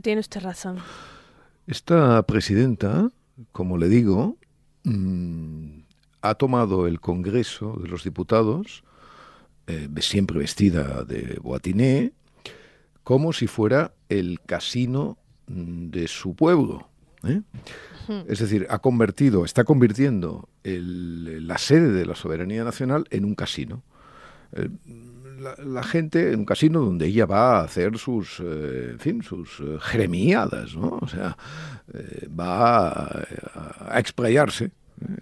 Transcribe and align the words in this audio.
Claro, 0.00 0.02
tiene 0.02 0.20
usted 0.20 0.40
razón. 0.40 0.78
Esta 1.66 2.22
presidenta, 2.22 3.10
como 3.52 3.76
le 3.76 3.88
digo, 3.88 4.36
mm, 4.84 5.80
ha 6.22 6.34
tomado 6.34 6.86
el 6.86 7.00
Congreso 7.00 7.78
de 7.82 7.88
los 7.88 8.04
Diputados, 8.04 8.82
eh, 9.66 9.88
siempre 10.00 10.38
vestida 10.38 11.04
de 11.04 11.38
boatiné, 11.42 12.12
como 13.04 13.32
si 13.32 13.46
fuera 13.46 13.92
el 14.08 14.40
casino 14.40 15.18
mm, 15.46 15.90
de 15.90 16.08
su 16.08 16.34
pueblo. 16.34 16.88
¿eh? 17.24 17.42
Es 18.26 18.38
decir, 18.38 18.66
ha 18.70 18.78
convertido, 18.78 19.44
está 19.44 19.64
convirtiendo 19.64 20.48
la 20.64 21.58
sede 21.58 21.92
de 21.92 22.06
la 22.06 22.14
soberanía 22.14 22.64
nacional 22.64 23.06
en 23.10 23.24
un 23.24 23.34
casino. 23.34 23.82
Eh, 24.52 24.68
la, 25.40 25.82
gente 25.82 26.32
en 26.32 26.40
un 26.40 26.44
casino 26.44 26.80
donde 26.80 27.06
ella 27.06 27.26
va 27.26 27.58
a 27.58 27.64
hacer 27.64 27.98
sus, 27.98 28.40
eh, 28.40 28.90
en 28.92 28.98
fin, 28.98 29.22
sus 29.22 29.60
eh, 29.60 29.78
jeremiadas, 29.80 30.74
¿no? 30.76 30.98
O 31.00 31.08
sea, 31.08 31.36
va 32.38 32.88
a, 32.88 33.26
a 33.88 33.98
explayarse, 33.98 34.70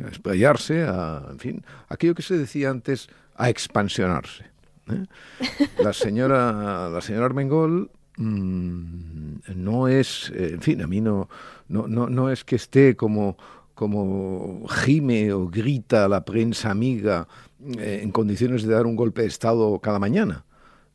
a 0.05 0.09
explayarse, 0.09 0.83
a, 0.83 1.23
en 1.31 1.39
fin, 1.39 1.65
aquello 1.89 2.15
que 2.15 2.23
se 2.23 2.37
decía 2.37 2.71
antes, 2.71 3.09
a 3.37 3.49
expansionarse. 3.49 4.45
La 5.83 5.93
señora, 5.93 6.89
la 6.89 7.01
señora 7.03 7.27
Armengol 7.27 7.91
mm, 8.17 9.35
no 9.55 9.87
es, 9.87 10.33
en 10.35 10.63
fin, 10.63 10.83
a 10.83 10.87
mí 10.87 11.01
no, 11.01 11.29
no, 11.69 11.87
no, 11.87 12.09
no 12.09 12.31
es 12.31 12.45
que 12.45 12.57
esté 12.57 12.97
como 12.97 13.37
como 13.79 14.67
gime 14.67 15.33
o 15.33 15.47
grita 15.47 16.09
la 16.09 16.25
prensa 16.25 16.69
amiga 16.69 17.29
eh, 17.79 18.01
en 18.03 18.11
condiciones 18.11 18.63
de 18.63 18.75
dar 18.75 18.87
un 18.87 18.97
golpe 18.97 19.23
de 19.23 19.29
Estado 19.29 19.79
cada 19.81 19.99
mañana. 19.99 20.45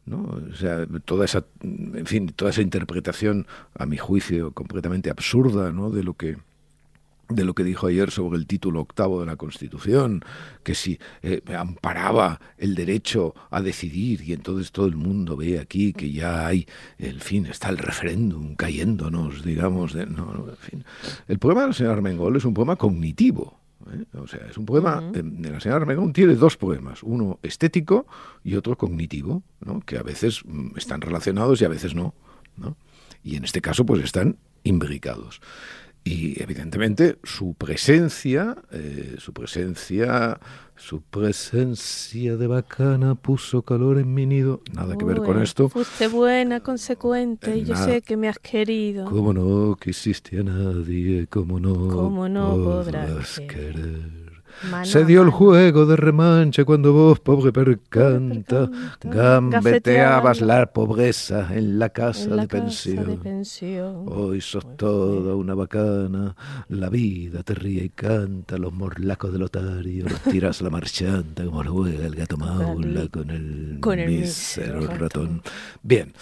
¿no? 0.05 0.39
O 0.51 0.55
sea, 0.55 0.85
toda 1.05 1.25
esa, 1.25 1.45
en 1.61 2.05
fin, 2.05 2.27
toda 2.35 2.51
esa 2.51 2.61
interpretación, 2.61 3.47
a 3.77 3.85
mi 3.85 3.97
juicio, 3.97 4.51
completamente 4.51 5.09
absurda, 5.09 5.71
¿no? 5.71 5.89
de 5.89 6.03
lo 6.03 6.15
que 6.15 6.37
de 7.29 7.45
lo 7.45 7.55
que 7.55 7.63
dijo 7.63 7.87
ayer 7.87 8.11
sobre 8.11 8.37
el 8.37 8.45
título 8.45 8.81
octavo 8.81 9.19
de 9.21 9.25
la 9.25 9.37
Constitución, 9.37 10.23
que 10.61 10.75
si 10.75 10.99
eh, 11.21 11.41
amparaba 11.57 12.39
el 12.57 12.75
derecho 12.75 13.33
a 13.49 13.61
decidir 13.61 14.21
y 14.21 14.33
entonces 14.33 14.71
todo 14.71 14.85
el 14.85 14.95
mundo 14.95 15.37
ve 15.37 15.59
aquí 15.59 15.93
que 15.93 16.11
ya 16.11 16.45
hay, 16.45 16.67
el 16.97 17.21
fin, 17.21 17.45
está 17.45 17.69
el 17.69 17.77
referéndum 17.77 18.55
cayéndonos, 18.55 19.43
digamos. 19.43 19.93
De, 19.93 20.05
no, 20.05 20.45
en 20.49 20.57
fin. 20.57 20.85
El 21.27 21.39
problema 21.39 21.61
de 21.61 21.67
la 21.67 21.73
señora 21.73 21.95
Armengol 21.95 22.35
es 22.35 22.45
un 22.45 22.53
problema 22.53 22.75
cognitivo. 22.75 23.62
¿Eh? 23.91 24.05
O 24.17 24.27
sea, 24.27 24.47
es 24.49 24.57
un 24.57 24.65
poema, 24.65 25.01
de 25.01 25.49
la 25.49 25.59
señora 25.59 25.81
Armengol 25.81 26.13
tiene 26.13 26.35
dos 26.35 26.57
poemas, 26.57 27.03
uno 27.03 27.39
estético 27.43 28.05
y 28.43 28.55
otro 28.55 28.77
cognitivo, 28.77 29.43
¿no? 29.59 29.81
que 29.81 29.97
a 29.97 30.03
veces 30.03 30.41
mm, 30.45 30.77
están 30.77 31.01
relacionados 31.01 31.61
y 31.61 31.65
a 31.65 31.69
veces 31.69 31.95
no. 31.95 32.13
¿no? 32.57 32.77
Y 33.23 33.35
en 33.35 33.43
este 33.43 33.61
caso, 33.61 33.85
pues 33.85 34.03
están 34.03 34.37
imbricados. 34.63 35.41
Y 36.03 36.41
evidentemente 36.41 37.17
su 37.23 37.53
presencia, 37.53 38.57
eh, 38.71 39.15
su 39.19 39.31
presencia, 39.31 40.39
su 40.75 41.01
presencia 41.01 42.37
de 42.37 42.47
bacana 42.47 43.15
puso 43.15 43.61
calor 43.61 43.99
en 43.99 44.13
mi 44.13 44.25
nido. 44.25 44.61
Nada 44.73 44.97
que 44.97 45.05
ver 45.05 45.17
con 45.17 45.41
esto. 45.41 45.69
Fuiste 45.69 46.07
buena, 46.07 46.61
consecuente, 46.61 47.57
y 47.57 47.65
yo 47.65 47.75
sé 47.75 48.01
que 48.01 48.17
me 48.17 48.27
has 48.27 48.39
querido. 48.39 49.05
¿Cómo 49.05 49.33
no 49.33 49.75
quisiste 49.75 50.39
a 50.39 50.43
nadie? 50.43 51.27
¿Cómo 51.27 51.59
no, 51.59 51.73
¿Cómo 51.73 52.27
no 52.27 52.55
podrás, 52.55 53.39
querer? 53.47 54.22
Se 54.83 55.05
dio 55.05 55.21
el 55.21 55.29
juego 55.29 55.85
de 55.85 55.95
remanche 55.95 56.65
cuando 56.65 56.93
vos, 56.93 57.19
pobre 57.19 57.51
percanta, 57.51 58.69
gambeteabas 59.01 60.41
la 60.41 60.65
pobreza 60.67 61.49
en 61.53 61.79
la 61.79 61.89
casa, 61.89 62.35
de, 62.35 62.47
pensión. 62.47 64.05
Hoy 64.07 64.41
sos 64.41 64.77
toda 64.77 65.35
una 65.35 65.53
bacana, 65.53 66.35
la 66.69 66.89
vida 66.89 67.43
te 67.43 67.53
ríe 67.53 67.85
y 67.85 67.89
canta, 67.89 68.57
los 68.57 68.73
morlacos 68.73 69.31
del 69.31 69.43
otario, 69.43 70.05
los 70.07 70.21
tiras 70.21 70.61
la 70.61 70.69
marchanta 70.69 71.43
como 71.45 71.63
juega 71.63 72.05
el 72.05 72.15
gato 72.15 72.37
maula 72.37 73.07
con 73.09 73.29
el, 73.29 73.77
con 73.79 73.97
mísero 74.05 74.87
ratón. 74.87 75.41
Bien. 75.81 76.13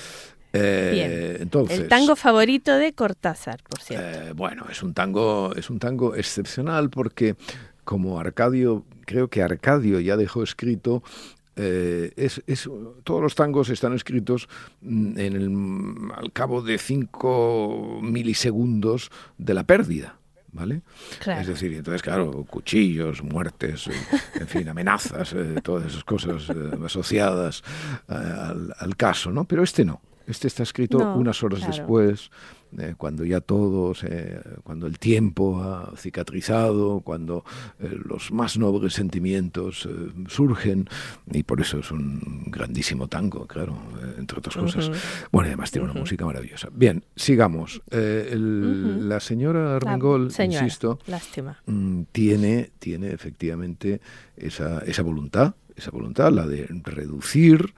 Eh, 0.54 1.38
entonces, 1.40 1.80
el 1.80 1.88
tango 1.88 2.16
favorito 2.18 2.76
de 2.76 2.92
Cortázar, 2.92 3.62
por 3.64 3.80
cierto. 3.80 4.06
Eh, 4.06 4.34
bueno, 4.34 4.66
es 4.70 4.84
un 4.84 4.94
tango, 4.94 5.54
es 5.56 5.70
un 5.70 5.80
tango 5.80 6.14
excepcional 6.16 6.90
porque 6.90 7.38
como 7.84 8.20
Arcadio, 8.20 8.86
creo 9.06 9.30
que 9.30 9.42
Arcadio 9.42 10.00
ya 10.00 10.18
dejó 10.18 10.44
escrito 10.44 11.04
eh, 11.58 12.14
es, 12.16 12.70
todos 13.04 13.22
los 13.22 13.36
tangos 13.36 13.70
están 13.70 13.94
escritos 13.94 14.48
mm, 14.82 15.20
en 15.20 15.36
el, 15.36 16.12
al 16.16 16.32
cabo 16.32 16.62
de 16.62 16.78
cinco 16.78 18.00
milisegundos 18.02 19.12
de 19.38 19.54
la 19.54 19.64
pérdida. 19.64 20.18
¿Vale? 20.54 20.82
Es 21.26 21.48
decir, 21.48 21.74
entonces, 21.74 22.02
claro, 22.02 22.44
cuchillos, 22.44 23.24
muertes, 23.24 23.88
eh, 23.88 23.94
en 24.34 24.48
fin, 24.48 24.68
amenazas, 24.68 25.32
eh, 25.32 25.62
todas 25.64 25.86
esas 25.86 26.04
cosas 26.04 26.50
asociadas 26.84 27.64
al, 28.10 28.74
al, 28.78 28.98
caso, 28.98 29.32
¿no? 29.32 29.46
Pero 29.46 29.64
este 29.64 29.86
no. 29.86 30.02
Este 30.28 30.50
está 30.50 30.64
escrito 30.64 30.98
unas 31.16 31.42
horas 31.42 31.66
después, 31.66 32.32
eh, 32.78 32.96
cuando 32.98 33.26
ya 33.26 33.42
todo, 33.42 33.94
cuando 34.64 34.88
el 34.88 34.98
tiempo 35.00 35.62
ha 35.62 35.94
cicatrizado, 35.98 37.02
cuando 37.02 37.44
eh, 37.80 37.98
los 38.06 38.32
más 38.32 38.58
nobles 38.58 38.94
sentimientos 38.94 39.88
eh, 39.90 40.12
surgen, 40.28 40.88
y 41.32 41.44
por 41.44 41.62
eso 41.62 41.80
es 41.80 41.92
un 41.92 42.46
grandísimo 42.48 43.08
tango, 43.08 43.46
claro, 43.46 43.76
entre 44.18 44.40
otras 44.40 44.56
cosas. 44.56 44.92
Bueno, 45.32 45.48
además 45.48 45.72
tiene 45.72 45.90
una 45.90 46.00
música 46.00 46.26
maravillosa. 46.26 46.70
Bien, 46.72 47.04
sigamos. 47.16 47.82
La 47.92 49.20
señora 49.20 49.76
Armengol, 49.76 50.32
insisto, 50.40 51.00
mm, 51.66 52.04
tiene, 52.12 52.72
tiene 52.80 53.12
efectivamente 53.12 54.02
esa, 54.38 54.80
esa 54.80 55.02
voluntad, 55.02 55.56
esa 55.76 55.92
voluntad, 55.92 56.32
la 56.32 56.46
de 56.48 56.68
reducir 56.84 57.74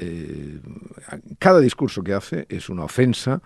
eh, 0.00 0.60
cada 1.40 1.58
discurso 1.58 2.04
que 2.04 2.14
hace 2.14 2.46
es 2.48 2.68
una 2.68 2.84
ofensa, 2.84 3.42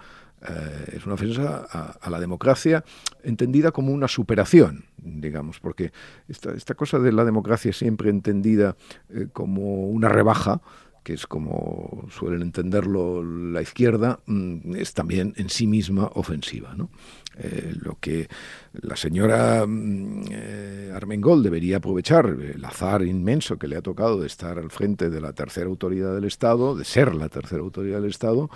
eh, 0.49 0.95
es 0.97 1.07
una 1.07 1.15
ofensa 1.15 1.67
a, 2.01 2.11
la 2.11 2.21
democracia 2.21 2.85
entendida 3.23 3.71
como 3.71 3.93
una 3.93 4.09
superación, 4.09 4.85
digamos, 4.97 5.61
porque 5.61 5.93
esta, 6.29 6.53
esta 6.53 6.75
cosa 6.75 6.99
de 6.99 7.13
la 7.13 7.25
democracia 7.25 7.73
siempre 7.73 8.11
entendida 8.11 8.77
eh, 9.11 9.29
como 9.33 9.89
una 9.89 10.09
rebaja, 10.09 10.61
que 11.03 11.15
es 11.15 11.27
como 11.27 12.07
suelen 12.11 12.43
entenderlo 12.43 13.25
la 13.25 13.61
izquierda, 13.61 14.21
mm, 14.27 14.77
es 14.77 14.95
también 14.95 15.35
en 15.37 15.49
sí 15.49 15.67
misma 15.67 16.11
ofensiva. 16.15 16.75
¿no? 16.77 16.91
Eh, 17.39 17.75
lo 17.81 17.99
que 18.01 18.29
la 18.73 18.97
señora 18.97 19.65
mm, 19.67 20.25
eh, 20.31 20.93
Armengol 20.95 21.43
debería 21.43 21.79
aprovechar, 21.79 22.27
el 22.27 22.65
azar 22.65 23.03
inmenso 23.03 23.59
que 23.59 23.69
le 23.69 23.77
ha 23.77 23.83
tocado 23.83 24.21
de 24.21 24.27
estar 24.27 24.59
al 24.59 24.71
frente 24.71 25.11
de 25.11 25.21
la 25.21 25.33
tercera 25.33 25.67
autoridad 25.67 26.15
del 26.15 26.25
Estado, 26.25 26.77
de 26.77 26.85
ser 26.85 27.15
la 27.15 27.29
tercera 27.29 27.63
autoridad 27.63 28.01
del 28.01 28.11
Estado, 28.11 28.49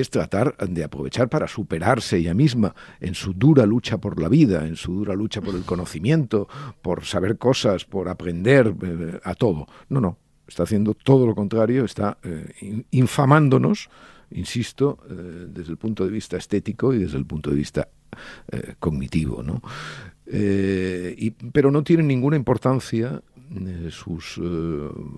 es 0.00 0.10
tratar 0.10 0.56
de 0.56 0.84
aprovechar 0.84 1.28
para 1.28 1.48
superarse 1.48 2.18
ella 2.18 2.34
misma 2.34 2.74
en 3.00 3.14
su 3.14 3.32
dura 3.32 3.66
lucha 3.66 3.98
por 3.98 4.20
la 4.20 4.28
vida, 4.28 4.66
en 4.66 4.76
su 4.76 4.92
dura 4.92 5.14
lucha 5.14 5.40
por 5.40 5.54
el 5.54 5.62
conocimiento, 5.62 6.48
por 6.80 7.04
saber 7.04 7.38
cosas, 7.38 7.84
por 7.84 8.08
aprender 8.08 8.74
eh, 8.82 9.20
a 9.24 9.34
todo. 9.34 9.66
No, 9.88 10.00
no, 10.00 10.18
está 10.46 10.64
haciendo 10.64 10.94
todo 10.94 11.26
lo 11.26 11.34
contrario, 11.34 11.84
está 11.84 12.18
infamándonos, 12.90 13.88
insisto, 14.30 14.98
desde 15.08 15.70
el 15.70 15.76
punto 15.76 16.04
de 16.04 16.10
vista 16.10 16.36
estético 16.36 16.92
y 16.92 16.98
desde 16.98 17.18
el 17.18 17.26
punto 17.26 17.50
de 17.50 17.56
vista 17.56 17.88
eh, 18.50 18.74
cognitivo, 18.78 19.42
¿no? 19.42 19.62
Eh, 20.26 21.32
pero 21.52 21.70
no 21.70 21.82
tiene 21.82 22.02
ninguna 22.02 22.36
importancia 22.36 23.22
eh, 23.54 23.88
sus 23.90 24.40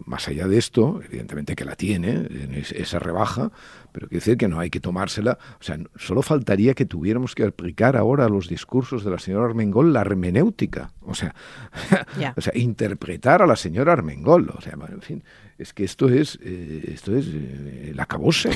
más 0.06 0.28
allá 0.28 0.46
de 0.46 0.58
esto, 0.58 1.00
evidentemente 1.04 1.56
que 1.56 1.64
la 1.64 1.76
tiene, 1.76 2.28
esa 2.74 2.98
rebaja, 2.98 3.50
pero 3.92 4.08
quiere 4.08 4.20
decir 4.20 4.36
que 4.36 4.48
no 4.48 4.58
hay 4.58 4.70
que 4.70 4.80
tomársela, 4.80 5.38
o 5.60 5.62
sea, 5.62 5.78
solo 5.96 6.22
faltaría 6.22 6.74
que 6.74 6.84
tuviéramos 6.84 7.34
que 7.34 7.44
aplicar 7.44 7.96
ahora 7.96 8.26
a 8.26 8.28
los 8.28 8.48
discursos 8.48 9.04
de 9.04 9.10
la 9.10 9.18
señora 9.18 9.46
Armengol 9.46 9.92
la 9.92 10.00
hermenéutica, 10.00 10.90
o 11.02 11.14
sea, 11.14 11.34
o 12.36 12.40
sea, 12.40 12.52
interpretar 12.56 13.42
a 13.42 13.46
la 13.46 13.56
señora 13.56 13.92
Armengol, 13.92 14.50
o 14.56 14.60
sea, 14.60 14.72
en 14.72 15.02
fin, 15.02 15.22
es 15.58 15.72
que 15.72 15.84
esto 15.84 16.08
es, 16.08 16.38
eh, 16.42 16.90
esto 16.92 17.16
es 17.16 17.26
eh, 17.28 17.92
la 17.94 18.06
cabose. 18.06 18.50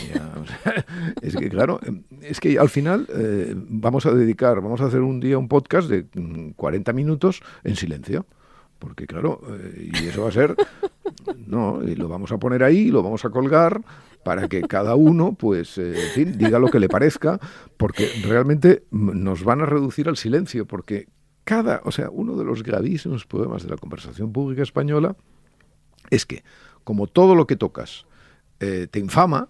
es 1.22 1.36
que, 1.36 1.48
claro, 1.48 1.80
es 2.22 2.40
que 2.40 2.58
al 2.58 2.68
final 2.68 3.06
eh, 3.14 3.54
vamos 3.56 4.06
a 4.06 4.12
dedicar, 4.12 4.60
vamos 4.60 4.80
a 4.80 4.86
hacer 4.86 5.00
un 5.00 5.20
día 5.20 5.38
un 5.38 5.48
podcast 5.48 5.88
de 5.88 6.06
40 6.56 6.92
mm, 6.92 6.96
minutos 6.96 7.42
en 7.64 7.76
silencio. 7.76 8.26
Porque 8.78 9.06
claro, 9.06 9.40
y 9.76 10.06
eso 10.06 10.22
va 10.22 10.28
a 10.28 10.32
ser, 10.32 10.54
no, 11.46 11.82
y 11.82 11.94
lo 11.96 12.08
vamos 12.08 12.30
a 12.32 12.38
poner 12.38 12.62
ahí, 12.62 12.90
lo 12.90 13.02
vamos 13.02 13.24
a 13.24 13.30
colgar 13.30 13.82
para 14.24 14.48
que 14.48 14.62
cada 14.62 14.94
uno, 14.94 15.32
pues, 15.32 15.78
en 15.78 16.10
fin, 16.14 16.38
diga 16.38 16.58
lo 16.58 16.68
que 16.68 16.78
le 16.78 16.88
parezca, 16.88 17.40
porque 17.76 18.08
realmente 18.22 18.84
nos 18.90 19.42
van 19.42 19.62
a 19.62 19.66
reducir 19.66 20.08
al 20.08 20.16
silencio, 20.16 20.66
porque 20.66 21.08
cada, 21.44 21.80
o 21.84 21.90
sea, 21.90 22.10
uno 22.10 22.36
de 22.36 22.44
los 22.44 22.62
gravísimos 22.62 23.24
problemas 23.26 23.62
de 23.62 23.70
la 23.70 23.78
conversación 23.78 24.32
pública 24.32 24.62
española 24.62 25.16
es 26.10 26.26
que 26.26 26.44
como 26.84 27.06
todo 27.06 27.34
lo 27.34 27.46
que 27.46 27.56
tocas 27.56 28.06
eh, 28.60 28.86
te 28.90 28.98
infama, 28.98 29.48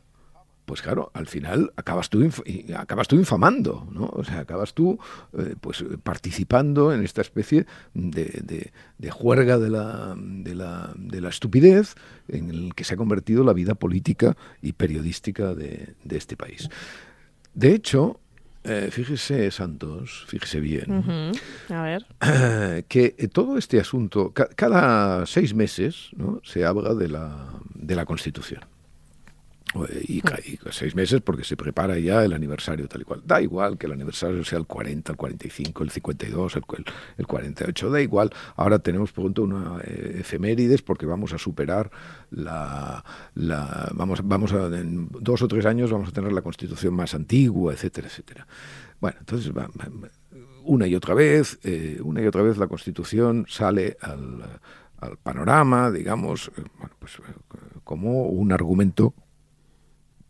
pues 0.69 0.83
claro, 0.83 1.11
al 1.15 1.27
final 1.27 1.73
acabas 1.77 2.11
tú, 2.11 2.29
acabas 2.77 3.09
tú 3.09 3.17
infamando, 3.17 3.89
¿no? 3.91 4.05
O 4.13 4.23
sea, 4.23 4.41
acabas 4.41 4.75
tú 4.75 4.99
eh, 5.33 5.55
pues 5.59 5.83
participando 6.03 6.93
en 6.93 7.03
esta 7.03 7.23
especie 7.23 7.65
de, 7.95 8.71
de, 8.99 9.11
juerga 9.11 9.59
de 9.59 9.71
la, 9.71 10.15
de, 10.15 10.55
la, 10.55 10.93
de 10.95 11.23
la 11.23 11.31
estupidez 11.31 11.95
en 12.29 12.51
el 12.51 12.75
que 12.75 12.85
se 12.85 12.93
ha 12.95 12.97
convertido 12.99 13.45
la 13.45 13.55
vida 13.55 13.77
política 13.77 14.37
y 14.61 14.75
periodística 14.75 15.55
de, 15.55 15.95
este 16.11 16.37
país. 16.37 16.69
De 17.55 17.73
hecho, 17.73 18.21
eh, 18.63 18.91
fíjese, 18.93 19.51
Santos, 19.51 20.27
fíjese 20.29 20.61
bien, 20.61 21.33
a 21.71 21.83
ver. 21.83 22.05
que 22.89 23.09
todo 23.33 23.57
este 23.57 23.81
asunto, 23.81 24.35
cada 24.35 25.25
seis 25.25 25.55
meses 25.55 26.11
¿no? 26.15 26.43
se 26.45 26.67
habla 26.67 26.93
de 26.93 27.09
la, 27.09 27.55
de 27.75 27.95
la 27.95 28.05
Constitución. 28.05 28.61
Y, 30.09 30.23
seis 30.71 30.95
meses 30.95 31.21
porque 31.21 31.45
se 31.45 31.57
prepara 31.57 31.99
ya 31.99 32.25
el 32.25 32.33
aniversario 32.33 32.89
tal 32.89 33.03
y 33.03 33.05
cual. 33.05 33.23
Da 33.25 33.41
igual 33.43 33.77
que 33.77 33.87
el 33.87 33.93
aniversario 33.93 34.43
sea 34.45 34.59
el 34.59 34.67
40, 34.67 35.13
el 35.13 35.19
45, 35.19 35.85
el 35.85 35.91
52, 35.91 36.57
el, 36.57 36.63
el 37.19 37.27
48, 37.27 37.91
da 37.91 38.01
igual. 38.01 38.31
Ahora 38.57 38.79
tenemos 38.79 39.13
pronto 39.13 39.43
una 39.43 39.79
eh, 39.85 40.19
efemérides 40.21 40.83
porque 40.83 41.07
vamos 41.07 41.33
a 41.35 41.39
superar 41.39 41.91
la, 42.31 43.05
vamos, 43.93 44.21
vamos 44.25 44.53
a, 44.53 44.67
en 44.67 45.09
dos 45.21 45.43
o 45.43 45.49
tres 45.49 45.67
años 45.67 45.91
vamos 45.91 46.09
a 46.09 46.13
tener 46.13 46.33
la 46.33 46.43
constitución 46.43 46.95
más 46.95 47.15
antigua, 47.15 47.73
etcétera, 47.73 48.09
etcétera. 48.09 48.47
Bueno, 49.01 49.19
entonces 49.21 49.53
una 50.65 50.87
y 50.87 50.95
otra 50.95 51.15
vez, 51.15 51.59
eh, 51.63 52.01
una 52.03 52.23
y 52.23 52.27
otra 52.27 52.43
vez 52.43 52.57
la 52.57 52.67
constitución 52.67 53.45
sale 53.49 53.97
al, 54.01 54.61
al 54.99 55.17
panorama, 55.19 55.91
digamos, 55.91 56.51
eh, 56.57 56.63
bueno, 56.79 56.95
pues, 56.99 57.19
como 57.85 58.27
un 58.27 58.53
argumento 58.53 59.15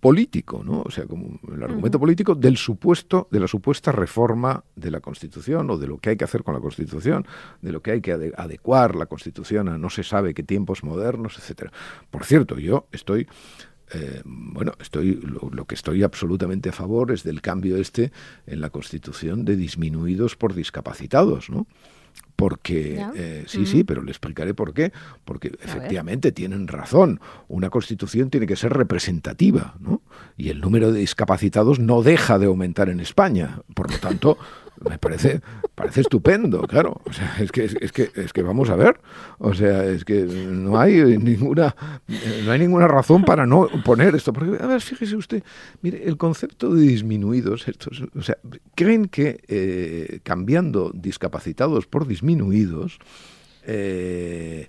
político, 0.00 0.62
¿no? 0.65 0.83
O 0.83 0.91
sea, 0.91 1.06
como 1.06 1.41
el 1.53 1.62
argumento 1.62 1.99
político 1.99 2.35
del 2.35 2.56
supuesto, 2.56 3.29
de 3.31 3.41
la 3.41 3.49
supuesta 3.49 3.91
reforma 3.91 4.62
de 4.77 4.91
la 4.91 5.00
Constitución 5.00 5.71
o 5.71 5.79
de 5.79 5.89
lo 5.89 5.99
que 5.99 6.11
hay 6.11 6.17
que 6.17 6.25
hacer 6.25 6.45
con 6.45 6.55
la 6.55 6.61
Constitución, 6.61 7.27
de 7.62 7.73
lo 7.73 7.83
que 7.83 7.93
hay 7.93 8.00
que 8.00 8.12
adecuar 8.12 8.95
la 8.95 9.06
Constitución 9.06 9.69
a 9.69 9.79
no 9.79 9.91
se 9.91 10.05
sabe 10.05 10.35
qué 10.35 10.43
tiempos 10.43 10.85
modernos, 10.85 11.37
etcétera. 11.39 11.73
Por 12.11 12.25
cierto, 12.25 12.59
yo 12.59 12.87
estoy 12.93 13.27
eh, 13.93 14.21
bueno, 14.25 14.73
estoy 14.81 15.15
lo, 15.15 15.65
que 15.65 15.75
estoy 15.75 16.03
absolutamente 16.03 16.69
a 16.69 16.73
favor 16.73 17.11
es 17.11 17.23
del 17.25 17.41
cambio 17.41 17.79
este 17.79 18.12
en 18.47 18.61
la 18.61 18.71
Constitución 18.71 19.45
de 19.45 19.56
disminuidos 19.56 20.37
por 20.37 20.55
discapacitados, 20.55 21.49
¿no? 21.49 21.67
Porque 22.38 23.05
eh, 23.17 23.44
sí, 23.49 23.67
sí, 23.67 23.82
pero 23.82 24.00
le 24.00 24.12
explicaré 24.12 24.55
por 24.55 24.73
qué. 24.73 24.93
Porque 25.25 25.49
efectivamente 25.61 26.31
tienen 26.31 26.69
razón. 26.69 27.20
Una 27.49 27.69
constitución 27.69 28.31
tiene 28.31 28.46
que 28.46 28.55
ser 28.55 28.75
representativa, 28.75 29.75
¿no? 29.81 30.02
Y 30.37 30.50
el 30.50 30.61
número 30.61 30.93
de 30.93 31.00
discapacitados 31.00 31.81
no 31.81 32.05
deja 32.05 32.38
de 32.38 32.46
aumentar 32.46 32.90
en 32.90 33.00
España. 33.00 33.62
Por 33.75 33.90
lo 33.90 33.99
tanto, 33.99 34.38
me 34.88 34.98
parece, 34.98 35.40
parece 35.75 36.02
estupendo, 36.02 36.62
claro. 36.62 37.00
O 37.04 37.12
sea, 37.12 37.36
es 37.40 37.52
que, 37.52 37.64
es, 37.64 37.92
que, 37.92 38.10
es 38.14 38.32
que 38.32 38.42
vamos 38.42 38.70
a 38.70 38.76
ver. 38.76 39.00
O 39.38 39.54
sea, 39.54 39.84
es 39.84 40.04
que 40.04 40.22
no 40.22 40.78
hay 40.78 41.19
ninguna, 41.19 41.75
no 42.44 42.52
hay 42.52 42.58
ninguna 42.58 42.88
razón 42.88 43.25
para 43.25 43.46
no 43.46 43.69
poner 43.84 44.14
esto. 44.14 44.32
Porque, 44.32 44.62
a 44.62 44.66
ver, 44.66 44.80
fíjese 44.80 45.16
usted, 45.16 45.42
mire, 45.82 46.06
el 46.06 46.16
concepto 46.16 46.75
de 46.75 46.82
disminuidos, 46.82 47.69
estos, 47.69 48.04
o 48.14 48.22
sea, 48.22 48.36
creen 48.75 49.06
que 49.06 49.40
eh, 49.48 50.20
cambiando 50.22 50.90
discapacitados 50.94 51.86
por 51.86 52.06
disminuidos, 52.06 52.98
eh, 53.64 54.69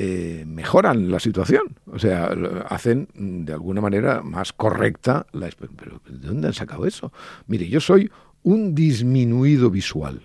eh, 0.00 0.44
mejoran 0.46 1.10
la 1.10 1.18
situación, 1.18 1.76
o 1.90 1.98
sea, 1.98 2.30
hacen 2.68 3.08
de 3.14 3.52
alguna 3.52 3.80
manera 3.80 4.22
más 4.22 4.52
correcta 4.52 5.26
la... 5.32 5.48
Pero 5.76 6.00
¿de 6.08 6.28
dónde 6.28 6.46
han 6.46 6.54
sacado 6.54 6.86
eso? 6.86 7.12
Mire, 7.48 7.68
yo 7.68 7.80
soy 7.80 8.08
un 8.48 8.74
disminuido 8.74 9.70
visual. 9.70 10.22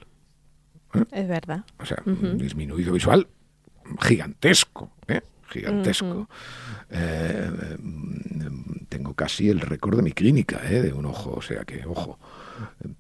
¿eh? 0.94 1.04
Es 1.12 1.28
verdad. 1.28 1.66
O 1.78 1.86
sea, 1.86 2.02
un 2.06 2.38
disminuido 2.38 2.94
visual 2.94 3.28
gigantesco, 4.00 4.92
¿eh? 5.10 5.20
gigantesco. 5.50 6.30
Eh, 6.90 7.78
tengo 8.88 9.14
casi 9.14 9.50
el 9.50 9.60
récord 9.60 9.98
de 9.98 10.04
mi 10.04 10.14
clínica, 10.14 10.60
de 10.62 10.94
un 10.94 11.06
ojo, 11.06 11.34
o 11.36 11.42
sea 11.42 11.66
que, 11.66 11.86
ojo, 11.86 12.18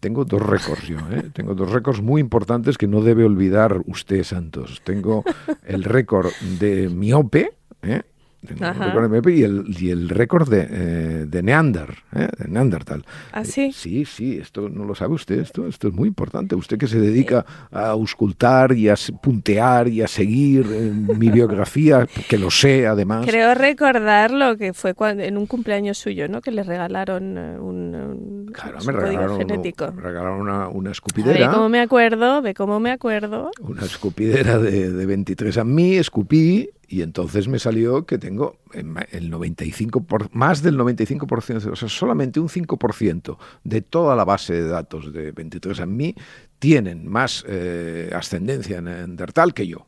tengo 0.01 0.25
dos 0.25 0.41
récords 0.41 0.87
yo, 0.87 0.97
tengo 1.31 1.55
dos 1.55 1.71
récords 1.71 2.01
muy 2.01 2.19
importantes 2.19 2.77
que 2.77 2.87
no 2.87 3.01
debe 3.01 3.23
olvidar 3.23 3.81
usted, 3.85 4.23
Santos. 4.23 4.81
Tengo 4.83 5.23
el 5.63 5.85
récord 5.85 6.33
de 6.59 6.89
miope, 6.89 7.53
¿eh? 7.81 8.01
Y 8.49 9.43
el, 9.43 9.65
y 9.79 9.89
el 9.89 10.09
récord 10.09 10.49
de, 10.49 10.67
eh, 10.69 11.25
de 11.27 11.43
Neander, 11.43 11.89
¿eh? 12.13 12.27
de 12.37 12.47
Neandertal. 12.49 13.05
¿Ah, 13.31 13.41
eh, 13.41 13.45
sí? 13.45 13.71
sí, 13.71 14.05
sí, 14.05 14.37
esto 14.37 14.69
no 14.69 14.85
lo 14.85 14.95
sabe 14.95 15.13
usted, 15.13 15.39
esto, 15.39 15.67
esto 15.67 15.87
es 15.87 15.93
muy 15.93 16.07
importante. 16.07 16.55
Usted 16.55 16.77
que 16.77 16.87
se 16.87 16.99
dedica 16.99 17.45
a 17.71 17.89
auscultar 17.89 18.73
y 18.73 18.89
a 18.89 18.95
puntear 19.21 19.87
y 19.87 20.01
a 20.01 20.07
seguir 20.07 20.65
mi 20.65 21.29
biografía, 21.29 22.07
que 22.29 22.37
lo 22.37 22.51
sé 22.51 22.85
además. 22.87 23.25
Creo 23.25 23.53
recordar 23.55 24.31
lo 24.31 24.57
que 24.57 24.73
fue 24.73 24.93
cuando, 24.93 25.23
en 25.23 25.37
un 25.37 25.45
cumpleaños 25.45 25.97
suyo, 25.97 26.27
¿no? 26.27 26.41
Que 26.41 26.51
le 26.51 26.63
regalaron 26.63 27.37
un, 27.37 28.51
claro, 28.53 28.79
me 28.85 28.91
regalaron, 28.91 29.37
genético. 29.37 29.91
me 29.93 30.01
regalaron 30.01 30.41
una, 30.41 30.67
una 30.67 30.91
escupidera. 30.91 31.47
Ve 31.47 31.53
cómo 31.53 31.69
me 31.69 31.79
acuerdo, 31.79 32.41
ve 32.41 32.53
cómo 32.53 32.79
me 32.79 32.91
acuerdo. 32.91 33.51
Una 33.61 33.83
escupidera 33.83 34.57
de, 34.57 34.91
de 34.91 35.05
23 35.05 35.57
a 35.57 35.63
mí, 35.63 35.95
escupí 35.95 36.69
y 36.93 37.01
entonces 37.01 37.47
me 37.47 37.57
salió 37.57 38.05
que 38.05 38.19
tengo 38.19 38.59
el 38.71 39.31
95 39.31 40.03
por, 40.03 40.29
más 40.35 40.61
del 40.61 40.77
95%, 40.77 41.71
o 41.71 41.75
sea, 41.75 41.89
solamente 41.89 42.39
un 42.39 42.49
5% 42.49 43.35
de 43.63 43.81
toda 43.81 44.15
la 44.15 44.23
base 44.23 44.53
de 44.53 44.67
datos 44.67 45.11
de 45.11 45.31
23 45.31 45.79
en 45.79 45.97
mí 45.97 46.15
tienen 46.59 47.07
más 47.07 47.43
eh, 47.47 48.11
ascendencia 48.13 48.77
en 48.77 48.83
Neandertal 48.83 49.55
que 49.55 49.65
yo 49.65 49.87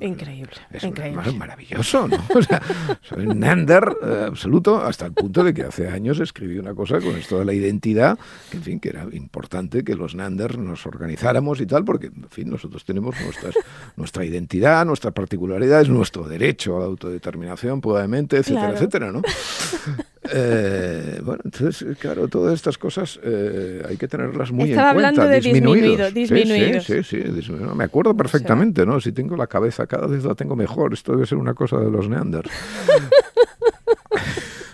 increíble. 0.00 0.52
Es 0.70 0.84
increíble. 0.84 1.32
maravilloso, 1.32 2.08
¿no? 2.08 2.16
O 2.34 2.42
sea, 2.42 2.60
soy 3.02 3.26
un 3.26 3.40
Nander 3.40 3.96
eh, 4.02 4.24
absoluto 4.26 4.82
hasta 4.84 5.06
el 5.06 5.12
punto 5.12 5.42
de 5.42 5.54
que 5.54 5.62
hace 5.62 5.88
años 5.88 6.20
escribí 6.20 6.58
una 6.58 6.74
cosa 6.74 7.00
con 7.00 7.16
esto 7.16 7.38
de 7.38 7.44
la 7.44 7.52
identidad, 7.54 8.18
que 8.50 8.58
en 8.58 8.62
fin, 8.62 8.80
que 8.80 8.90
era 8.90 9.06
importante 9.12 9.84
que 9.84 9.94
los 9.94 10.14
Nander 10.14 10.58
nos 10.58 10.86
organizáramos 10.86 11.60
y 11.60 11.66
tal, 11.66 11.84
porque, 11.84 12.06
en 12.06 12.28
fin, 12.28 12.50
nosotros 12.50 12.84
tenemos 12.84 13.14
nuestras, 13.20 13.54
nuestra 13.96 14.24
identidad, 14.24 14.84
nuestra 14.84 15.12
particularidad, 15.12 15.80
es 15.80 15.88
nuestro 15.88 16.28
derecho 16.28 16.76
a 16.76 16.80
la 16.80 16.86
autodeterminación, 16.86 17.80
probablemente, 17.80 18.36
etcétera, 18.36 18.70
etcétera, 18.70 19.12
¿no? 19.12 19.22
Eh, 20.32 21.20
bueno, 21.22 21.42
entonces, 21.44 21.96
claro, 21.98 22.28
todas 22.28 22.54
estas 22.54 22.78
cosas 22.78 23.18
eh, 23.22 23.82
hay 23.88 23.96
que 23.96 24.08
tenerlas 24.08 24.52
muy 24.52 24.70
Estaba 24.70 24.90
en 24.90 24.94
cuenta. 24.94 25.08
hablando 25.08 25.32
de 25.32 25.40
disminuidos. 25.40 26.14
disminuidos. 26.14 26.84
Sí, 26.84 27.02
sí, 27.02 27.22
sí, 27.42 27.52
me 27.52 27.84
acuerdo 27.84 28.16
perfectamente, 28.16 28.84
¿no? 28.86 29.00
Si 29.00 29.12
tengo 29.12 29.36
la 29.36 29.46
cabeza, 29.46 29.86
cada 29.86 30.06
vez 30.06 30.24
la 30.24 30.34
tengo 30.34 30.56
mejor. 30.56 30.92
Esto 30.92 31.12
debe 31.12 31.26
ser 31.26 31.38
una 31.38 31.54
cosa 31.54 31.78
de 31.78 31.90
los 31.90 32.08
Neanders. 32.08 32.50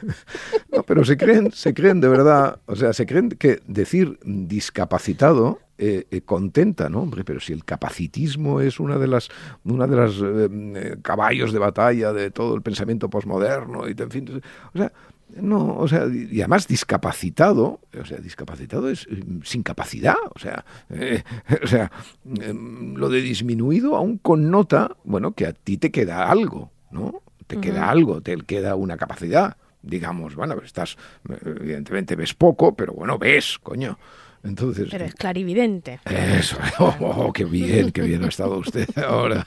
no, 0.72 0.82
pero 0.82 1.04
se 1.04 1.16
creen, 1.16 1.52
se 1.52 1.74
creen 1.74 2.00
de 2.00 2.08
verdad, 2.08 2.58
o 2.66 2.76
sea, 2.76 2.92
se 2.92 3.06
creen 3.06 3.30
que 3.30 3.60
decir 3.66 4.18
discapacitado 4.24 5.58
eh, 5.84 6.06
eh, 6.12 6.20
contenta, 6.20 6.88
¿no? 6.88 7.00
Hombre, 7.00 7.24
pero 7.24 7.40
si 7.40 7.52
el 7.52 7.64
capacitismo 7.64 8.60
es 8.60 8.78
una 8.78 8.98
de 8.98 9.08
las, 9.08 9.28
una 9.64 9.88
de 9.88 9.96
las 9.96 10.12
eh, 10.22 10.96
caballos 11.02 11.52
de 11.52 11.58
batalla 11.58 12.12
de 12.12 12.30
todo 12.30 12.54
el 12.54 12.62
pensamiento 12.62 13.10
posmoderno 13.10 13.88
y 13.88 13.94
en 13.98 14.10
fin, 14.10 14.42
o 14.74 14.78
sea, 14.78 14.92
no, 15.40 15.76
o 15.76 15.88
sea, 15.88 16.06
y 16.06 16.40
además 16.40 16.66
discapacitado, 16.66 17.80
o 17.98 18.04
sea, 18.04 18.18
discapacitado 18.18 18.90
es 18.90 19.06
sin 19.44 19.62
capacidad, 19.62 20.16
o 20.34 20.38
sea, 20.38 20.64
o 21.62 21.66
sea, 21.66 21.90
em, 22.24 22.94
lo 22.94 23.08
de 23.08 23.20
disminuido 23.20 23.96
aún 23.96 24.18
connota, 24.18 24.96
bueno, 25.04 25.32
que 25.32 25.46
a 25.46 25.52
ti 25.52 25.78
te 25.78 25.90
queda 25.90 26.30
algo, 26.30 26.70
¿no? 26.90 27.22
Te 27.46 27.60
queda 27.60 27.90
algo, 27.90 28.22
te 28.22 28.36
queda 28.38 28.76
una 28.76 28.96
capacidad, 28.96 29.58
digamos, 29.82 30.34
bueno, 30.34 30.54
estás, 30.64 30.96
evidentemente 31.44 32.16
ves 32.16 32.32
poco, 32.32 32.74
pero 32.74 32.94
bueno, 32.94 33.18
ves, 33.18 33.58
coño. 33.58 33.98
Entonces, 34.44 34.88
Pero 34.90 35.04
es 35.04 35.14
clarividente. 35.14 36.00
Eso, 36.04 36.56
oh, 36.78 37.32
qué 37.32 37.44
bien, 37.44 37.92
qué 37.92 38.02
bien 38.02 38.24
ha 38.24 38.28
estado 38.28 38.58
usted 38.58 38.88
ahora. 39.06 39.46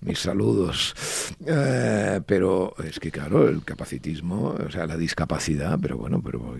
Mis 0.00 0.18
saludos. 0.18 0.94
Eh, 1.46 2.20
pero 2.26 2.74
es 2.84 2.98
que, 2.98 3.10
claro, 3.10 3.48
el 3.48 3.62
capacitismo, 3.62 4.56
o 4.66 4.70
sea, 4.70 4.86
la 4.86 4.96
discapacidad, 4.96 5.78
pero 5.80 5.98
bueno, 5.98 6.20
pero... 6.24 6.56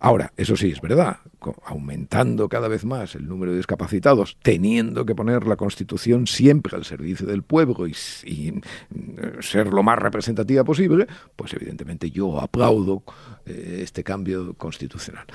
Ahora, 0.00 0.32
eso 0.36 0.56
sí, 0.56 0.70
es 0.70 0.80
verdad, 0.80 1.18
aumentando 1.64 2.48
cada 2.48 2.68
vez 2.68 2.84
más 2.84 3.14
el 3.14 3.26
número 3.26 3.52
de 3.52 3.58
discapacitados, 3.58 4.36
teniendo 4.42 5.06
que 5.06 5.14
poner 5.14 5.46
la 5.46 5.56
Constitución 5.56 6.26
siempre 6.26 6.76
al 6.76 6.84
servicio 6.84 7.26
del 7.26 7.42
pueblo 7.42 7.86
y, 7.86 7.94
y 8.24 8.52
ser 9.40 9.68
lo 9.68 9.82
más 9.82 9.98
representativa 9.98 10.64
posible, 10.64 11.06
pues 11.36 11.54
evidentemente 11.54 12.10
yo 12.10 12.40
aplaudo 12.40 13.04
eh, 13.46 13.80
este 13.82 14.04
cambio 14.04 14.54
constitucional. 14.54 15.26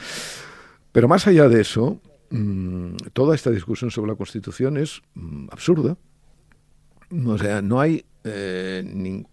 Pero 0.98 1.08
más 1.08 1.28
allá 1.28 1.48
de 1.48 1.62
eso, 1.62 2.02
mm, 2.32 2.96
toda 3.14 3.36
esta 3.36 3.52
discusión 3.52 3.92
sobre 3.92 4.10
la 4.10 4.18
Constitución 4.18 4.78
es 4.78 5.04
mm, 5.14 5.50
absurda. 5.52 5.96
O 7.24 7.38
sea, 7.38 7.62
no 7.62 7.80
hay, 7.80 8.04
eh, 8.24 8.82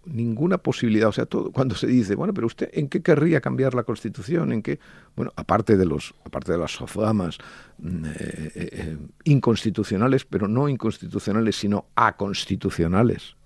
ninguna 0.04 0.58
posibilidad. 0.58 1.08
O 1.08 1.12
sea, 1.12 1.24
todo, 1.24 1.52
cuando 1.52 1.74
se 1.74 1.86
dice, 1.86 2.16
bueno, 2.16 2.34
pero 2.34 2.48
usted, 2.48 2.68
¿en 2.74 2.90
qué 2.90 3.00
querría 3.00 3.40
cambiar 3.40 3.72
la 3.72 3.84
Constitución? 3.84 4.52
¿En 4.52 4.60
qué? 4.60 4.78
Bueno, 5.16 5.32
aparte 5.36 5.78
de 5.78 5.86
los, 5.86 6.14
aparte 6.26 6.52
de 6.52 6.58
las 6.58 6.72
soframas 6.72 7.38
mm, 7.78 8.04
eh, 8.04 8.12
eh, 8.54 8.98
inconstitucionales, 9.24 10.26
pero 10.26 10.46
no 10.46 10.68
inconstitucionales, 10.68 11.56
sino 11.56 11.86
aconstitucionales, 11.94 13.36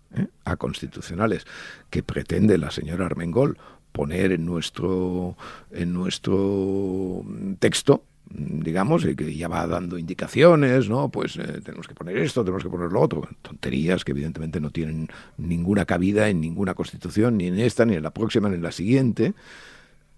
aconstitucionales, 0.45 1.47
que 1.89 2.03
pretende 2.03 2.59
la 2.59 2.73
señora 2.73 3.07
Armengol 3.07 3.59
poner 3.93 4.33
en 4.33 4.47
nuestro, 4.47 5.37
en 5.73 5.93
nuestro 5.93 7.25
texto, 7.59 8.05
digamos, 8.31 9.05
que 9.05 9.35
ya 9.35 9.49
va 9.49 9.67
dando 9.67 9.99
indicaciones, 9.99 10.89
¿no? 10.89 11.09
Pues 11.11 11.37
eh, 11.37 11.61
tenemos 11.65 11.89
que 11.89 11.95
poner 11.95 12.19
esto, 12.19 12.45
tenemos 12.45 12.63
que 12.63 12.69
poner 12.69 12.93
lo 12.93 13.01
otro. 13.01 13.29
Tonterías 13.43 14.05
que 14.05 14.13
evidentemente 14.13 14.61
no 14.61 14.71
tienen 14.71 15.09
ninguna 15.39 15.85
cabida 15.85 16.29
en 16.29 16.41
ninguna 16.41 16.75
constitución, 16.75 17.39
ni 17.39 17.47
en 17.47 17.59
esta, 17.59 17.85
ni 17.85 17.95
en 17.95 18.03
la 18.03 18.13
próxima, 18.13 18.49
ni 18.49 18.57
en 18.57 18.63
la 18.63 18.73
siguiente. 18.73 19.35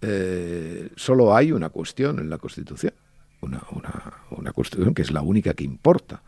Eh, 0.01 0.89
solo 0.95 1.35
hay 1.35 1.51
una 1.51 1.69
cuestión 1.69 2.19
en 2.19 2.29
la 2.29 2.37
constitución, 2.37 2.93
una, 3.39 3.61
una, 3.71 4.13
una, 4.31 4.51
constitución 4.51 4.93
que 4.93 5.03
es 5.03 5.11
la 5.11 5.21
única 5.21 5.53
que 5.53 5.63
importa, 5.63 6.23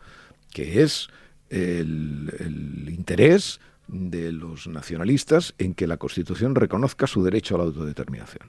que 0.52 0.82
es 0.82 1.08
el, 1.50 2.32
el 2.38 2.88
interés 2.88 3.60
de 3.88 4.32
los 4.32 4.68
nacionalistas 4.68 5.54
en 5.58 5.74
que 5.74 5.86
la 5.86 5.96
constitución 5.96 6.54
reconozca 6.54 7.06
su 7.06 7.22
derecho 7.22 7.56
a 7.56 7.58
la 7.58 7.64
autodeterminación. 7.64 8.48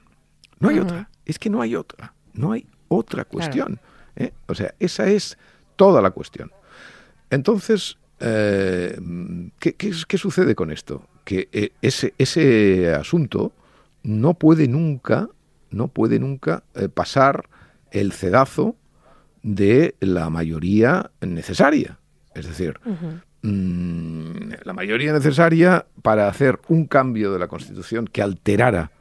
No 0.60 0.70
hay 0.70 0.78
otra, 0.78 1.10
es 1.26 1.38
que 1.38 1.50
no 1.50 1.60
hay 1.60 1.74
otra, 1.76 2.14
no 2.32 2.52
hay 2.52 2.66
otra 2.88 3.24
cuestión. 3.24 3.80
¿eh? 4.16 4.32
O 4.46 4.54
sea, 4.54 4.74
esa 4.78 5.06
es 5.06 5.38
toda 5.76 6.02
la 6.02 6.10
cuestión. 6.10 6.50
Entonces, 7.30 7.98
eh, 8.20 8.98
¿qué, 9.58 10.18
sucede 10.18 10.54
con 10.54 10.70
esto? 10.70 11.06
Que 11.24 11.48
eh, 11.52 11.70
ese, 11.82 12.14
ese 12.18 12.94
asunto 12.94 13.52
no 14.02 14.34
puede 14.34 14.68
nunca, 14.68 15.28
no 15.70 15.88
puede 15.88 16.18
nunca 16.18 16.62
pasar 16.94 17.48
el 17.90 18.12
cedazo 18.12 18.76
de 19.42 19.96
la 20.00 20.30
mayoría 20.30 21.10
necesaria. 21.20 21.98
Es 22.34 22.46
decir, 22.46 22.78
mm, 23.42 24.52
la 24.62 24.72
mayoría 24.72 25.12
necesaria 25.12 25.86
para 26.02 26.28
hacer 26.28 26.60
un 26.68 26.86
cambio 26.86 27.32
de 27.32 27.38
la 27.38 27.48
Constitución 27.48 28.06
que 28.06 28.22
alterara 28.22 28.92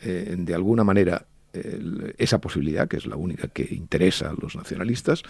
de 0.00 0.54
alguna 0.54 0.84
manera 0.84 1.27
esa 1.52 2.40
posibilidad, 2.40 2.88
que 2.88 2.98
es 2.98 3.06
la 3.06 3.16
única 3.16 3.48
que 3.48 3.66
interesa 3.70 4.30
a 4.30 4.34
los 4.40 4.54
nacionalistas, 4.56 5.22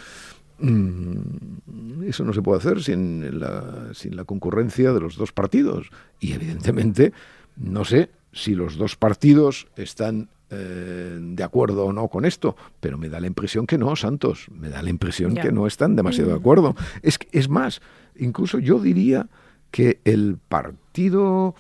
mm, 0.58 2.04
eso 2.06 2.24
no 2.24 2.32
se 2.32 2.42
puede 2.42 2.58
hacer 2.58 2.82
sin 2.82 3.38
la, 3.38 3.94
sin 3.94 4.16
la 4.16 4.24
concurrencia 4.24 4.92
de 4.92 5.00
los 5.00 5.16
dos 5.16 5.32
partidos. 5.32 5.90
Y 6.20 6.32
evidentemente, 6.32 7.12
no 7.56 7.84
sé 7.84 8.10
si 8.32 8.54
los 8.54 8.76
dos 8.76 8.96
partidos 8.96 9.68
están 9.76 10.28
eh, 10.50 11.18
de 11.20 11.44
acuerdo 11.44 11.84
o 11.84 11.92
no 11.92 12.08
con 12.08 12.24
esto, 12.24 12.56
pero 12.80 12.96
me 12.96 13.10
da 13.10 13.20
la 13.20 13.26
impresión 13.26 13.66
que 13.66 13.76
no, 13.76 13.94
Santos, 13.96 14.46
me 14.50 14.70
da 14.70 14.82
la 14.82 14.88
impresión 14.88 15.34
que 15.34 15.52
no 15.52 15.66
están 15.66 15.94
demasiado 15.94 16.30
de 16.30 16.36
acuerdo. 16.36 16.74
Es, 17.02 17.18
es 17.32 17.50
más, 17.50 17.82
incluso 18.16 18.58
yo 18.58 18.78
diría 18.78 19.28
que 19.70 20.00
el 20.04 20.38
partido 20.48 21.54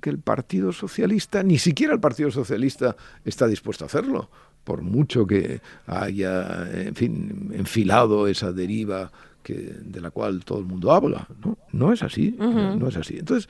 que 0.00 0.10
el 0.10 0.18
Partido 0.18 0.72
Socialista, 0.72 1.42
ni 1.42 1.58
siquiera 1.58 1.92
el 1.92 2.00
Partido 2.00 2.30
Socialista 2.30 2.96
está 3.24 3.46
dispuesto 3.46 3.84
a 3.84 3.86
hacerlo, 3.86 4.30
por 4.62 4.82
mucho 4.82 5.26
que 5.26 5.60
haya, 5.86 6.70
en 6.72 6.94
fin, 6.94 7.50
enfilado 7.52 8.28
esa 8.28 8.52
deriva 8.52 9.10
que, 9.42 9.54
de 9.54 10.00
la 10.00 10.10
cual 10.10 10.44
todo 10.44 10.58
el 10.58 10.64
mundo 10.64 10.92
habla. 10.92 11.26
No, 11.44 11.58
no 11.72 11.92
es 11.92 12.02
así, 12.02 12.34
no, 12.38 12.88
es 12.88 12.96
así. 12.96 13.18
Entonces, 13.18 13.48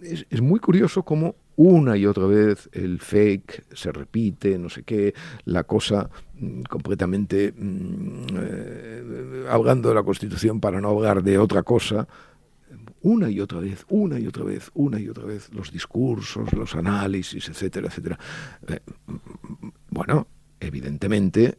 es, 0.00 0.40
muy 0.40 0.60
curioso 0.60 1.02
cómo 1.02 1.36
una 1.56 1.96
y 1.96 2.06
otra 2.06 2.26
vez 2.26 2.68
el 2.72 3.00
fake 3.00 3.64
se 3.74 3.92
repite, 3.92 4.58
no 4.58 4.68
sé 4.68 4.82
qué, 4.82 5.14
la 5.44 5.64
cosa 5.64 6.10
mm, 6.38 6.62
completamente 6.62 7.52
mm, 7.56 8.26
eh, 8.38 9.46
hablando 9.48 9.88
de 9.88 9.94
la 9.94 10.02
Constitución 10.02 10.60
para 10.60 10.80
no 10.80 10.90
hablar 10.90 11.22
de 11.22 11.38
otra 11.38 11.62
cosa, 11.62 12.06
una 13.06 13.30
y 13.30 13.40
otra 13.40 13.60
vez, 13.60 13.86
una 13.88 14.18
y 14.18 14.26
otra 14.26 14.42
vez, 14.42 14.72
una 14.74 14.98
y 14.98 15.08
otra 15.08 15.24
vez, 15.24 15.48
los 15.54 15.70
discursos, 15.70 16.52
los 16.52 16.74
análisis, 16.74 17.48
etcétera, 17.48 17.86
etcétera. 17.86 18.18
Eh, 18.66 18.80
bueno, 19.90 20.26
evidentemente 20.58 21.56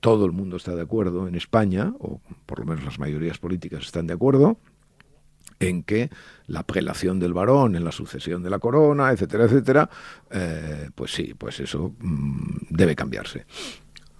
todo 0.00 0.26
el 0.26 0.32
mundo 0.32 0.56
está 0.56 0.74
de 0.74 0.82
acuerdo 0.82 1.28
en 1.28 1.36
España, 1.36 1.94
o 2.00 2.20
por 2.44 2.58
lo 2.58 2.64
menos 2.64 2.84
las 2.84 2.98
mayorías 2.98 3.38
políticas 3.38 3.84
están 3.84 4.08
de 4.08 4.14
acuerdo, 4.14 4.58
en 5.60 5.84
que 5.84 6.10
la 6.48 6.64
prelación 6.64 7.20
del 7.20 7.34
varón 7.34 7.76
en 7.76 7.84
la 7.84 7.92
sucesión 7.92 8.42
de 8.42 8.50
la 8.50 8.58
corona, 8.58 9.12
etcétera, 9.12 9.44
etcétera, 9.44 9.90
eh, 10.28 10.90
pues 10.96 11.12
sí, 11.12 11.34
pues 11.38 11.60
eso 11.60 11.94
mm, 12.00 12.66
debe 12.68 12.96
cambiarse. 12.96 13.46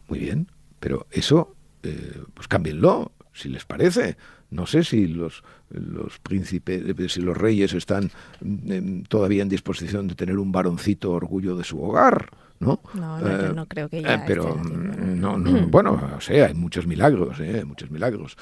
Muy 0.07 0.21
bien, 0.21 0.47
pero 0.79 1.09
eso, 1.11 1.57
eh, 1.83 2.23
pues 2.33 2.47
cámbienlo, 2.47 3.11
si 3.33 3.49
les 3.49 3.65
parece. 3.65 4.17
No 4.51 4.67
sé 4.67 4.85
si 4.85 5.07
los, 5.07 5.43
los 5.71 6.19
príncipes, 6.19 6.83
eh, 6.87 7.09
si 7.09 7.21
los 7.21 7.37
reyes 7.37 7.73
están 7.73 8.11
mm, 8.41 9.03
todavía 9.03 9.43
en 9.43 9.49
disposición 9.49 10.09
de 10.09 10.15
tener 10.15 10.39
un 10.39 10.53
varoncito 10.53 11.13
orgullo 11.13 11.57
de 11.57 11.65
su 11.65 11.83
hogar. 11.83 12.31
¿no? 12.61 12.81
No, 12.93 13.21
yo 13.21 13.29
eh, 13.29 13.53
no 13.55 13.67
creo 13.67 13.89
que 13.89 14.03
ya. 14.03 14.17
Eh, 14.17 14.23
pero 14.27 14.55
mm, 14.55 15.19
no, 15.19 15.39
no, 15.39 15.67
bueno, 15.69 15.99
o 16.17 16.21
sea, 16.21 16.47
hay 16.47 16.55
muchos 16.55 16.87
milagros, 16.87 17.41
¿eh? 17.41 17.65
muchos 17.65 17.91
milagros. 17.91 18.37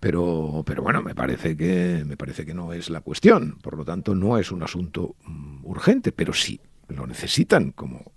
Pero, 0.00 0.62
pero 0.66 0.82
bueno, 0.82 1.02
me 1.02 1.14
parece 1.14 1.56
que 1.56 2.02
me 2.06 2.16
parece 2.16 2.46
que 2.46 2.54
no 2.54 2.72
es 2.72 2.88
la 2.88 3.02
cuestión. 3.02 3.58
Por 3.62 3.76
lo 3.76 3.84
tanto, 3.84 4.14
no 4.14 4.38
es 4.38 4.50
un 4.50 4.62
asunto 4.62 5.16
mm, 5.24 5.66
urgente, 5.66 6.12
pero 6.12 6.32
sí 6.32 6.60
lo 6.88 7.06
necesitan 7.06 7.72
como 7.72 8.12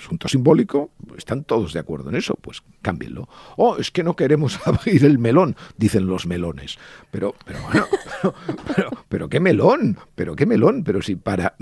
asunto 0.00 0.28
simbólico, 0.28 0.90
están 1.16 1.44
todos 1.44 1.72
de 1.72 1.80
acuerdo 1.80 2.08
en 2.08 2.16
eso, 2.16 2.34
pues 2.40 2.62
cámbienlo. 2.82 3.28
Oh, 3.56 3.76
es 3.76 3.90
que 3.90 4.02
no 4.02 4.16
queremos 4.16 4.58
abrir 4.66 5.04
el 5.04 5.18
melón, 5.18 5.56
dicen 5.76 6.06
los 6.06 6.26
melones. 6.26 6.78
Pero, 7.10 7.34
pero 7.44 7.60
bueno, 7.62 7.86
pero, 8.76 8.90
pero, 9.08 9.28
qué 9.28 9.40
melón, 9.40 9.98
pero 10.14 10.34
qué 10.34 10.46
melón, 10.46 10.82
pero 10.84 11.02
si 11.02 11.16
para 11.16 11.54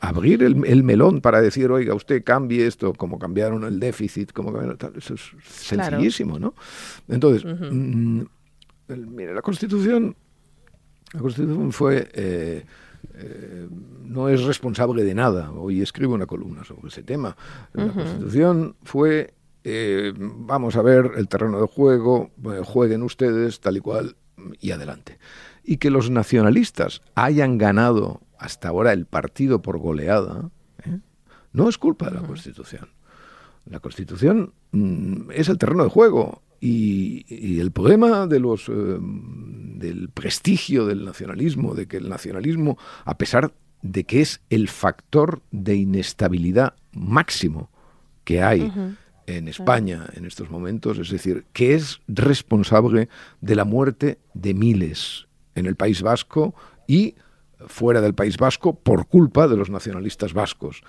abrir 0.00 0.42
el, 0.42 0.82
melón 0.82 1.20
para 1.20 1.40
decir, 1.40 1.70
oiga, 1.70 1.94
usted 1.94 2.22
cambie 2.22 2.66
esto, 2.66 2.92
como 2.92 3.18
cambiaron 3.18 3.64
el 3.64 3.80
déficit, 3.80 4.32
como 4.32 4.52
eso 4.96 5.14
es 5.14 5.22
sencillísimo, 5.44 6.38
¿no? 6.38 6.54
Entonces, 7.08 7.44
mm, 7.44 8.22
mire, 8.88 9.34
la 9.34 9.42
Constitución, 9.42 10.14
la 11.12 11.20
Constitución 11.20 11.72
fue 11.72 12.08
eh, 12.12 12.64
eh, 13.14 13.68
no 13.70 14.28
es 14.28 14.42
responsable 14.42 15.04
de 15.04 15.14
nada. 15.14 15.50
Hoy 15.52 15.82
escribo 15.82 16.14
una 16.14 16.26
columna 16.26 16.64
sobre 16.64 16.88
ese 16.88 17.02
tema. 17.02 17.36
La 17.72 17.92
Constitución 17.92 18.76
fue, 18.82 19.34
eh, 19.64 20.12
vamos 20.16 20.76
a 20.76 20.82
ver 20.82 21.12
el 21.16 21.28
terreno 21.28 21.60
de 21.60 21.66
juego, 21.66 22.30
eh, 22.44 22.62
jueguen 22.64 23.02
ustedes 23.02 23.60
tal 23.60 23.76
y 23.76 23.80
cual 23.80 24.16
y 24.60 24.70
adelante. 24.70 25.18
Y 25.64 25.76
que 25.76 25.90
los 25.90 26.10
nacionalistas 26.10 27.02
hayan 27.14 27.58
ganado 27.58 28.20
hasta 28.38 28.68
ahora 28.68 28.92
el 28.92 29.06
partido 29.06 29.62
por 29.62 29.78
goleada, 29.78 30.50
no 31.52 31.68
es 31.68 31.78
culpa 31.78 32.06
de 32.06 32.14
la 32.16 32.26
Constitución. 32.26 32.88
La 33.66 33.78
Constitución 33.78 34.54
mm, 34.72 35.30
es 35.32 35.48
el 35.48 35.58
terreno 35.58 35.84
de 35.84 35.90
juego 35.90 36.42
y, 36.64 37.58
el 37.60 37.72
problema 37.72 38.28
de 38.28 38.38
los, 38.38 38.68
eh, 38.68 38.72
del 38.72 40.08
prestigio 40.10 40.86
del 40.86 41.04
nacionalismo, 41.04 41.74
de 41.74 41.88
que 41.88 41.96
el 41.96 42.08
nacionalismo, 42.08 42.78
a 43.04 43.18
pesar 43.18 43.52
de 43.82 44.04
que 44.04 44.20
es 44.20 44.40
el 44.48 44.68
factor 44.68 45.42
de 45.50 45.74
inestabilidad 45.74 46.74
máximo 46.92 47.68
que 48.22 48.42
hay 48.42 48.72
en 49.26 49.48
España 49.48 50.06
en 50.14 50.24
estos 50.24 50.50
momentos, 50.50 50.98
es 50.98 51.10
decir, 51.10 51.46
que 51.52 51.74
es 51.74 52.00
responsable 52.06 53.08
de 53.40 53.56
la 53.56 53.64
muerte 53.64 54.20
de 54.32 54.54
miles 54.54 55.26
en 55.56 55.66
el 55.66 55.74
País 55.74 56.00
Vasco 56.00 56.54
y 56.86 57.16
fuera 57.66 58.00
del 58.00 58.14
País 58.14 58.36
Vasco 58.36 58.78
por 58.78 59.08
culpa 59.08 59.48
de 59.48 59.56
los 59.56 59.68
nacionalistas 59.68 60.32
vascos. 60.32 60.84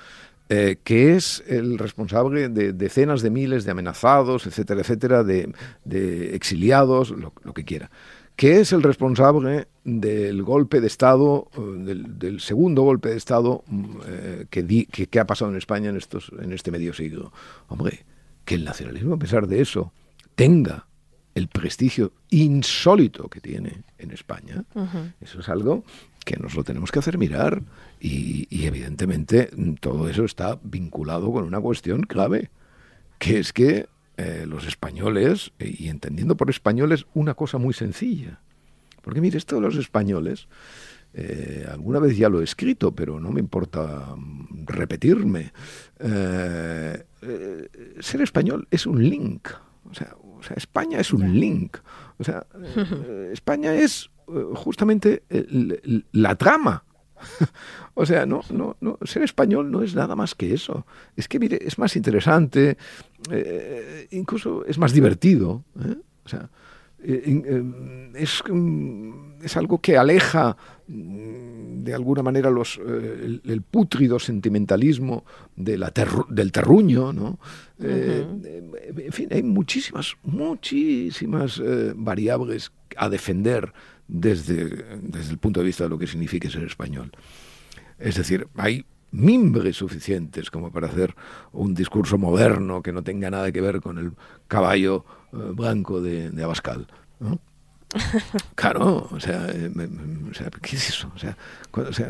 Eh, 0.49 0.77
que 0.83 1.15
es 1.15 1.41
el 1.47 1.77
responsable 1.77 2.49
de 2.49 2.73
decenas 2.73 3.21
de 3.21 3.29
miles 3.29 3.63
de 3.63 3.71
amenazados, 3.71 4.45
etcétera, 4.45 4.81
etcétera, 4.81 5.23
de, 5.23 6.35
exiliados, 6.35 7.11
lo, 7.11 7.53
que 7.53 7.63
quiera, 7.63 7.89
que 8.35 8.59
es 8.59 8.73
el 8.73 8.83
responsable 8.83 9.67
del 9.85 10.43
golpe 10.43 10.81
de 10.81 10.87
Estado, 10.87 11.47
eh, 11.57 11.95
del, 11.95 12.41
segundo 12.41 12.83
golpe 12.83 13.09
de 13.09 13.17
Estado 13.17 13.63
mm, 13.67 13.85
eh, 14.05 14.45
que, 14.49 15.07
que, 15.07 15.19
ha 15.19 15.25
pasado 15.25 15.49
en 15.49 15.57
España 15.57 15.89
en, 15.89 15.95
estos, 15.95 16.29
en 16.37 16.51
este 16.51 16.71
medio 16.71 16.93
siglo. 16.93 17.31
Hombre, 17.69 18.05
que 18.43 18.55
el 18.55 18.65
nacionalismo, 18.65 19.15
a 19.15 19.19
pesar 19.19 19.47
de 19.47 19.61
eso, 19.61 19.93
tenga 20.35 20.87
el 21.35 21.47
prestigio 21.47 22.11
insólito 22.29 23.29
que 23.29 23.39
tiene 23.39 23.83
en 23.97 24.11
España, 24.11 24.65
eso 25.19 25.39
es 25.39 25.49
algo 25.49 25.83
que 26.23 26.37
nos 26.37 26.55
lo 26.55 26.63
tenemos 26.63 26.91
que 26.91 26.99
hacer 26.99 27.17
mirar 27.17 27.63
y, 27.99 28.47
evidentemente 28.65 29.49
todo 29.79 30.07
eso 30.09 30.25
está 30.25 30.59
vinculado 30.63 31.31
con 31.31 31.43
una 31.43 31.59
cuestión 31.59 32.03
clave, 32.03 32.49
que 33.19 33.39
es 33.39 33.53
que 33.53 33.87
eh, 34.17 34.45
los 34.47 34.65
españoles, 34.67 35.51
y 35.59 35.89
entendiendo 35.89 36.37
por 36.37 36.49
españoles 36.49 37.05
una 37.13 37.33
cosa 37.33 37.57
muy 37.57 37.73
sencilla, 37.73 38.39
porque 39.01 39.21
mire, 39.21 39.37
esto 39.37 39.55
de 39.55 39.61
los 39.61 39.75
españoles 39.75 40.47
eh, 41.13 41.67
alguna 41.69 41.99
vez 41.99 42.17
ya 42.17 42.27
lo 42.27 42.41
he 42.41 42.43
escrito, 42.43 42.93
pero 42.93 43.19
no 43.19 43.31
me 43.31 43.39
importa 43.39 44.15
mm, 44.15 44.65
repetirme. 44.65 45.53
Eh, 45.99 47.03
eh, 47.21 47.69
ser 47.99 48.21
español 48.21 48.67
es 48.71 48.87
un 48.87 49.07
link. 49.07 49.49
O 49.89 49.93
sea, 49.93 50.15
España 50.55 50.99
es 50.99 51.13
un 51.13 51.39
link. 51.39 51.77
O 52.17 52.23
sea, 52.23 52.45
España 53.31 53.75
es 53.75 54.09
justamente 54.55 55.23
la 56.11 56.35
trama. 56.35 56.83
o 57.93 58.05
sea, 58.05 58.25
no, 58.25 58.41
no, 58.49 58.75
no, 58.81 58.97
ser 59.03 59.23
español 59.23 59.71
no 59.71 59.81
es 59.81 59.95
nada 59.95 60.15
más 60.15 60.35
que 60.35 60.53
eso. 60.53 60.85
Es 61.15 61.27
que, 61.27 61.39
mire, 61.39 61.59
es 61.61 61.77
más 61.77 61.95
interesante, 61.95 62.77
incluso 64.11 64.65
es 64.65 64.77
más 64.77 64.93
divertido. 64.93 65.63
O 66.25 66.29
sea, 66.29 66.49
es, 67.01 68.43
mm, 68.49 69.11
es 69.43 69.57
algo 69.57 69.79
que 69.79 69.97
aleja 69.97 70.57
Mm, 70.85 71.83
de 71.83 71.93
alguna 71.93 72.23
manera 72.23 72.49
los, 72.49 72.77
eh, 72.77 73.39
el, 73.45 73.61
pútrido 73.61 74.19
sentimentalismo 74.19 75.23
de 75.55 75.77
la 75.77 75.93
del 76.29 76.51
terruño, 76.51 77.13
¿no? 77.13 77.39
Eh, 77.79 78.25
en 78.97 79.11
fin, 79.13 79.29
hay 79.31 79.43
muchísimas, 79.43 80.15
muchísimas 80.23 81.61
eh, 81.63 81.93
variables 81.95 82.71
a 82.97 83.09
defender 83.09 83.71
desde, 84.07 84.97
desde 85.01 85.31
el 85.31 85.37
punto 85.37 85.59
de 85.59 85.65
vista 85.65 85.83
de 85.85 85.89
lo 85.89 85.97
que 85.97 86.07
significa 86.07 86.49
ser 86.49 86.63
español. 86.63 87.11
Es 87.99 88.15
decir, 88.15 88.47
hay 88.55 88.85
mimbres 89.11 89.77
suficientes 89.77 90.49
como 90.49 90.71
para 90.71 90.87
hacer 90.87 91.15
un 91.51 91.73
discurso 91.73 92.17
moderno 92.17 92.81
que 92.81 92.91
no 92.91 93.03
tenga 93.03 93.29
nada 93.29 93.51
que 93.51 93.61
ver 93.61 93.79
con 93.79 93.97
el 93.97 94.13
caballo 94.47 95.05
blanco 95.31 96.01
de, 96.01 96.31
de 96.31 96.43
Abascal. 96.43 96.87
¿no? 97.19 97.39
Claro, 98.55 99.07
o 99.11 99.19
sea, 99.19 99.47
eh, 99.49 99.71
¿qué 100.61 100.75
es 100.75 100.89
eso? 100.89 101.11
O 101.15 101.19
sea, 101.19 101.37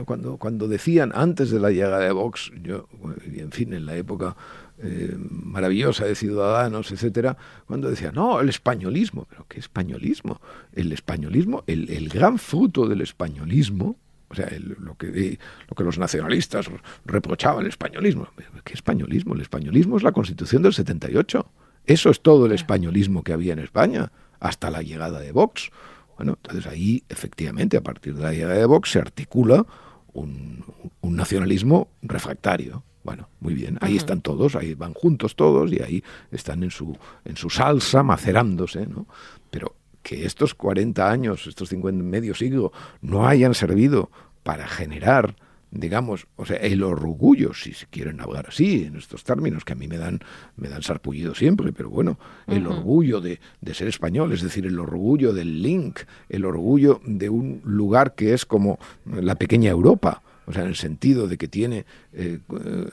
cuando, 0.06 0.38
cuando, 0.38 0.68
decían 0.68 1.12
antes 1.14 1.52
de 1.52 1.60
la 1.60 1.72
llegada 1.72 2.00
de 2.00 2.12
Vox, 2.12 2.52
yo, 2.62 2.88
en 3.26 3.52
fin, 3.52 3.74
en 3.74 3.86
la 3.86 3.96
época 3.96 4.36
eh, 4.84 5.16
maravillosa 5.18 6.06
de 6.06 6.16
Ciudadanos, 6.16 6.92
etcétera, 6.92 7.38
cuando 7.66 7.90
decían, 7.90 8.16
no, 8.16 8.40
el 8.40 8.50
españolismo, 8.50 9.26
pero 9.30 9.46
¿qué 9.48 9.60
españolismo? 9.60 10.42
El 10.74 10.92
españolismo, 10.92 11.64
el, 11.68 12.10
gran 12.10 12.38
fruto 12.38 12.88
del 12.88 13.02
españolismo, 13.02 13.98
o 14.30 14.36
sea, 14.36 14.50
lo, 14.80 14.96
que, 14.96 15.40
lo 15.70 15.76
que 15.76 15.84
los 15.84 15.98
nacionalistas 15.98 16.70
reprochaban 17.06 17.62
el 17.62 17.70
españolismo. 17.70 18.28
¿Qué 18.64 18.74
españolismo? 18.74 19.36
El 19.36 19.42
españolismo 19.42 19.98
es 19.98 20.04
la 20.04 20.12
constitución 20.12 20.64
del 20.64 20.74
78. 20.74 21.46
Eso 21.86 22.10
es 22.10 22.22
todo 22.22 22.46
el 22.46 22.52
españolismo 22.52 23.24
que 23.24 23.34
había 23.34 23.54
en 23.54 23.60
España 23.60 24.12
hasta 24.40 24.70
la 24.70 24.82
llegada 24.82 25.20
de 25.20 25.32
Vox. 25.32 25.72
Bueno, 26.18 26.38
entonces 26.42 26.72
ahí 26.72 27.04
efectivamente 27.10 27.78
a 27.78 27.82
partir 27.82 28.16
de 28.16 28.22
la 28.22 28.34
llegada 28.34 28.56
de 28.56 28.66
Vox 28.66 28.92
se 28.92 29.00
articula 29.00 29.66
un, 30.14 30.64
nacionalismo 31.02 31.90
refractario. 32.02 32.84
Bueno, 33.04 33.28
muy 33.42 33.54
bien, 33.54 33.78
ahí 33.82 33.98
están 33.98 34.22
todos, 34.22 34.56
ahí 34.56 34.76
van 34.76 34.94
juntos 34.94 35.36
todos 35.36 35.72
y 35.72 35.82
ahí 35.82 36.04
están 36.32 36.64
en 36.64 36.72
su, 36.72 36.98
en 37.26 37.36
su 37.36 37.50
salsa 37.50 38.02
macerándose, 38.02 38.88
¿no? 38.88 39.08
Pero 39.52 39.76
que 40.02 40.26
estos 40.26 40.54
40 40.56 41.10
años, 41.10 41.48
estos 41.48 41.70
50, 41.70 42.04
medio 42.04 42.34
siglo, 42.34 42.72
no 43.02 43.28
hayan 43.28 43.54
servido 43.54 44.10
para 44.44 44.68
generar 44.68 45.36
digamos, 45.76 46.28
o 46.36 46.46
sea, 46.46 46.58
el 46.58 46.84
orgullo, 46.84 47.54
si 47.54 47.74
se 47.74 47.88
quieren 47.88 48.22
hablar 48.22 48.46
así, 48.50 48.84
en 48.84 48.96
estos 48.96 49.24
términos 49.24 49.66
que 49.66 49.74
a 49.74 49.76
mí 49.76 49.88
me 49.88 49.98
dan, 49.98 50.20
me 50.56 50.70
dan 50.70 50.84
sarpullido 50.84 51.34
siempre, 51.34 51.74
pero 51.74 51.90
bueno, 51.90 52.20
el 52.48 52.68
orgullo 52.68 53.20
de, 53.20 53.40
de, 53.60 53.74
ser 53.74 53.88
español, 53.88 54.32
es 54.34 54.44
decir, 54.44 54.68
el 54.68 54.80
orgullo 54.80 55.34
del 55.34 55.64
link, 55.64 56.02
el 56.30 56.46
orgullo 56.46 57.02
de 57.06 57.30
un 57.30 57.62
lugar 57.64 58.14
que 58.14 58.34
es 58.34 58.46
como 58.46 58.78
la 59.06 59.36
pequeña 59.36 59.72
Europa, 59.72 60.22
o 60.46 60.54
sea, 60.54 60.64
en 60.64 60.70
el 60.70 60.76
sentido 60.76 61.28
de 61.28 61.38
que 61.38 61.48
tiene 61.48 61.86
eh, 62.14 62.40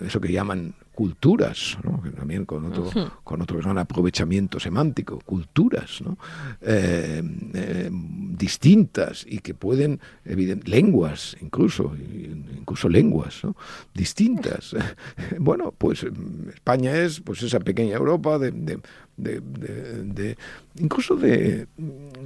eso 0.01 0.21
que 0.21 0.33
llaman 0.33 0.75
culturas, 0.93 1.79
¿no? 1.83 2.03
también 2.15 2.45
con 2.45 2.67
otro, 2.67 2.91
con 3.25 3.41
otro 3.41 3.59
gran 3.59 3.79
aprovechamiento 3.79 4.61
semántico, 4.61 5.19
culturas 5.25 6.03
¿no? 6.03 6.19
Eh, 6.61 7.23
eh, 7.55 7.91
distintas 7.91 9.25
y 9.27 9.39
que 9.39 9.55
pueden, 9.55 9.99
lenguas 10.25 11.39
incluso, 11.41 11.95
incluso 11.97 12.89
lenguas 12.91 13.43
¿no? 13.45 13.57
distintas. 13.95 14.77
bueno, 15.39 15.73
pues 15.77 16.05
España 16.53 16.95
es 16.95 17.21
pues 17.21 17.43
esa 17.43 17.61
pequeña 17.61 17.97
Europa 17.97 18.39
de, 18.39 18.51
de, 18.51 18.81
de, 19.17 19.41
de 19.41 20.37
incluso 20.77 21.17
de, 21.17 21.67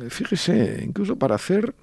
fíjese, 0.08 0.82
incluso 0.84 1.16
para 1.16 1.36
hacer 1.36 1.74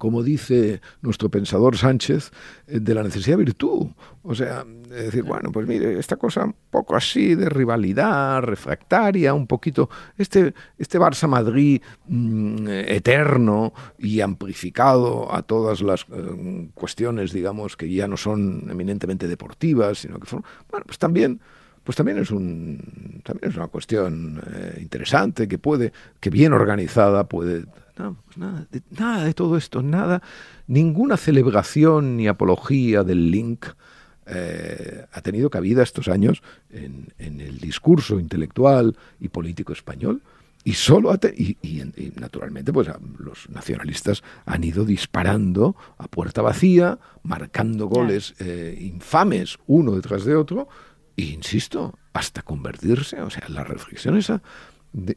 como 0.00 0.22
dice 0.22 0.80
nuestro 1.02 1.28
pensador 1.28 1.76
Sánchez, 1.76 2.32
eh, 2.66 2.80
de 2.80 2.94
la 2.94 3.02
necesidad 3.02 3.36
de 3.36 3.44
virtud. 3.44 3.88
O 4.22 4.34
sea, 4.34 4.64
decir, 4.64 5.22
bueno, 5.22 5.52
pues 5.52 5.68
mire, 5.68 5.98
esta 5.98 6.16
cosa 6.16 6.46
un 6.46 6.54
poco 6.70 6.96
así 6.96 7.34
de 7.34 7.48
rivalidad, 7.48 8.42
refractaria, 8.42 9.34
un 9.34 9.46
poquito, 9.46 9.90
este, 10.16 10.54
este 10.78 10.98
Barça-Madrid 10.98 11.82
mm, 12.08 12.66
eterno 12.68 13.72
y 13.98 14.20
amplificado 14.22 15.32
a 15.32 15.42
todas 15.42 15.82
las 15.82 16.06
eh, 16.10 16.70
cuestiones, 16.74 17.32
digamos, 17.32 17.76
que 17.76 17.92
ya 17.92 18.08
no 18.08 18.16
son 18.16 18.66
eminentemente 18.70 19.28
deportivas, 19.28 19.98
sino 19.98 20.18
que 20.18 20.28
bueno, 20.70 20.86
pues 20.86 20.98
también 20.98 21.40
pues 21.84 21.96
también 21.96 22.18
es 22.18 22.30
un 22.30 23.20
también 23.24 23.50
es 23.50 23.56
una 23.56 23.68
cuestión 23.68 24.42
eh, 24.46 24.78
interesante 24.80 25.48
que 25.48 25.58
puede 25.58 25.92
que 26.20 26.30
bien 26.30 26.52
organizada 26.52 27.26
puede 27.26 27.64
pues 28.24 28.38
nada, 28.38 28.66
de, 28.70 28.82
nada 28.90 29.24
de 29.24 29.34
todo 29.34 29.56
esto, 29.56 29.82
nada, 29.82 30.22
ninguna 30.66 31.16
celebración 31.16 32.16
ni 32.16 32.28
apología 32.28 33.04
del 33.04 33.30
link 33.30 33.66
eh, 34.32 35.06
ha 35.10 35.20
tenido 35.22 35.50
cabida 35.50 35.82
estos 35.82 36.06
años 36.06 36.42
en, 36.70 37.12
el 37.18 37.58
discurso 37.58 38.20
intelectual 38.20 38.96
y 39.18 39.28
político 39.28 39.72
español. 39.72 40.22
Y 40.62 40.74
solo 40.74 41.12
y, 41.34 41.56
naturalmente 42.20 42.70
pues 42.70 42.88
los 43.18 43.48
nacionalistas 43.48 44.22
han 44.44 44.62
ido 44.62 44.84
disparando 44.84 45.74
a 45.96 46.06
puerta 46.06 46.42
vacía, 46.42 46.98
marcando 47.22 47.86
goles 47.86 48.34
eh, 48.38 48.76
infames 48.78 49.58
uno 49.66 49.96
detrás 49.96 50.24
de 50.26 50.36
otro, 50.36 50.68
e 51.16 51.22
insisto, 51.22 51.98
hasta 52.12 52.42
convertirse, 52.42 53.20
o 53.22 53.30
sea, 53.30 53.48
la 53.48 53.64
reflexión 53.64 54.16
esa 54.16 54.42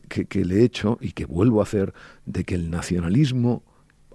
que, 0.08 0.46
le 0.46 0.60
he 0.60 0.64
hecho 0.64 0.98
y 1.02 1.12
que 1.12 1.26
vuelvo 1.26 1.60
a 1.60 1.64
hacer 1.64 1.94
de 2.26 2.44
que 2.44 2.56
el 2.56 2.70
nacionalismo 2.70 3.64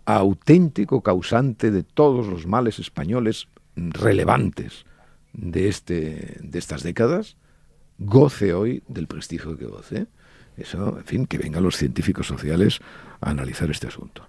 auténtico 0.05 1.03
causante 1.03 1.71
de 1.71 1.83
todos 1.83 2.27
los 2.27 2.47
males 2.47 2.79
españoles 2.79 3.49
relevantes 3.77 4.87
de, 5.33 5.69
este, 5.69 6.39
de 6.41 6.59
estas 6.59 6.83
décadas, 6.83 7.37
goce 7.99 8.55
hoy 8.55 8.83
del 8.89 9.07
prestigio 9.07 9.57
que 9.57 9.67
goce. 9.67 10.07
Eso, 10.57 10.99
en 10.99 11.05
fin, 11.05 11.27
que 11.27 11.39
vengan 11.39 11.63
los 11.63 11.77
científicos 11.77 12.27
sociales 12.27 12.81
a 13.21 13.31
analizar 13.31 13.71
este 13.71 13.87
asunto. 13.87 14.29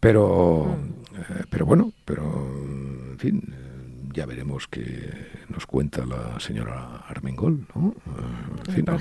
Pero, 0.00 0.76
mm. 0.76 1.16
eh, 1.16 1.44
pero 1.48 1.64
bueno, 1.64 1.92
pero, 2.04 2.22
en 3.12 3.18
fin, 3.18 3.54
ya 4.12 4.26
veremos 4.26 4.68
qué 4.68 5.10
nos 5.48 5.66
cuenta 5.66 6.04
la 6.06 6.38
señora 6.40 7.04
Armengol, 7.08 7.66
¿no? 7.74 7.94
En 8.66 8.74
fin, 8.74 8.84
a 8.88 8.92
lo 8.92 8.98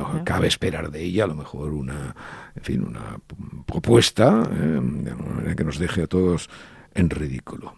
mejor, 0.00 0.24
cabe 0.24 0.48
esperar 0.48 0.90
de 0.90 1.02
ella, 1.02 1.24
a 1.24 1.26
lo 1.26 1.34
mejor 1.34 1.72
una, 1.72 2.14
en 2.54 2.62
fin, 2.62 2.84
una 2.84 3.18
propuesta 3.66 4.48
¿eh? 4.52 5.54
que 5.56 5.64
nos 5.64 5.78
deje 5.78 6.02
a 6.02 6.06
todos 6.06 6.48
en 6.94 7.10
ridículo. 7.10 7.74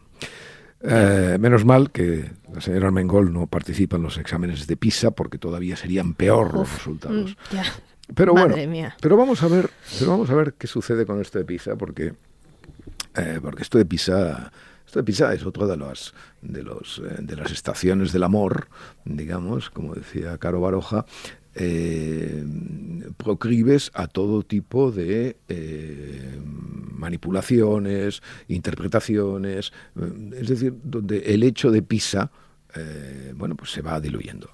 Eh, 0.80 1.38
menos 1.40 1.64
mal 1.64 1.90
que 1.90 2.30
la 2.52 2.60
señora 2.60 2.88
Armengol 2.88 3.32
no 3.32 3.46
participa 3.46 3.96
en 3.96 4.02
los 4.02 4.18
exámenes 4.18 4.66
de 4.66 4.76
PISA 4.76 5.10
porque 5.10 5.38
todavía 5.38 5.76
serían 5.76 6.14
peor 6.14 6.54
los 6.54 6.72
resultados. 6.72 7.36
Mm, 7.50 8.14
pero 8.14 8.32
bueno, 8.34 8.54
pero 9.00 9.16
vamos 9.16 9.42
a 9.42 9.48
ver, 9.48 9.70
pero 9.98 10.12
vamos 10.12 10.30
a 10.30 10.34
ver 10.34 10.54
qué 10.54 10.66
sucede 10.66 11.06
con 11.06 11.20
esto 11.20 11.38
de 11.38 11.44
PISA 11.44 11.76
porque 11.76 12.14
eh, 13.16 13.40
porque 13.42 13.62
esto 13.62 13.78
de 13.78 13.86
PISA 13.86 14.52
esto 14.86 15.00
de 15.00 15.04
Pisa 15.04 15.34
es 15.34 15.44
otra 15.44 15.66
de 15.66 15.76
las, 15.76 16.14
de, 16.42 16.62
los, 16.62 17.02
eh, 17.04 17.16
de 17.18 17.36
las 17.36 17.50
estaciones 17.50 18.12
del 18.12 18.22
amor, 18.22 18.68
digamos, 19.04 19.68
como 19.68 19.94
decía 19.94 20.38
Caro 20.38 20.60
Baroja, 20.60 21.04
eh, 21.56 22.44
proclives 23.16 23.90
a 23.94 24.06
todo 24.06 24.44
tipo 24.44 24.92
de 24.92 25.38
eh, 25.48 26.38
manipulaciones, 26.40 28.22
interpretaciones, 28.46 29.72
es 30.32 30.48
decir, 30.48 30.74
donde 30.84 31.18
el 31.34 31.42
hecho 31.42 31.70
de 31.70 31.82
Pisa, 31.82 32.30
bueno, 33.34 33.56
pues 33.56 33.70
se 33.70 33.80
va 33.80 33.98
diluyendo. 34.00 34.50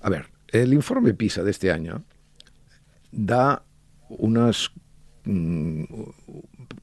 A 0.00 0.08
ver, 0.08 0.26
el 0.46 0.72
informe 0.72 1.12
PISA 1.12 1.42
de 1.42 1.50
este 1.50 1.72
año 1.72 2.04
da 3.10 3.64
unas... 4.08 4.70
Mm, 5.24 5.82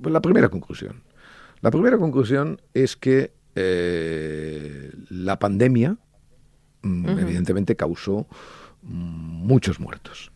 la 0.02 0.22
primera 0.22 0.50
conclusión 0.50 1.05
la 1.66 1.72
primera 1.72 1.98
conclusión 1.98 2.62
es 2.76 2.96
que 2.96 3.34
eh, 3.56 4.92
la 5.10 5.40
pandemia 5.40 5.98
mm, 6.84 7.10
evidentemente 7.18 7.76
causó 7.76 8.28
muchos 8.84 9.80
muertos. 9.80 10.32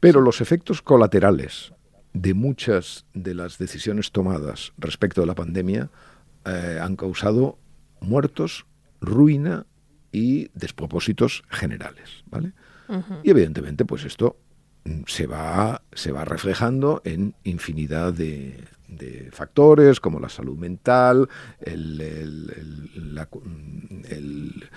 Pero 0.00 0.20
los 0.20 0.42
efectos 0.42 0.82
colaterales 0.82 1.72
de 2.12 2.34
muchas 2.34 3.06
de 3.14 3.32
las 3.32 3.56
decisiones 3.56 4.12
tomadas 4.12 4.74
respecto 4.76 5.22
de 5.22 5.28
la 5.28 5.34
pandemia 5.34 5.88
eh, 6.44 6.78
han 6.78 6.96
causado 6.96 7.56
muertos, 8.02 8.66
ruina 9.00 9.64
y 10.12 10.50
despropósitos 10.52 11.42
generales, 11.48 12.22
¿vale? 12.26 12.52
Y 13.22 13.30
evidentemente, 13.30 13.86
pues 13.86 14.04
esto 14.04 14.36
mm, 14.36 14.53
se 15.06 15.26
va, 15.26 15.82
se 15.92 16.12
va 16.12 16.24
reflejando 16.24 17.00
en 17.04 17.34
infinidad 17.44 18.12
de, 18.12 18.64
factores 19.32 19.98
como 19.98 20.20
la 20.20 20.28
salud 20.28 20.56
mental, 20.56 21.28
el, 21.60 22.00
el, 24.08 24.70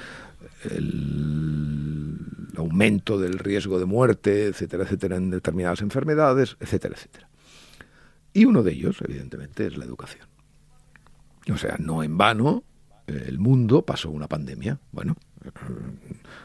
aumento 2.56 3.20
del 3.20 3.38
riesgo 3.38 3.78
de 3.78 3.86
muerte, 3.86 4.48
etcétera, 4.48 4.84
etcétera, 4.84 5.18
en 5.18 5.30
determinadas 5.30 5.82
enfermedades, 5.82 6.58
etcétera, 6.60 6.96
etcétera. 6.96 7.30
Y 8.34 8.46
uno 8.46 8.64
de 8.64 8.72
ellos, 8.72 8.98
evidentemente, 9.08 9.68
es 9.68 9.78
la 9.78 9.86
educación. 9.86 10.28
O 11.54 11.58
sea, 11.58 11.76
no 11.80 12.02
en 12.02 12.18
vano 12.18 12.64
el 13.08 13.40
mundo 13.40 13.84
pasó 13.84 14.12
una 14.12 14.28
pandemia. 14.28 14.80
Bueno, 14.92 15.16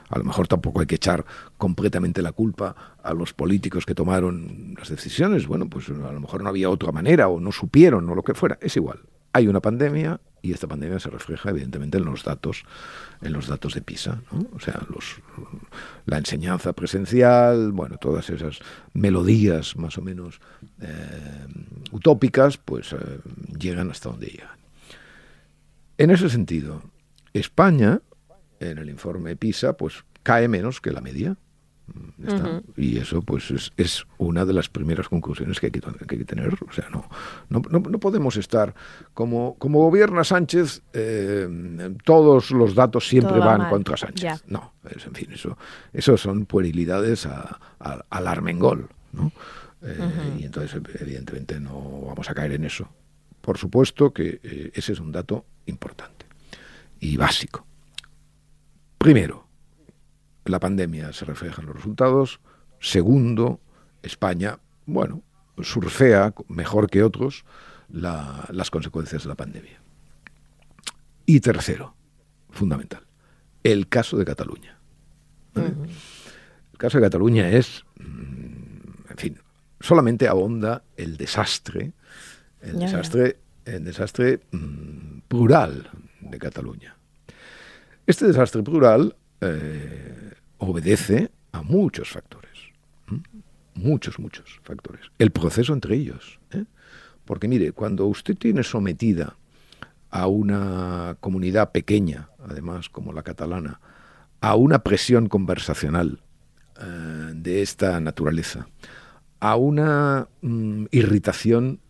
a 0.09 0.19
lo 0.19 0.25
mejor 0.25 0.49
tampoco 0.49 0.81
hay 0.81 0.87
que 0.87 0.97
echar 0.97 1.25
completamente 1.59 2.23
la 2.23 2.33
culpa 2.33 2.75
a 3.03 3.15
los 3.15 3.33
políticos 3.33 3.87
que 3.87 3.95
tomaron 3.95 4.75
las 4.79 4.89
decisiones. 4.89 5.47
Bueno, 5.47 5.69
pues 5.69 5.89
a 5.89 6.13
lo 6.13 6.21
mejor 6.21 6.43
no 6.43 6.49
había 6.49 6.71
otra 6.71 6.93
manera 6.93 7.29
o 7.29 7.41
no 7.41 7.53
supieron 7.53 8.09
o 8.09 8.15
lo 8.15 8.23
que 8.23 8.35
fuera. 8.35 8.59
Es 8.61 8.77
igual. 8.77 9.01
Hay 9.33 9.49
una 9.49 9.61
pandemia 9.61 10.21
y 10.43 10.53
esta 10.53 10.67
pandemia 10.67 10.99
se 10.99 11.09
refleja 11.09 11.51
evidentemente 11.51 11.99
en 11.99 12.05
los 12.05 12.25
datos, 12.25 12.65
en 13.23 13.33
los 13.33 13.47
datos 13.47 13.75
de 13.75 13.81
PISA, 13.81 14.21
o 14.53 14.59
sea, 14.59 14.83
los, 14.93 15.21
la 16.05 16.19
enseñanza 16.19 16.73
presencial, 16.73 17.71
bueno, 17.71 17.97
todas 17.97 18.29
esas 18.29 18.59
melodías 18.93 19.77
más 19.77 19.97
o 19.99 20.03
menos 20.03 20.41
eh, 20.81 21.47
utópicas, 21.93 22.57
pues 22.59 22.93
eh, 22.93 22.97
llegan 23.57 23.91
hasta 23.91 24.11
donde 24.11 24.27
llegan. 24.27 24.59
En 25.97 26.11
ese 26.11 26.29
sentido, 26.29 26.83
España, 27.33 28.01
en 28.71 28.79
el 28.79 28.91
informe 28.91 29.37
PISA, 29.37 29.77
pues 29.77 30.05
cae 30.23 30.49
menos 30.49 30.81
que 30.81 30.93
la 30.93 31.01
media. 31.01 31.37
Mm, 31.87 32.59
y 32.77 32.99
eso 32.99 33.23
pues 33.23 33.73
es, 33.77 34.07
una 34.17 34.45
de 34.45 34.53
las 34.53 34.69
primeras 34.69 35.09
conclusiones 35.09 35.59
que 35.59 35.67
hay 35.67 35.73
que, 35.73 36.25
tener. 36.25 36.55
O 36.69 36.73
sea, 36.73 36.89
no, 36.91 37.05
no, 37.51 37.83
podemos 37.99 38.37
estar 38.37 38.75
como, 39.15 39.57
como 39.59 39.81
gobierna 39.81 40.25
Sánchez, 40.25 40.83
eh, 40.93 41.49
todos 42.05 42.51
los 42.53 42.75
datos 42.75 43.09
siempre 43.09 43.39
van 43.39 43.69
contra 43.69 43.97
Sánchez. 43.97 44.45
No, 44.47 44.75
en 44.85 45.15
fin, 45.15 45.33
eso, 45.33 45.59
eso 45.93 46.17
son 46.17 46.47
puerilidades 46.47 47.27
a, 47.27 47.59
al 47.79 48.27
armengol. 48.27 48.89
¿no? 49.13 49.33
Eh, 49.83 50.39
y 50.39 50.45
entonces, 50.45 50.81
evidentemente, 51.01 51.59
no 51.59 52.03
vamos 52.07 52.31
a 52.31 52.35
caer 52.35 52.53
en 52.53 52.65
eso. 52.65 52.89
Por 53.41 53.59
supuesto 53.59 54.13
que 54.13 54.41
eh, 54.43 54.71
ese 54.75 54.93
es 54.93 55.01
un 55.01 55.11
dato 55.11 55.45
importante 55.67 56.27
y 57.01 57.17
básico. 57.17 57.67
Primero, 59.03 59.49
la 60.45 60.61
pandemia 60.61 61.13
se 61.13 61.25
refleja 61.25 61.61
en 61.61 61.67
los 61.67 61.75
resultados. 61.75 62.41
Segundo, 62.79 63.61
España, 64.03 64.61
bueno, 64.87 65.23
surfea 65.61 66.33
mejor 66.47 66.89
que 66.89 67.03
otros 67.03 67.45
las 67.89 68.71
consecuencias 68.71 69.25
de 69.25 69.29
la 69.29 69.35
pandemia. 69.35 69.81
Y 71.27 71.41
tercero, 71.41 71.97
fundamental, 72.51 73.05
el 73.65 73.89
caso 73.89 74.17
de 74.17 74.25
Cataluña. 74.25 74.79
El 75.57 76.79
caso 76.79 76.99
de 76.99 77.05
Cataluña 77.05 77.49
es, 77.49 77.85
mm, 77.99 79.11
en 79.11 79.17
fin, 79.17 79.39
solamente 79.81 80.29
ahonda 80.29 80.85
el 80.97 81.17
desastre 81.17 81.93
el 82.61 82.79
desastre, 82.79 83.39
el 83.65 83.85
desastre 83.85 84.41
mm, 84.53 85.23
plural 85.27 85.91
de 86.21 86.39
Cataluña. 86.39 86.97
Este 88.07 88.27
desastre 88.27 88.63
plural 88.63 89.15
eh, 89.41 90.33
obedece 90.59 91.31
a 91.53 91.63
muchos 91.63 92.11
factores, 92.11 92.51
muchos, 93.75 94.19
muchos 94.19 94.61
factores. 94.65 95.03
El 95.19 95.31
proceso 95.31 95.73
entre 95.73 95.97
ellos. 95.97 96.41
¿eh? 96.51 96.65
Porque 97.25 97.47
mire, 97.47 97.73
cuando 97.73 98.07
usted 98.07 98.37
tiene 98.37 98.65
sometida 98.65 99.37
a 100.11 100.27
una 100.27 101.17
comunidad 101.21 101.71
pequeña, 101.71 102.29
además 102.49 102.89
como 102.89 103.13
la 103.13 103.23
catalana, 103.23 103.81
a 104.41 104.57
una 104.57 104.81
presión 104.81 105.29
conversacional 105.29 106.21
eh, 106.81 107.33
de 107.35 107.63
esta 107.63 108.01
naturaleza, 108.01 108.67
a 109.39 109.57
una 109.57 110.29
mm, 110.41 110.87
irritación 110.91 111.81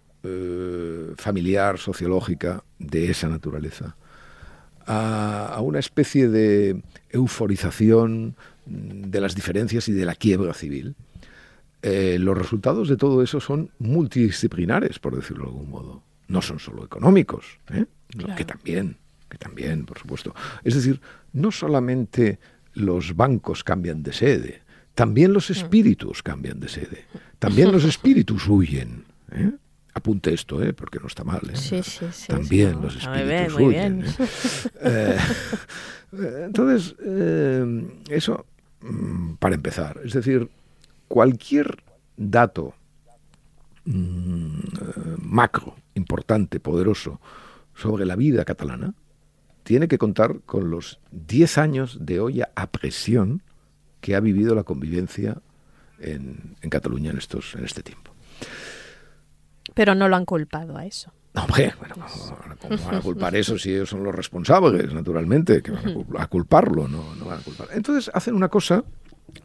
familiar, 1.16 1.79
sociológica 1.79 2.62
de 2.79 3.11
esa 3.11 3.29
naturaleza, 3.29 3.96
a, 4.87 5.59
una 5.62 5.79
especie 5.79 6.29
de 6.29 6.83
euforización 7.11 8.37
de 8.66 9.21
las 9.21 9.35
diferencias 9.35 9.88
y 9.88 9.92
de 9.92 10.05
la 10.05 10.14
quiebra 10.14 10.55
civil. 10.55 10.95
Eh, 11.83 12.16
los 12.21 12.38
resultados 12.38 12.88
de 12.88 12.97
todo 12.97 13.23
eso 13.23 13.40
son 13.40 13.71
multidisciplinares, 13.79 14.99
por 14.99 15.16
decirlo 15.16 15.45
de 15.45 15.51
algún 15.51 15.71
modo. 15.71 16.03
No 16.29 16.40
son 16.40 16.59
solo 16.59 16.85
económicos, 16.85 17.59
¿eh? 17.73 17.87
que 18.37 18.45
también, 18.45 18.97
que 19.29 19.38
también, 19.38 19.85
por 19.85 19.99
supuesto. 19.99 20.35
Es 20.62 20.75
decir, 20.75 21.01
no 21.33 21.51
solamente 21.51 22.38
los 22.75 23.16
bancos 23.16 23.64
cambian 23.64 24.03
de 24.03 24.12
sede, 24.12 24.62
también 24.95 25.33
los 25.33 25.51
mm. 25.51 25.53
espíritus 25.53 26.23
cambian 26.23 26.61
de 26.61 26.68
sede, 26.68 27.05
también 27.38 27.73
los 27.73 27.85
espíritus 27.92 28.47
huyen. 28.49 29.05
¿eh? 29.33 29.53
Apunte 29.94 30.33
esto, 30.33 30.62
¿eh? 30.62 30.72
porque 30.72 30.98
no 30.98 31.07
está 31.07 31.24
mal. 31.24 31.40
¿eh? 31.50 31.57
Sí, 31.57 31.83
sí, 31.83 32.07
sí, 32.12 32.28
También 32.28 32.81
los 32.81 32.96
espíritus 32.96 33.59
muy 33.59 33.74
bien, 33.74 34.05
¿eh? 34.81 35.18
entonces, 36.44 36.94
eso 38.09 38.46
mm, 38.81 39.35
para 39.35 39.55
empezar. 39.55 40.00
Es 40.05 40.12
decir, 40.12 40.48
cualquier 41.09 41.83
dato 42.16 42.74
mm, 43.85 44.61
macro, 45.20 45.76
importante, 45.94 46.61
poderoso, 46.61 47.20
sobre 47.74 48.07
la 48.07 48.16
vida 48.16 48.44
catalana, 48.44 48.94
tiene 49.62 49.88
que 49.88 49.98
contar 49.98 50.40
con 50.44 50.70
los 50.70 51.00
10 51.12 51.59
años 51.59 51.98
de 52.00 52.20
olla 52.20 52.50
a 52.55 52.70
presión 52.70 53.42
que 54.00 54.16
ha 54.16 54.20
vivido 54.20 54.55
la 54.55 54.64
convivencia 54.64 55.40
en, 56.00 56.57
en 56.61 56.70
Cataluña 56.70 57.12
en, 57.12 57.18
estos, 57.18 57.55
en 57.55 57.64
este 57.64 57.83
tiempo. 57.83 58.12
Pero 59.74 59.94
no 59.94 60.08
lo 60.08 60.16
han 60.16 60.24
culpado 60.24 60.76
a 60.76 60.87
eso. 60.87 61.12
Hombre, 61.35 61.72
bueno, 61.78 61.94
¿cómo 62.61 62.76
van 62.85 62.94
a 62.96 63.00
culpar 63.00 63.35
eso 63.37 63.56
si 63.56 63.72
ellos 63.72 63.88
son 63.88 64.04
los 64.04 64.14
responsables, 64.14 64.92
naturalmente? 64.92 65.62
Que 65.62 65.70
van 65.70 66.06
a 66.18 66.26
culparlo, 66.26 66.88
no, 66.88 67.14
no 67.14 67.24
van 67.24 67.38
a 67.38 67.42
culpar. 67.42 67.68
Entonces 67.72 68.11
hacen 68.12 68.35
una 68.35 68.48
cosa, 68.48 68.85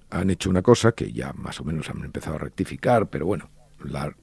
han 0.09 0.29
hecho 0.29 0.49
una 0.49 0.61
cosa 0.61 0.91
que 0.91 1.13
ya 1.13 1.31
más 1.33 1.61
o 1.61 1.63
menos 1.63 1.89
han 1.89 2.03
empezado 2.03 2.35
a 2.35 2.39
rectificar, 2.39 3.07
pero 3.07 3.25
bueno, 3.25 3.49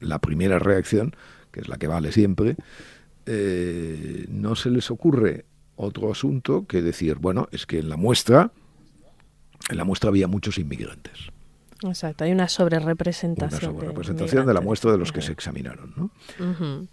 la, 0.00 0.18
primera 0.18 0.58
reacción, 0.58 1.14
que 1.50 1.60
es 1.60 1.68
la 1.68 1.78
que 1.78 1.86
vale 1.86 2.12
siempre, 2.12 2.56
eh, 3.26 4.26
no 4.28 4.56
se 4.56 4.70
les 4.70 4.90
ocurre 4.90 5.46
otro 5.76 6.10
asunto 6.10 6.66
que 6.66 6.82
decir, 6.82 7.16
bueno, 7.16 7.48
es 7.50 7.66
que 7.66 7.78
en 7.78 7.88
la 7.88 7.96
muestra, 7.96 8.52
en 9.70 9.76
la 9.76 9.84
muestra 9.84 10.10
había 10.10 10.28
muchos 10.28 10.58
inmigrantes. 10.58 11.30
Exacto, 11.88 12.24
hay 12.24 12.32
una 12.32 12.48
sobrerepresentación. 12.48 13.70
Una 13.70 13.80
sobrerepresentación 13.80 14.46
de, 14.46 14.54
la 14.54 14.60
muestra 14.60 14.92
de 14.92 14.98
los 14.98 15.12
que 15.12 15.20
se 15.20 15.32
examinaron, 15.32 15.92
¿no? 15.96 16.10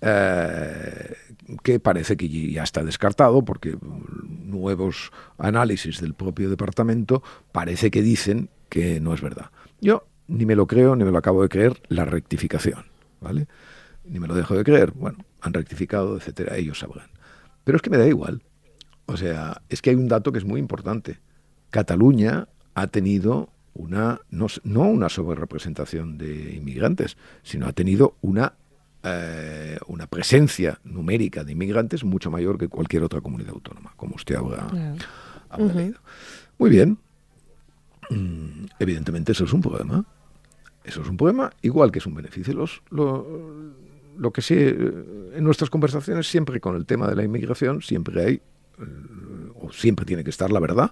Eh, 0.02 1.16
que 1.64 1.80
parece 1.80 2.18
que 2.18 2.30
ya 2.52 2.64
está 2.64 2.84
descartado 2.84 3.44
porque 3.44 3.78
nuevos 3.82 5.12
análisis 5.38 6.02
del 6.02 6.14
propio 6.14 6.50
departamento 6.50 7.24
parece 7.52 7.92
que 7.92 8.02
dicen 8.02 8.50
que 8.70 9.00
no 9.00 9.14
es 9.14 9.22
verdad. 9.22 9.52
Yo 9.80 10.06
ni 10.28 10.46
me 10.46 10.56
lo 10.56 10.68
creo 10.68 10.96
ni 10.96 11.04
me 11.04 11.12
lo 11.12 11.18
acabo 11.18 11.42
de 11.42 11.50
creer 11.50 11.82
la 11.90 12.06
rectificación, 12.06 12.86
¿vale? 13.20 13.48
Ni 14.06 14.20
me 14.20 14.28
lo 14.28 14.36
dejo 14.36 14.56
de 14.56 14.64
creer. 14.64 14.92
Bueno, 14.92 15.26
han 15.42 15.54
rectificado, 15.54 16.18
etcétera, 16.18 16.58
ellos 16.58 16.80
sabrán. 16.80 17.10
Pero 17.64 17.76
es 17.76 17.82
que 17.82 17.90
me 17.90 17.98
da 17.98 18.08
igual. 18.08 18.42
O 19.06 19.18
sea, 19.18 19.62
es 19.70 19.82
que 19.82 19.90
hay 19.90 19.96
un 19.96 20.08
dato 20.08 20.32
que 20.32 20.38
es 20.38 20.46
muy 20.46 20.60
importante. 20.60 21.20
Cataluña 21.70 22.48
ha 22.76 22.88
tenido 22.88 23.50
una 23.74 24.20
no, 24.30 24.48
no 24.64 24.82
una 24.82 25.10
sobrerepresentación 25.10 26.18
de 26.18 26.56
inmigrantes, 26.56 27.18
sino 27.44 27.68
ha 27.68 27.74
tenido 27.74 28.16
una, 28.22 28.54
eh, 29.04 29.78
una 29.88 30.08
presencia 30.08 30.80
numérica 30.84 31.44
de 31.44 31.54
inmigrantes 31.54 32.04
mucho 32.04 32.30
mayor 32.32 32.58
que 32.58 32.68
cualquier 32.68 33.04
otra 33.04 33.22
comunidad 33.22 33.52
autónoma, 33.54 33.94
como 33.96 34.16
usted 34.16 34.36
habrá, 34.36 34.68
leído. 35.58 36.00
Muy 36.58 36.70
bien. 36.70 36.98
Mm, 38.10 38.66
evidentemente 38.80 39.32
eso 39.32 39.46
es 39.46 39.54
un 39.54 39.62
problema. 39.62 40.06
Eso 40.84 41.02
es 41.02 41.10
un 41.10 41.18
problema, 41.18 41.52
igual 41.62 41.92
que 41.92 42.00
es 42.00 42.06
un 42.06 42.16
beneficio. 42.16 42.54
Los, 42.54 42.82
lo, 42.90 43.26
lo 44.18 44.32
que 44.32 44.42
sí, 44.42 44.56
en 44.56 45.44
nuestras 45.44 45.70
conversaciones, 45.70 46.28
siempre 46.28 46.60
con 46.60 46.76
el 46.76 46.86
tema 46.86 47.08
de 47.08 47.16
la 47.16 47.24
inmigración, 47.24 47.82
siempre 47.82 48.24
hay, 48.24 48.34
eh, 48.34 48.42
o 49.60 49.72
siempre 49.72 50.06
tiene 50.06 50.24
que 50.24 50.30
estar 50.30 50.52
la 50.52 50.60
verdad. 50.60 50.92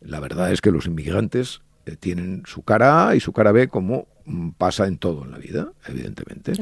La 0.00 0.20
verdad 0.20 0.52
es 0.52 0.60
que 0.60 0.70
los 0.70 0.86
inmigrantes 0.86 1.62
tienen 2.00 2.42
su 2.46 2.62
cara 2.62 3.08
A 3.08 3.16
y 3.16 3.20
su 3.20 3.32
cara 3.32 3.52
B 3.52 3.68
como 3.68 4.08
mm, 4.24 4.50
pasa 4.50 4.86
en 4.86 4.98
todo 4.98 5.24
en 5.24 5.30
la 5.30 5.38
vida, 5.38 5.72
evidentemente. 5.86 6.52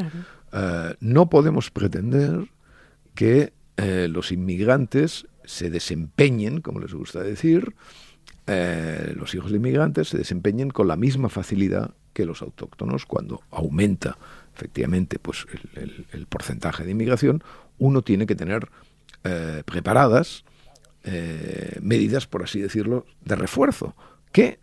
Eh, 0.53 0.95
no 1.01 1.31
podemos 1.31 1.71
pretender 1.71 2.49
que 3.15 3.53
eh, 3.77 4.09
los 4.09 4.31
inmigrantes 4.31 5.27
se 5.45 5.71
desempeñen, 5.71 6.61
como 6.61 6.81
les 6.81 6.95
gusta 6.95 7.23
decir, 7.23 7.75
eh, 8.47 9.15
los 9.17 9.35
hijos 9.35 9.51
de 9.51 9.57
inmigrantes 9.57 10.09
se 10.09 10.19
desempeñen 10.19 10.71
con 10.71 10.87
la 10.87 10.97
misma 10.97 11.29
facilidad 11.29 11.93
que 12.13 12.25
los 12.25 12.43
autóctonos 12.43 13.07
cuando 13.07 13.43
aumenta 13.51 14.17
efectivamente 14.55 15.19
pues 15.19 15.47
el, 15.75 16.27
porcentaje 16.27 16.85
de 16.85 16.93
inmigración, 16.93 17.43
uno 17.79 18.03
tiene 18.03 18.27
que 18.27 18.37
tener 18.37 18.69
eh, 19.25 19.63
preparadas 19.65 20.45
medidas, 21.83 22.27
por 22.27 22.43
así 22.43 22.61
decirlo, 22.61 23.05
de 23.27 23.37
refuerzo, 23.37 23.95
que, 24.33 24.59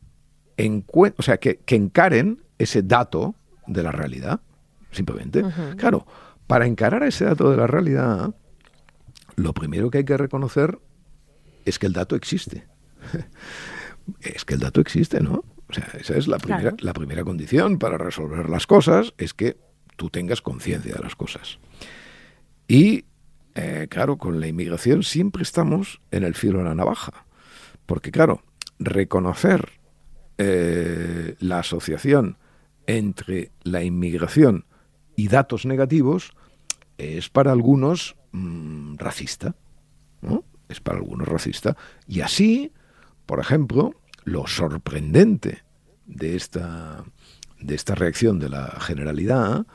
o 1.17 1.21
sea, 1.21 1.37
que, 1.37 1.59
encaren 1.67 2.41
ese 2.57 2.81
dato 2.83 3.35
de 3.67 3.83
la 3.83 3.91
realidad, 3.91 4.41
simplemente. 4.91 5.43
Claro, 5.77 6.05
para 6.47 6.65
encarar 6.65 7.03
ese 7.03 7.25
dato 7.25 7.49
de 7.49 7.57
la 7.57 7.67
realidad, 7.67 8.35
lo 9.35 9.53
primero 9.53 9.89
que 9.89 9.99
hay 9.99 10.05
que 10.05 10.17
reconocer 10.17 10.79
es 11.65 11.79
que 11.79 11.87
el 11.87 11.93
dato 11.93 12.15
existe. 12.15 12.65
es 14.21 14.45
que 14.45 14.55
el 14.55 14.59
dato 14.59 14.81
existe, 14.81 15.21
¿no? 15.21 15.43
O 15.69 15.73
sea, 15.73 15.87
esa 15.97 16.17
es 16.17 16.27
la 16.27 16.37
primera, 16.37 16.73
la 16.79 16.93
primera 16.93 17.23
condición 17.23 17.79
para 17.79 17.97
resolver 17.97 18.49
las 18.49 18.67
cosas, 18.67 19.13
es 19.17 19.33
que 19.33 19.57
tú 19.95 20.09
tengas 20.09 20.41
conciencia 20.41 20.93
de 20.93 21.01
las 21.01 21.15
cosas. 21.15 21.59
Y, 22.67 23.05
eh, 23.55 23.87
claro, 23.89 24.17
con 24.17 24.39
la 24.39 24.47
inmigración 24.47 25.03
siempre 25.03 25.43
estamos 25.43 26.01
en 26.11 26.23
el 26.23 26.35
filo 26.35 26.59
de 26.59 26.65
la 26.65 26.75
navaja. 26.75 27.25
Porque, 27.85 28.11
claro, 28.11 28.43
reconocer 28.79 29.80
eh, 30.43 31.35
la 31.39 31.59
asociación 31.59 32.37
entre 32.87 33.51
la 33.61 33.83
inmigración 33.83 34.65
y 35.15 35.27
datos 35.27 35.67
negativos 35.67 36.33
es 36.97 37.29
para 37.29 37.51
algunos 37.51 38.15
mm, 38.31 38.95
racista. 38.97 39.55
Es 40.67 40.79
para 40.79 40.97
algunos 40.97 41.27
racista. 41.27 41.77
Y 42.07 42.21
así, 42.21 42.71
por 43.27 43.39
ejemplo, 43.39 43.93
lo 44.23 44.47
sorprendente 44.47 45.63
de 46.07 46.35
esta, 46.35 47.03
de 47.59 47.75
esta 47.75 47.93
reacción 47.93 48.39
de 48.39 48.49
la 48.49 48.79
generalidad 48.79 49.67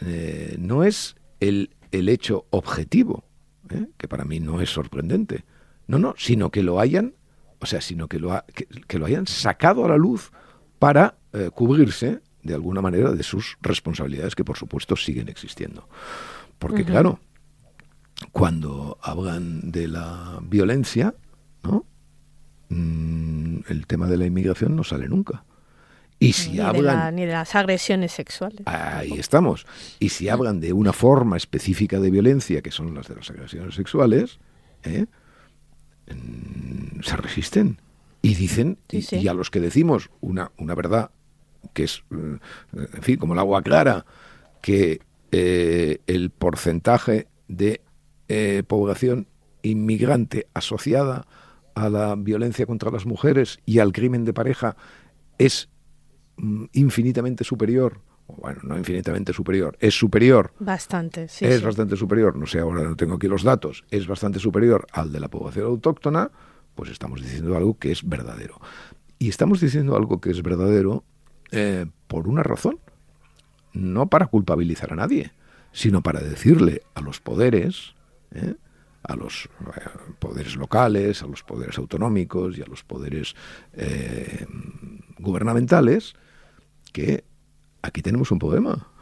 eh, 0.00 0.56
no 0.58 0.84
es 0.84 1.16
el, 1.40 1.76
el 1.90 2.08
hecho 2.08 2.46
objetivo, 2.48 3.24
¿eh? 3.68 3.88
que 3.98 4.08
para 4.08 4.24
mí 4.24 4.40
no 4.40 4.62
es 4.62 4.70
sorprendente, 4.70 5.44
no, 5.86 5.98
no, 5.98 6.14
sino 6.16 6.50
que 6.50 6.62
lo 6.62 6.80
hayan, 6.80 7.14
o 7.62 7.66
sea, 7.66 7.80
sino 7.80 8.08
que 8.08 8.18
lo, 8.18 8.44
que, 8.88 8.98
lo 8.98 9.06
hayan 9.06 9.28
sacado 9.28 9.84
a 9.84 9.88
la 9.88 9.96
luz 9.96 10.32
para 10.80 11.14
eh, 11.32 11.48
cubrirse 11.54 12.20
de 12.42 12.54
alguna 12.54 12.82
manera 12.82 13.12
de 13.12 13.22
sus 13.22 13.56
responsabilidades 13.62 14.34
que 14.34 14.44
por 14.44 14.58
supuesto 14.58 14.96
siguen 14.96 15.28
existiendo. 15.28 15.88
Porque 16.58 16.84
claro, 16.84 17.20
cuando 18.32 18.98
hablan 19.00 19.70
de 19.70 19.86
la 19.86 20.40
violencia, 20.42 21.14
¿no? 21.62 21.86
Mm, 22.68 23.60
el 23.68 23.86
tema 23.86 24.08
de 24.08 24.16
la 24.16 24.26
inmigración 24.26 24.74
no 24.74 24.82
sale 24.82 25.08
nunca. 25.08 25.44
Y 26.18 26.32
si 26.32 26.52
ni 26.52 26.60
hablan. 26.60 27.14
De 27.14 27.20
ni 27.20 27.26
de 27.26 27.32
las 27.32 27.54
agresiones 27.54 28.10
sexuales. 28.10 28.62
Ahí 28.66 29.12
estamos. 29.12 29.66
Y 30.00 30.08
si 30.08 30.28
hablan 30.28 30.58
de 30.58 30.72
una 30.72 30.92
forma 30.92 31.36
específica 31.36 32.00
de 32.00 32.10
violencia, 32.10 32.60
que 32.60 32.72
son 32.72 32.92
las 32.92 33.06
de 33.06 33.16
las 33.16 33.30
agresiones 33.30 33.76
sexuales, 33.76 34.40
¿eh? 34.82 35.06
Se 37.02 37.16
resisten. 37.16 37.80
Y 38.24 38.34
dicen, 38.34 38.78
y, 38.90 39.26
a 39.26 39.34
los 39.34 39.50
que 39.50 39.58
decimos 39.58 40.10
una, 40.20 40.52
una 40.56 40.76
verdad 40.76 41.10
que 41.72 41.84
es, 41.84 42.04
mm, 42.10 42.34
en 42.72 43.02
fin, 43.02 43.16
como 43.16 43.32
el 43.32 43.40
agua 43.40 43.62
clara, 43.62 44.06
que 44.60 45.00
eh, 45.32 45.98
el 46.06 46.30
porcentaje 46.30 47.26
de 47.48 47.80
eh, 48.28 48.62
población 48.66 49.26
inmigrante 49.62 50.46
asociada 50.54 51.26
a 51.74 51.88
la 51.88 52.14
violencia 52.14 52.66
contra 52.66 52.90
las 52.90 53.06
mujeres 53.06 53.58
y 53.66 53.78
al 53.80 53.92
crimen 53.92 54.24
de 54.24 54.32
pareja 54.32 54.76
es 55.38 55.68
mm, 56.36 56.66
infinitamente 56.72 57.44
superior 57.44 58.00
bueno, 58.38 58.60
no 58.62 58.76
infinitamente 58.76 59.32
superior, 59.32 59.76
es 59.80 59.94
superior. 59.94 60.52
Bastante, 60.58 61.28
sí. 61.28 61.44
Es 61.44 61.62
bastante 61.62 61.96
superior, 61.96 62.36
no 62.36 62.46
sé, 62.46 62.60
ahora 62.60 62.82
no 62.82 62.96
tengo 62.96 63.14
aquí 63.14 63.28
los 63.28 63.42
datos, 63.42 63.84
es 63.90 64.06
bastante 64.06 64.38
superior 64.38 64.86
al 64.92 65.12
de 65.12 65.20
la 65.20 65.28
población 65.28 65.66
autóctona, 65.66 66.30
pues 66.74 66.90
estamos 66.90 67.20
diciendo 67.20 67.56
algo 67.56 67.78
que 67.78 67.92
es 67.92 68.08
verdadero. 68.08 68.60
Y 69.18 69.28
estamos 69.28 69.60
diciendo 69.60 69.96
algo 69.96 70.20
que 70.20 70.30
es 70.30 70.42
verdadero 70.42 71.04
eh, 71.50 71.86
por 72.08 72.28
una 72.28 72.42
razón, 72.42 72.80
no 73.72 74.08
para 74.08 74.26
culpabilizar 74.26 74.92
a 74.92 74.96
nadie, 74.96 75.32
sino 75.72 76.02
para 76.02 76.20
decirle 76.20 76.82
a 76.94 77.00
los 77.00 77.20
poderes, 77.20 77.94
¿eh? 78.32 78.54
a 79.02 79.16
los 79.16 79.48
eh, 79.76 79.80
poderes 80.18 80.56
locales, 80.56 81.22
a 81.22 81.26
los 81.26 81.42
poderes 81.42 81.78
autonómicos 81.78 82.58
y 82.58 82.62
a 82.62 82.66
los 82.66 82.82
poderes 82.84 83.34
gubernamentales, 85.18 86.14
que 86.92 87.24
aquí 87.82 88.02
tenemos 88.02 88.30
un 88.30 88.38
problema. 88.38 88.88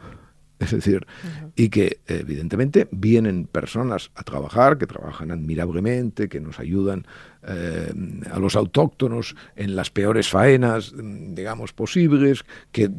Es 0.59 0.69
decir, 0.69 1.07
y 1.55 1.69
que 1.69 2.01
evidentemente 2.05 2.87
vienen 2.91 3.47
personas 3.47 4.11
a 4.13 4.21
trabajar, 4.21 4.77
que 4.77 4.85
trabajan 4.85 5.31
admirablemente, 5.31 6.29
que 6.29 6.39
nos 6.39 6.59
ayudan 6.59 7.07
a 7.41 8.37
los 8.37 8.55
autóctonos 8.55 9.35
en 9.55 9.75
las 9.75 9.89
peores 9.89 10.29
faenas, 10.29 10.93
digamos, 10.95 11.73
posibles, 11.73 12.45
que 12.71 12.91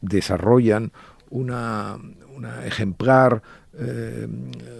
desarrollan 0.00 0.90
una, 1.30 1.98
ejemplar 2.64 3.42
eh, 3.76 4.28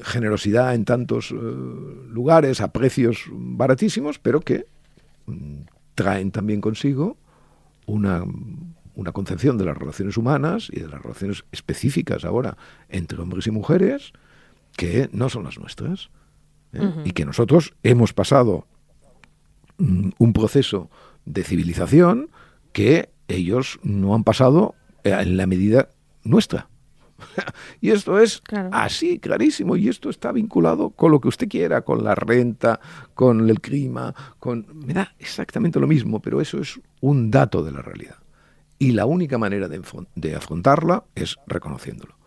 generosidad 0.03 0.75
en 0.75 0.85
tantos 0.85 1.33
eh, 1.33 1.35
lugares 1.35 2.61
a 2.61 2.73
precios 2.73 3.25
baratísimos, 3.31 4.19
pero 4.19 4.41
que 4.41 4.67
mm, 5.27 5.63
traen 5.95 6.31
también 6.31 6.61
consigo 6.61 7.17
una, 7.87 8.25
una 8.95 9.13
concepción 9.13 9.59
de 9.59 9.65
las 9.65 9.77
relaciones 9.77 10.17
humanas 10.17 10.69
y 10.73 10.81
de 10.81 10.89
las 10.89 11.03
relaciones 11.03 11.45
específicas 11.53 12.25
ahora 12.25 12.57
entre 12.89 13.21
hombres 13.21 13.47
y 13.47 13.51
mujeres 13.51 14.13
que 14.77 15.09
no 15.13 15.29
son 15.29 15.45
las 15.45 15.59
nuestras. 15.59 16.11
¿eh? 16.73 16.91
Y 17.05 17.13
que 17.13 17.25
nosotros 17.25 17.75
hemos 17.83 18.13
pasado 18.13 18.67
mm, 19.79 20.11
un 20.19 20.33
proceso 20.33 20.91
de 21.25 21.45
civilización 21.45 22.31
que 22.73 23.11
ellos 23.29 23.79
no 23.83 24.15
han 24.15 24.25
pasado 24.25 24.75
en 25.05 25.37
la 25.37 25.47
medida 25.47 25.89
nuestra. 26.23 26.69
y 27.81 27.91
esto 27.91 28.19
es 28.19 28.43
así, 28.73 29.19
clarísimo, 29.19 29.77
y 29.77 29.89
esto 29.89 30.11
está 30.11 30.33
vinculado 30.33 30.91
con 30.91 31.13
lo 31.13 31.21
que 31.21 31.29
usted 31.29 31.49
quiera, 31.49 31.83
con 31.83 32.05
la 32.05 32.15
renta, 32.15 32.81
con 33.15 33.49
el 33.49 33.61
clima, 33.61 34.15
con... 34.39 34.67
Me 34.75 34.95
da 34.95 35.15
exactamente 35.19 35.81
lo 35.81 35.87
mismo, 35.87 36.21
pero 36.21 36.41
eso 36.41 36.59
es 36.59 36.81
un 37.01 37.31
dato 37.31 37.63
de 37.63 37.73
la 37.73 37.83
realidad. 37.83 38.17
Y 38.85 38.93
la 38.93 39.07
única 39.07 39.39
manera 39.39 39.67
de, 39.67 40.35
afrontarla 40.35 41.05
es 41.15 41.37
reconociéndolo. 41.47 42.19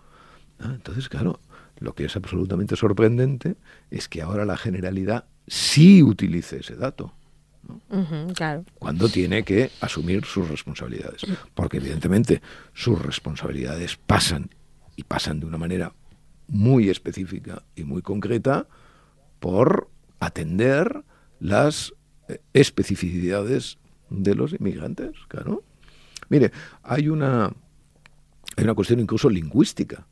Ah, 0.59 0.71
entonces, 0.73 1.07
claro, 1.07 1.39
lo 1.77 1.93
que 1.93 2.05
es 2.05 2.15
absolutamente 2.15 2.75
sorprendente 2.75 3.57
es 3.91 4.09
que 4.09 4.23
ahora 4.23 4.43
la 4.43 4.57
generalidad 4.57 5.25
sí 5.45 6.01
utilice 6.01 6.61
ese 6.61 6.75
dato. 6.75 7.13
Cuando 8.79 9.07
tiene 9.07 9.43
que 9.43 9.69
asumir 9.81 10.25
sus 10.25 10.49
responsabilidades. 10.49 11.21
Porque 11.53 11.77
evidentemente 11.77 12.41
sus 12.73 12.99
responsabilidades 12.99 13.97
pasan 13.97 14.49
y 14.95 15.03
pasan 15.03 15.39
de 15.39 15.45
una 15.45 15.59
manera 15.59 15.93
muy 16.47 16.89
específica 16.89 17.61
y 17.75 17.83
muy 17.83 18.01
concreta 18.01 18.67
por 19.39 19.91
atender 20.19 21.03
las 21.39 21.93
eh, 22.29 22.39
especificidades 22.53 23.77
de 24.09 24.33
los 24.33 24.53
inmigrantes, 24.53 25.11
claro. 25.27 25.63
Mire, 26.29 26.51
hay 26.83 27.09
una, 27.09 27.45
hay 27.45 28.63
una 28.63 28.73
cuestión 28.73 28.99
incluso 28.99 29.29
lingüística, 29.29 30.05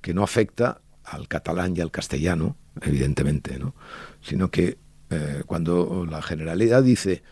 que 0.00 0.12
no 0.12 0.22
afecta 0.22 0.80
al 1.04 1.28
catalán 1.28 1.74
y 1.76 1.80
al 1.80 1.90
castellano, 1.90 2.56
evidentemente, 2.80 3.58
¿no? 3.58 3.74
sino 4.20 4.50
que 4.50 4.78
eh, 5.10 5.42
cuando 5.46 6.06
la 6.08 6.22
generalidad 6.22 6.82
dice 6.82 7.22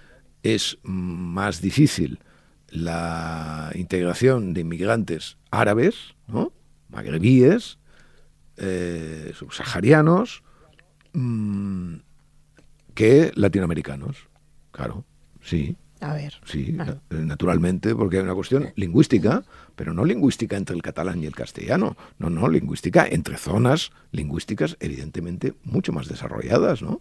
es 0.42 0.78
más 0.82 1.60
difícil 1.60 2.20
la 2.68 3.70
integración 3.74 4.54
de 4.54 4.62
inmigrantes 4.62 5.36
árabes, 5.50 6.14
¿no? 6.26 6.52
magrebíes, 6.88 7.78
eh, 8.56 9.32
subsaharianos, 9.34 10.42
mm, 11.12 11.96
que 12.94 13.32
latinoamericanos. 13.34 14.28
Claro, 14.70 15.04
sí. 15.42 15.76
A 16.02 16.14
ver. 16.14 16.34
Sí, 16.44 16.76
eh, 16.78 17.14
naturalmente, 17.14 17.94
porque 17.94 18.16
hay 18.16 18.24
una 18.24 18.34
cuestión 18.34 18.72
lingüística, 18.74 19.44
pero 19.76 19.94
no 19.94 20.04
lingüística 20.04 20.56
entre 20.56 20.74
el 20.74 20.82
catalán 20.82 21.22
y 21.22 21.26
el 21.26 21.34
castellano. 21.34 21.96
No, 22.18 22.28
no, 22.28 22.48
lingüística 22.48 23.06
entre 23.06 23.36
zonas 23.36 23.92
lingüísticas 24.10 24.76
evidentemente 24.80 25.54
mucho 25.62 25.92
más 25.92 26.08
desarrolladas, 26.08 26.82
¿no? 26.82 27.00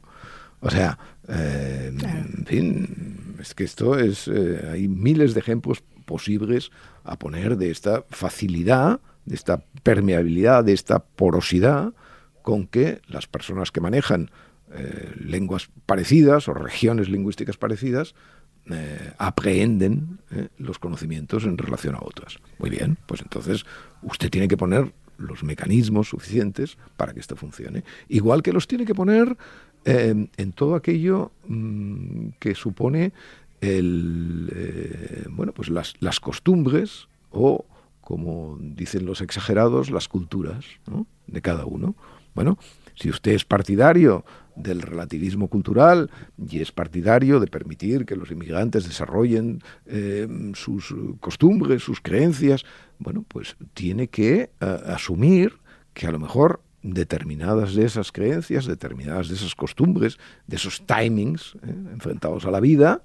O 0.59 0.69
sea, 0.69 0.99
eh, 1.27 1.91
en 1.91 2.45
fin, 2.45 3.35
es 3.39 3.55
que 3.55 3.63
esto 3.63 3.97
es, 3.97 4.27
eh, 4.27 4.69
hay 4.71 4.87
miles 4.87 5.33
de 5.33 5.39
ejemplos 5.39 5.83
posibles 6.05 6.69
a 7.03 7.17
poner 7.17 7.57
de 7.57 7.71
esta 7.71 8.03
facilidad, 8.11 8.99
de 9.25 9.33
esta 9.33 9.63
permeabilidad, 9.81 10.63
de 10.63 10.73
esta 10.73 10.99
porosidad 10.99 11.93
con 12.43 12.67
que 12.67 13.01
las 13.07 13.25
personas 13.25 13.71
que 13.71 13.81
manejan 13.81 14.29
eh, 14.73 15.11
lenguas 15.19 15.69
parecidas 15.85 16.47
o 16.47 16.53
regiones 16.53 17.09
lingüísticas 17.09 17.57
parecidas 17.57 18.15
eh, 18.69 19.13
aprehenden 19.17 20.19
eh, 20.31 20.49
los 20.57 20.79
conocimientos 20.79 21.45
en 21.45 21.57
relación 21.57 21.95
a 21.95 21.99
otras. 22.01 22.37
Muy 22.59 22.69
bien, 22.69 22.97
pues 23.05 23.21
entonces 23.21 23.65
usted 24.01 24.29
tiene 24.29 24.47
que 24.47 24.57
poner 24.57 24.93
los 25.17 25.43
mecanismos 25.43 26.09
suficientes 26.09 26.77
para 26.97 27.13
que 27.13 27.19
esto 27.19 27.35
funcione. 27.35 27.83
Igual 28.09 28.41
que 28.41 28.53
los 28.53 28.67
tiene 28.67 28.85
que 28.85 28.95
poner 28.95 29.37
en 29.83 30.51
todo 30.53 30.75
aquello 30.75 31.31
mm, 31.47 32.29
que 32.37 32.53
supone 32.53 33.13
el, 33.61 35.25
bueno, 35.31 35.53
pues 35.53 35.69
las 35.69 36.19
costumbres 36.19 37.07
o 37.31 37.65
como 38.01 38.57
dicen 38.59 39.05
los 39.05 39.21
exagerados, 39.21 39.89
las 39.89 40.07
culturas 40.07 40.65
de 41.27 41.41
cada 41.41 41.65
uno. 41.65 41.95
Bueno, 42.33 42.57
si 42.95 43.09
usted 43.09 43.31
es 43.31 43.45
partidario 43.45 44.25
del 44.55 44.81
relativismo 44.81 45.47
cultural 45.47 46.09
y 46.37 46.59
es 46.59 46.71
partidario 46.71 47.39
de 47.39 47.47
permitir 47.47 48.05
que 48.05 48.15
los 48.15 48.31
inmigrantes 48.31 48.85
desarrollen 48.85 49.61
eh, 49.85 50.27
sus 50.53 50.93
costumbres, 51.19 51.83
sus 51.83 52.01
creencias, 52.01 52.63
bueno, 52.99 53.25
pues 53.27 53.55
tiene 53.73 54.07
que 54.07 54.51
eh, 54.59 54.79
asumir 54.85 55.59
que 55.93 56.07
a 56.07 56.11
lo 56.11 56.19
mejor 56.19 56.61
determinadas 56.83 57.75
de 57.75 57.85
esas 57.85 58.11
creencias, 58.11 58.65
determinadas 58.65 59.29
de 59.29 59.35
esas 59.35 59.55
costumbres, 59.55 60.17
de 60.47 60.55
esos 60.55 60.85
timings 60.85 61.55
eh, 61.63 61.73
enfrentados 61.93 62.45
a 62.45 62.51
la 62.51 62.59
vida, 62.59 63.03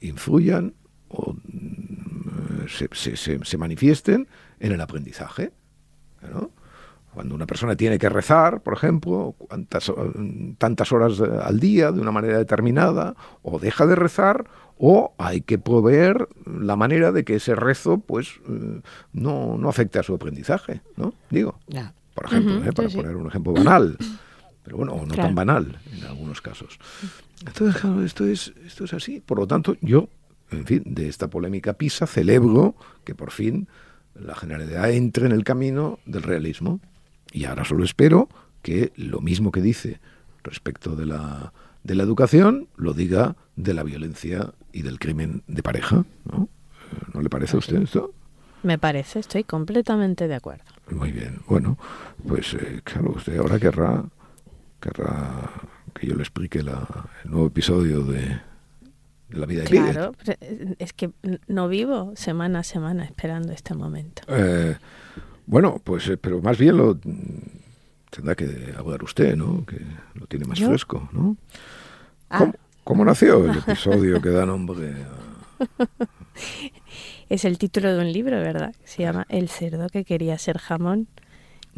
influyan 0.00 0.74
o 1.08 1.36
se, 2.66 3.58
manifiesten 3.58 4.28
en 4.58 4.72
el 4.72 4.80
aprendizaje. 4.80 5.52
Cuando 7.12 7.34
una 7.34 7.46
persona 7.46 7.74
tiene 7.74 7.98
que 7.98 8.08
rezar, 8.08 8.60
por 8.60 8.74
ejemplo, 8.74 9.34
tantas 10.58 10.92
horas 10.92 11.20
al 11.20 11.58
día 11.58 11.90
de 11.90 12.00
una 12.00 12.12
manera 12.12 12.38
determinada, 12.38 13.16
o 13.42 13.58
deja 13.58 13.86
de 13.86 13.96
rezar, 13.96 14.44
o 14.78 15.12
hay 15.18 15.40
que 15.40 15.58
proveer 15.58 16.28
la 16.46 16.76
manera 16.76 17.10
de 17.12 17.24
que 17.24 17.34
ese 17.36 17.54
rezo 17.54 17.98
pues 17.98 18.40
eh, 18.48 18.80
no, 19.12 19.58
no 19.58 19.68
afecte 19.68 19.98
a 19.98 20.02
su 20.02 20.14
aprendizaje, 20.14 20.80
¿no? 20.96 21.12
Digo, 21.28 21.58
por 22.14 22.26
ejemplo, 22.26 22.64
¿eh? 22.64 22.72
para 22.72 22.88
poner 22.88 23.16
un 23.16 23.26
ejemplo 23.26 23.52
banal, 23.52 23.98
pero 24.62 24.76
bueno, 24.76 24.92
o 24.92 25.04
no 25.04 25.14
tan 25.14 25.34
banal 25.34 25.78
en 25.92 26.04
algunos 26.04 26.40
casos. 26.40 26.78
Entonces, 27.44 27.80
claro, 27.80 28.02
esto 28.04 28.24
es, 28.24 28.54
esto 28.64 28.84
es 28.84 28.94
así. 28.94 29.20
Por 29.20 29.38
lo 29.38 29.46
tanto, 29.46 29.76
yo 29.80 30.08
en 30.50 30.66
fin, 30.66 30.82
de 30.84 31.08
esta 31.08 31.28
polémica 31.28 31.74
PISA, 31.74 32.06
celebro 32.06 32.74
que 33.04 33.14
por 33.14 33.30
fin 33.30 33.68
la 34.14 34.34
Generalidad 34.34 34.90
entre 34.90 35.26
en 35.26 35.32
el 35.32 35.44
camino 35.44 35.98
del 36.06 36.22
realismo. 36.22 36.80
Y 37.32 37.44
ahora 37.44 37.64
solo 37.64 37.84
espero 37.84 38.28
que 38.62 38.92
lo 38.96 39.20
mismo 39.20 39.52
que 39.52 39.60
dice 39.60 40.00
respecto 40.42 40.96
de 40.96 41.06
la, 41.06 41.52
de 41.84 41.94
la 41.94 42.02
educación, 42.02 42.68
lo 42.76 42.92
diga 42.92 43.36
de 43.56 43.74
la 43.74 43.82
violencia 43.82 44.52
y 44.72 44.82
del 44.82 44.98
crimen 44.98 45.42
de 45.46 45.62
pareja. 45.62 46.04
¿No, 46.30 46.48
¿No 47.14 47.20
le 47.20 47.28
parece 47.28 47.56
a 47.56 47.58
usted 47.58 47.82
esto? 47.82 48.12
Me 48.62 48.78
parece, 48.78 49.20
estoy 49.20 49.44
completamente 49.44 50.28
de 50.28 50.34
acuerdo. 50.34 50.64
Muy 50.90 51.12
bien, 51.12 51.40
bueno, 51.46 51.78
pues 52.26 52.54
eh, 52.54 52.80
claro, 52.84 53.12
usted 53.16 53.38
ahora 53.38 53.58
querrá, 53.58 54.04
querrá 54.80 55.50
que 55.94 56.06
yo 56.06 56.14
le 56.14 56.22
explique 56.22 56.58
el 56.58 56.70
nuevo 57.24 57.46
episodio 57.46 58.02
de, 58.04 58.38
la 59.30 59.46
vida 59.46 59.64
Claro, 59.64 60.14
eh, 60.26 60.74
es 60.78 60.92
que 60.92 61.10
no 61.46 61.68
vivo 61.68 62.12
semana 62.16 62.60
a 62.60 62.64
semana 62.64 63.04
esperando 63.04 63.52
este 63.52 63.74
momento. 63.74 64.22
Eh, 64.28 64.76
bueno, 65.46 65.80
pues, 65.82 66.08
eh, 66.08 66.16
pero 66.16 66.40
más 66.40 66.58
bien 66.58 66.76
lo 66.76 66.98
tendrá 68.10 68.34
que 68.34 68.74
hablar 68.76 69.02
usted, 69.02 69.36
¿no? 69.36 69.64
Que 69.64 69.80
lo 70.14 70.26
tiene 70.26 70.46
más 70.46 70.60
fresco, 70.60 71.08
¿no? 71.12 71.36
Ah. 72.28 72.52
¿Cómo, 72.84 73.04
nació 73.04 73.44
el 73.44 73.58
episodio 73.66 74.20
que 74.20 74.30
da 74.30 74.46
nombre 74.46 74.94
a... 75.04 75.30
Es 77.28 77.44
el 77.44 77.58
título 77.58 77.94
de 77.94 78.00
un 78.00 78.12
libro, 78.12 78.40
¿verdad? 78.40 78.74
Se 78.84 79.02
llama 79.02 79.24
El 79.28 79.48
cerdo 79.48 79.88
que 79.88 80.04
quería 80.04 80.36
ser 80.38 80.58
jamón, 80.58 81.06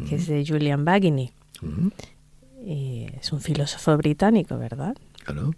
que 0.09 0.15
es 0.15 0.25
de 0.25 0.43
Julian 0.43 0.83
Baggini. 0.83 1.31
y 2.65 3.05
es 3.19 3.31
un 3.31 3.39
filósofo 3.39 3.95
británico, 3.97 4.57
¿verdad? 4.57 4.95
Claro. 5.23 5.53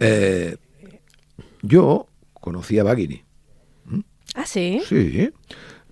Eh, 0.00 0.56
yo 1.64 2.06
conocí 2.34 2.78
a 2.78 2.84
Baghini. 2.84 3.22
¿Mm? 3.86 4.00
¿Ah, 4.34 4.46
sí? 4.46 4.82
Sí. 4.86 5.30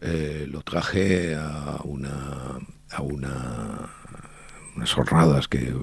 Eh, 0.00 0.46
lo 0.48 0.62
traje 0.62 1.34
a 1.34 1.80
una, 1.84 2.58
a 2.90 3.02
una 3.02 3.90
unas 4.76 4.92
jornadas 4.92 5.48
que 5.48 5.74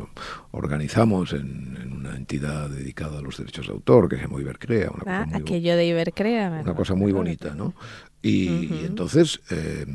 organizamos 0.52 1.34
en, 1.34 1.94
una 1.94 2.16
entidad 2.16 2.70
dedicada 2.70 3.20
a 3.20 3.22
los 3.22 3.38
derechos 3.38 3.68
de 3.68 3.74
autor, 3.74 4.10
que 4.10 4.16
se 4.16 4.24
llama 4.24 4.40
Ibercrea. 4.40 4.90
Una 4.92 5.22
ah, 5.22 5.28
aquello 5.34 5.76
de 5.76 5.86
Ibercrea. 5.86 6.62
Una 6.64 6.76
cosa 6.76 6.96
muy 6.96 7.12
bonita, 7.12 7.54
¿no? 7.56 7.74
Y, 8.22 8.48
entonces, 8.86 9.42
eh, 9.52 9.86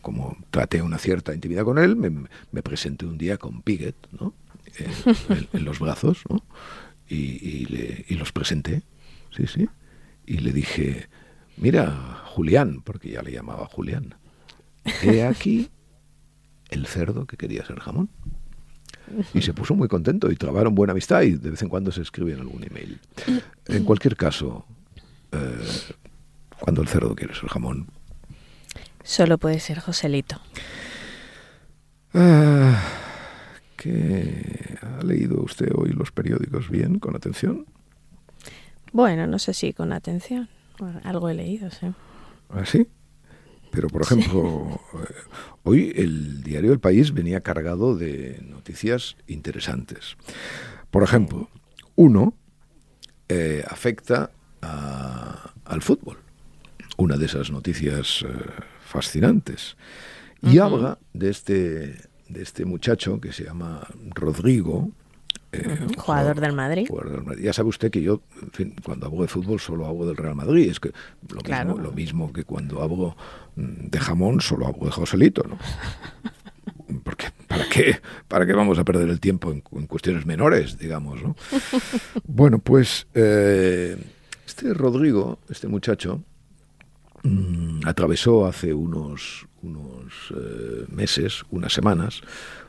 como 0.00 0.36
traté 0.50 0.82
una 0.82 0.98
cierta 0.98 1.34
intimidad 1.34 1.64
con 1.64 1.78
él, 1.78 1.96
me, 1.96 2.62
presenté 2.62 3.06
un 3.06 3.18
día 3.18 3.36
con 3.38 3.62
Piget, 3.62 3.96
¿no? 4.18 4.34
en, 4.78 5.48
en 5.52 5.64
los 5.64 5.78
brazos, 5.78 6.22
¿no? 6.28 6.42
Y, 7.08 8.14
los 8.16 8.32
presenté, 8.32 8.82
sí, 9.34 9.46
sí, 9.46 9.68
y 10.26 10.38
le 10.38 10.52
dije, 10.52 11.08
mira, 11.56 12.22
Julián, 12.26 12.82
porque 12.82 13.10
ya 13.10 13.22
le 13.22 13.32
llamaba 13.32 13.66
Julián, 13.66 14.14
he 15.02 15.24
aquí 15.24 15.70
el 16.70 16.86
cerdo 16.86 17.26
que 17.26 17.36
quería 17.36 17.64
ser 17.64 17.78
jamón. 17.80 18.10
Y 19.34 19.42
se 19.42 19.54
puso 19.54 19.74
muy 19.76 19.86
contento 19.86 20.32
y 20.32 20.36
trabaron 20.36 20.74
buena 20.74 20.90
amistad 20.90 21.22
y 21.22 21.36
de 21.36 21.50
vez 21.50 21.62
en 21.62 21.68
cuando 21.68 21.92
se 21.92 22.02
escribían 22.02 22.40
algún 22.40 22.64
email. 22.64 22.98
En 23.66 23.84
cualquier 23.84 24.16
caso, 24.16 24.66
eh, 25.30 25.94
cuando 26.58 26.82
el 26.82 26.88
cerdo 26.88 27.14
quiere 27.14 27.32
ser 27.34 27.48
jamón. 27.48 27.86
Solo 29.04 29.38
puede 29.38 29.60
ser 29.60 29.78
Joselito. 29.78 30.40
Ah, 32.12 32.82
¿Ha 34.98 35.04
leído 35.04 35.42
usted 35.42 35.70
hoy 35.74 35.90
los 35.90 36.10
periódicos 36.10 36.70
bien, 36.70 36.98
con 36.98 37.14
atención? 37.16 37.66
Bueno, 38.92 39.26
no 39.26 39.38
sé 39.38 39.52
si 39.52 39.72
con 39.72 39.92
atención. 39.92 40.48
algo 41.04 41.28
he 41.28 41.34
leído, 41.34 41.70
sí. 41.70 41.86
¿Ah, 42.50 42.64
sí? 42.64 42.86
Pero, 43.70 43.88
por 43.88 44.02
ejemplo, 44.02 44.80
eh, 44.94 45.14
hoy 45.64 45.92
el 45.96 46.42
diario 46.42 46.72
El 46.72 46.80
País 46.80 47.12
venía 47.12 47.42
cargado 47.42 47.94
de 47.96 48.40
noticias 48.42 49.16
interesantes. 49.26 50.16
Por 50.90 51.02
ejemplo, 51.02 51.50
uno 51.94 52.34
eh, 53.28 53.64
afecta 53.68 54.30
al 54.62 55.82
fútbol. 55.82 56.18
Una 56.96 57.16
de 57.16 57.26
esas 57.26 57.50
noticias 57.50 58.24
eh, 58.26 58.32
fascinantes. 58.80 59.76
Y 60.42 60.58
habla 60.58 60.98
de 61.12 61.30
este 61.30 62.08
de 62.28 62.42
este 62.42 62.64
muchacho 62.64 63.20
que 63.20 63.32
se 63.32 63.44
llama 63.44 63.86
Rodrigo. 64.14 64.90
Eh, 65.52 65.86
jugador, 65.96 66.40
del 66.40 66.52
Madrid. 66.52 66.88
Ya 67.40 67.52
sabe 67.52 67.68
usted 67.68 67.90
que 67.90 68.02
yo, 68.02 68.20
cuando 68.82 69.06
hablo 69.06 69.22
de 69.22 69.28
fútbol 69.28 69.60
solo 69.60 69.86
hablo 69.86 70.06
del 70.06 70.16
Real 70.16 70.34
Madrid. 70.34 70.70
Es 70.70 70.80
que 70.80 70.92
lo, 71.28 71.40
mismo, 71.42 71.78
lo 71.78 71.92
mismo 71.92 72.32
que 72.32 72.44
cuando 72.44 72.82
hablo 72.82 73.16
mm, 73.54 73.88
de 73.88 73.98
jamón 73.98 74.40
solo 74.40 74.66
hablo 74.66 74.86
de 74.86 74.90
Joselito, 74.90 75.44
¿no? 75.44 75.58
Porque 77.04 77.26
¿para 77.46 77.68
qué, 77.68 78.00
¿para 78.28 78.46
qué 78.46 78.52
vamos 78.52 78.78
a 78.78 78.84
perder 78.84 79.08
el 79.08 79.20
tiempo 79.20 79.52
en, 79.52 79.60
cuestiones 79.60 80.26
menores, 80.26 80.78
digamos, 80.78 81.22
¿no? 81.22 81.36
Bueno, 82.24 82.58
pues 82.58 83.06
eh, 83.14 83.96
este 84.46 84.74
Rodrigo, 84.74 85.38
este 85.48 85.68
muchacho, 85.68 86.22
Mm, 87.26 87.80
atravesó 87.84 88.46
hace 88.46 88.72
unos, 88.72 89.46
unos 89.66 90.32
eh, 90.34 90.86
meses, 90.88 91.44
unas 91.50 91.72
semanas, 91.72 92.22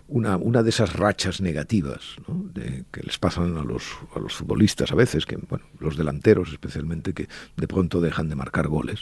una, 0.07 0.37
una, 0.37 0.63
de 0.63 0.69
esas 0.69 0.93
rachas 0.93 1.41
negativas 1.41 2.15
de, 2.27 2.85
que 2.91 3.01
les 3.03 3.17
pasan 3.17 3.57
a 3.57 3.63
los, 3.63 3.83
a 4.15 4.19
los 4.19 4.33
futbolistas 4.33 4.91
a 4.91 4.95
veces, 4.95 5.25
que 5.25 5.35
bueno, 5.35 5.65
los 5.79 5.97
delanteros 5.97 6.51
especialmente, 6.51 7.13
que 7.13 7.27
de 7.55 7.67
pronto 7.67 7.99
dejan 7.99 8.29
de 8.29 8.35
marcar 8.35 8.67
goles. 8.67 9.01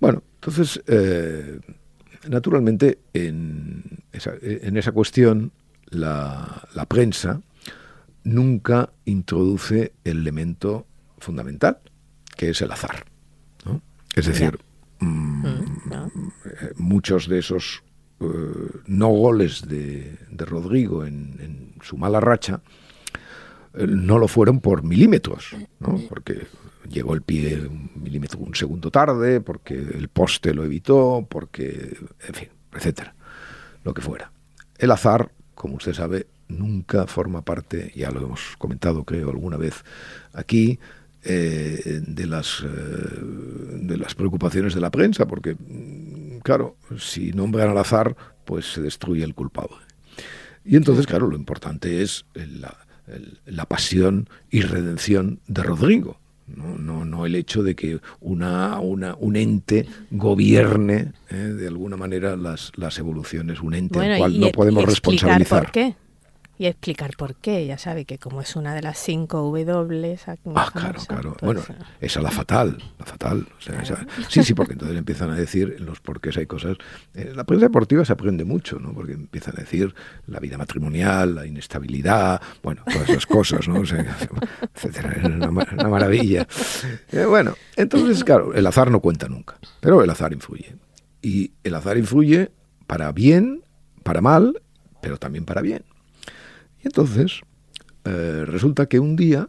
Bueno, 0.00 0.22
entonces, 0.34 0.80
eh, 0.86 1.58
naturalmente, 2.28 3.00
en 3.12 3.82
esa, 4.12 4.32
en 4.40 4.76
esa 4.76 4.92
cuestión, 4.92 5.50
la, 5.90 6.62
la 6.74 6.86
prensa 6.86 7.40
nunca 8.24 8.90
introduce 9.06 9.92
el 10.04 10.18
elemento 10.18 10.86
fundamental, 11.18 11.78
que 12.36 12.50
es 12.50 12.62
el 12.62 12.70
azar. 12.70 13.04
Es 14.14 14.26
decir, 14.26 14.58
mm, 15.00 15.46
eh, 15.46 15.64
muchos 16.76 17.28
de 17.28 17.38
esos 17.38 17.82
eh, 18.20 18.26
no 18.86 19.08
goles 19.10 19.62
de, 19.68 20.18
Rodrigo 20.38 21.04
en, 21.04 21.74
su 21.82 21.96
mala 21.96 22.18
racha 22.18 22.60
eh, 23.74 23.86
no 23.86 24.18
lo 24.18 24.26
fueron 24.26 24.60
por 24.60 24.82
milímetros, 24.82 25.54
¿no? 25.78 26.00
porque 26.08 26.46
llegó 26.88 27.14
el 27.14 27.22
pie 27.22 27.60
un 27.60 27.90
milímetro, 27.94 28.40
un 28.40 28.56
segundo 28.56 28.90
tarde, 28.90 29.40
porque 29.40 29.74
el 29.74 30.08
poste 30.08 30.52
lo 30.52 30.64
evitó, 30.64 31.26
porque, 31.28 31.96
en 32.26 32.34
fin, 32.34 32.48
etcétera, 32.72 33.14
lo 33.84 33.94
que 33.94 34.02
fuera. 34.02 34.32
El 34.78 34.90
azar, 34.90 35.30
como 35.54 35.76
usted 35.76 35.92
sabe, 35.92 36.26
nunca 36.48 37.06
forma 37.06 37.42
parte, 37.42 37.92
ya 37.94 38.10
lo 38.10 38.20
hemos 38.20 38.56
comentado 38.58 39.04
creo 39.04 39.30
alguna 39.30 39.56
vez 39.56 39.84
aquí, 40.32 40.80
eh, 41.24 42.00
de, 42.06 42.26
las, 42.26 42.62
eh, 42.64 42.66
de 42.66 43.96
las 43.96 44.14
preocupaciones 44.14 44.74
de 44.74 44.80
la 44.80 44.90
prensa, 44.90 45.26
porque, 45.26 45.54
mm, 45.54 46.38
claro, 46.42 46.76
si 46.98 47.32
nombran 47.32 47.70
al 47.70 47.78
azar, 47.78 48.16
pues 48.44 48.72
se 48.72 48.82
destruye 48.82 49.24
el 49.24 49.34
culpable. 49.34 49.76
Y 50.64 50.76
entonces, 50.76 51.06
claro, 51.06 51.28
lo 51.28 51.36
importante 51.36 52.02
es 52.02 52.24
la, 52.34 52.76
la 53.46 53.66
pasión 53.66 54.28
y 54.50 54.60
redención 54.60 55.40
de 55.46 55.62
Rodrigo. 55.62 56.18
No, 56.46 56.78
no, 56.78 57.04
no 57.04 57.26
el 57.26 57.34
hecho 57.34 57.62
de 57.62 57.74
que 57.74 58.00
una, 58.20 58.80
una, 58.80 59.14
un 59.16 59.36
ente 59.36 59.86
gobierne 60.10 61.12
eh, 61.28 61.34
de 61.34 61.66
alguna 61.66 61.96
manera 61.96 62.36
las, 62.36 62.72
las 62.76 62.98
evoluciones, 62.98 63.60
un 63.60 63.74
ente 63.74 63.98
al 63.98 64.18
cual 64.18 64.40
no 64.40 64.48
podemos 64.50 64.84
responsabilizar. 64.84 65.64
¿Por 65.64 65.72
qué? 65.72 65.94
Y 66.58 66.66
explicar 66.66 67.16
por 67.16 67.36
qué. 67.36 67.66
Ya 67.66 67.78
sabe 67.78 68.04
que 68.04 68.18
como 68.18 68.40
es 68.40 68.56
una 68.56 68.74
de 68.74 68.82
las 68.82 68.98
cinco 68.98 69.38
W. 69.38 70.18
Ah, 70.54 70.70
claro, 70.72 71.00
claro. 71.06 71.36
Pues, 71.38 71.42
bueno, 71.42 71.60
eh, 71.60 71.84
esa 72.00 72.18
es 72.18 72.24
la 72.24 72.30
fatal, 72.30 72.82
la 72.98 73.06
fatal. 73.06 73.46
sí, 74.28 74.42
sí, 74.42 74.54
porque 74.54 74.72
entonces 74.72 74.98
empiezan 74.98 75.30
a 75.30 75.36
decir 75.36 75.76
los 75.80 76.00
porqués 76.00 76.36
hay 76.36 76.46
cosas. 76.46 76.76
En 77.14 77.36
la 77.36 77.44
prensa 77.44 77.66
deportiva 77.66 78.04
se 78.04 78.12
aprende 78.12 78.44
mucho, 78.44 78.78
¿no? 78.78 78.92
Porque 78.92 79.12
empiezan 79.12 79.54
a 79.56 79.60
decir 79.60 79.94
la 80.26 80.40
vida 80.40 80.58
matrimonial, 80.58 81.36
la 81.36 81.46
inestabilidad, 81.46 82.42
bueno, 82.62 82.82
todas 82.84 83.08
esas 83.08 83.26
cosas, 83.26 83.68
¿no? 83.68 83.80
O 83.80 83.86
sea, 83.86 84.16
etcétera. 84.74 85.12
Es 85.12 85.24
una, 85.24 85.88
maravilla. 85.88 86.46
Eh, 87.12 87.24
bueno, 87.24 87.54
entonces, 87.76 88.24
claro, 88.24 88.52
el 88.52 88.66
azar 88.66 88.90
no 88.90 89.00
cuenta 89.00 89.28
nunca, 89.28 89.58
pero 89.80 90.02
el 90.02 90.10
azar 90.10 90.32
influye. 90.32 90.74
Y 91.22 91.52
el 91.62 91.74
azar 91.74 91.96
influye 91.96 92.50
para 92.86 93.12
bien, 93.12 93.62
para 94.02 94.20
mal, 94.20 94.60
pero 95.00 95.18
también 95.18 95.44
para 95.44 95.62
bien. 95.62 95.84
Entonces 96.88 97.42
eh, 98.04 98.44
resulta 98.46 98.86
que 98.86 98.98
un 98.98 99.14
día 99.14 99.46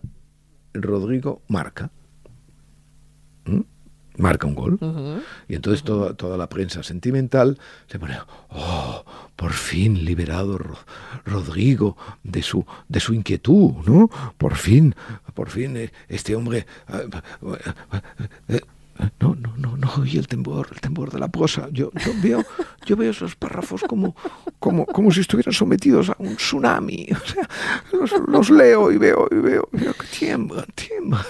Rodrigo 0.74 1.42
marca. 1.48 1.90
Marca 4.18 4.46
un 4.46 4.56
gol. 4.56 4.78
Y 5.48 5.56
entonces 5.56 5.84
toda, 5.84 6.14
toda, 6.16 6.36
la 6.36 6.50
prensa 6.50 6.84
sentimental 6.84 7.58
se 7.88 7.98
pone, 7.98 8.18
oh, 8.50 9.06
por 9.38 9.54
fin 9.54 10.04
liberado 10.04 10.60
Rodrigo 11.24 11.96
de 12.24 12.44
su, 12.44 12.66
de 12.90 13.00
su 13.00 13.14
inquietud, 13.14 13.72
¿no? 13.86 14.10
Por 14.38 14.56
fin, 14.56 14.94
por 15.34 15.50
fin 15.50 15.78
eh, 15.78 15.94
este 16.10 16.36
hombre... 16.36 16.66
Eh, 18.50 18.60
no, 19.20 19.36
no, 19.36 19.56
no, 19.58 19.78
no 19.78 19.94
oí 19.98 20.18
el 20.18 20.28
temblor, 20.28 20.68
el 20.72 20.82
temblor 20.82 21.12
de 21.12 21.20
la 21.20 21.30
prosa. 21.30 21.70
Yo, 21.72 21.92
yo 22.06 22.12
veo, 22.22 22.44
yo 22.86 22.96
veo 22.96 23.12
esos 23.12 23.36
párrafos 23.36 23.84
como, 23.84 24.16
como, 24.60 24.86
como 24.86 25.12
si 25.12 25.22
estuvieran 25.22 25.54
sometidos 25.54 26.10
a 26.10 26.16
un 26.20 26.36
tsunami. 26.36 27.08
O 28.02 28.08
sea, 28.08 28.20
los, 28.28 28.50
leo 28.50 28.92
y 28.92 28.98
veo 28.98 29.28
y 29.32 29.36
veo, 29.36 29.70
y 29.74 29.78
veo 29.78 29.94
que 29.94 30.08
tiemblan, 30.08 30.66
tiemblan. 30.76 31.26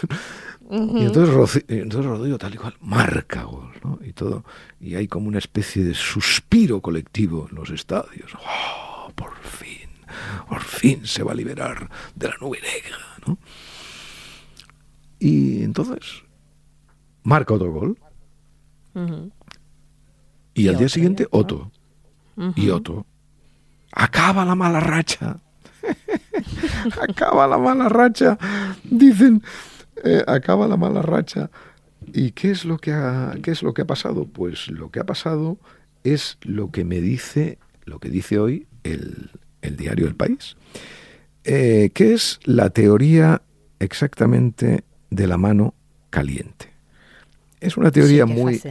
Y 0.69 1.05
entonces, 1.05 1.63
entonces 1.67 2.05
Rodrigo 2.05 2.37
tal 2.37 2.53
y 2.53 2.57
cual 2.57 2.75
marca 2.81 3.43
gol, 3.43 3.71
¿no? 3.83 3.99
Y 4.03 4.13
todo, 4.13 4.45
y 4.79 4.95
hay 4.95 5.07
como 5.07 5.27
una 5.27 5.39
especie 5.39 5.83
de 5.83 5.95
suspiro 5.95 6.79
colectivo 6.81 7.47
en 7.49 7.55
los 7.55 7.71
estadios. 7.71 8.33
¡Oh, 8.35 9.11
por 9.15 9.35
fin! 9.41 9.89
Por 10.47 10.61
fin 10.61 11.05
se 11.05 11.23
va 11.23 11.31
a 11.31 11.35
liberar 11.35 11.89
de 12.15 12.27
la 12.27 12.35
nube 12.39 12.59
negra, 12.61 12.97
¿no? 13.25 13.37
Y 15.19 15.63
entonces 15.63 16.23
marca 17.29 17.53
otro 17.53 17.71
gol. 17.71 17.97
Y, 20.55 20.67
al 20.67 20.77
día 20.77 20.89
siguiente, 20.89 21.27
otro. 21.29 21.71
Y 22.55 22.69
otro. 22.69 23.05
Acaba 23.91 24.43
la 24.43 24.55
mala 24.55 24.79
racha. 24.79 25.39
acaba 27.07 27.47
la 27.47 27.57
mala 27.57 27.87
racha. 27.87 28.37
Dicen, 28.83 29.43
eh, 30.03 30.23
acaba 30.27 30.67
la 30.67 30.75
mala 30.75 31.01
racha. 31.01 31.49
¿Y 32.13 32.31
qué 32.31 32.51
es, 32.51 32.65
lo 32.65 32.77
que 32.77 32.91
ha, 32.91 33.35
qué 33.43 33.51
es 33.51 33.61
lo 33.61 33.73
que 33.73 33.83
ha 33.83 33.87
pasado? 33.87 34.25
Pues 34.25 34.67
lo 34.67 34.89
que 34.89 34.99
ha 34.99 35.05
pasado 35.05 35.57
es 36.03 36.37
lo 36.41 36.71
que 36.71 36.83
me 36.83 36.99
dice, 36.99 37.59
lo 37.85 37.99
que 37.99 38.09
dice 38.09 38.39
hoy 38.39 38.67
el, 38.83 39.29
diario 39.77 40.07
El 40.07 40.15
País, 40.15 40.57
eh, 41.43 41.91
que 41.93 42.13
es 42.13 42.39
la 42.43 42.69
teoría 42.71 43.43
exactamente 43.79 44.83
de 45.09 45.27
la 45.27 45.37
mano 45.37 45.75
caliente. 46.09 46.68
Es 47.59 47.77
una 47.77 47.91
teoría 47.91 48.25
muy, 48.25 48.61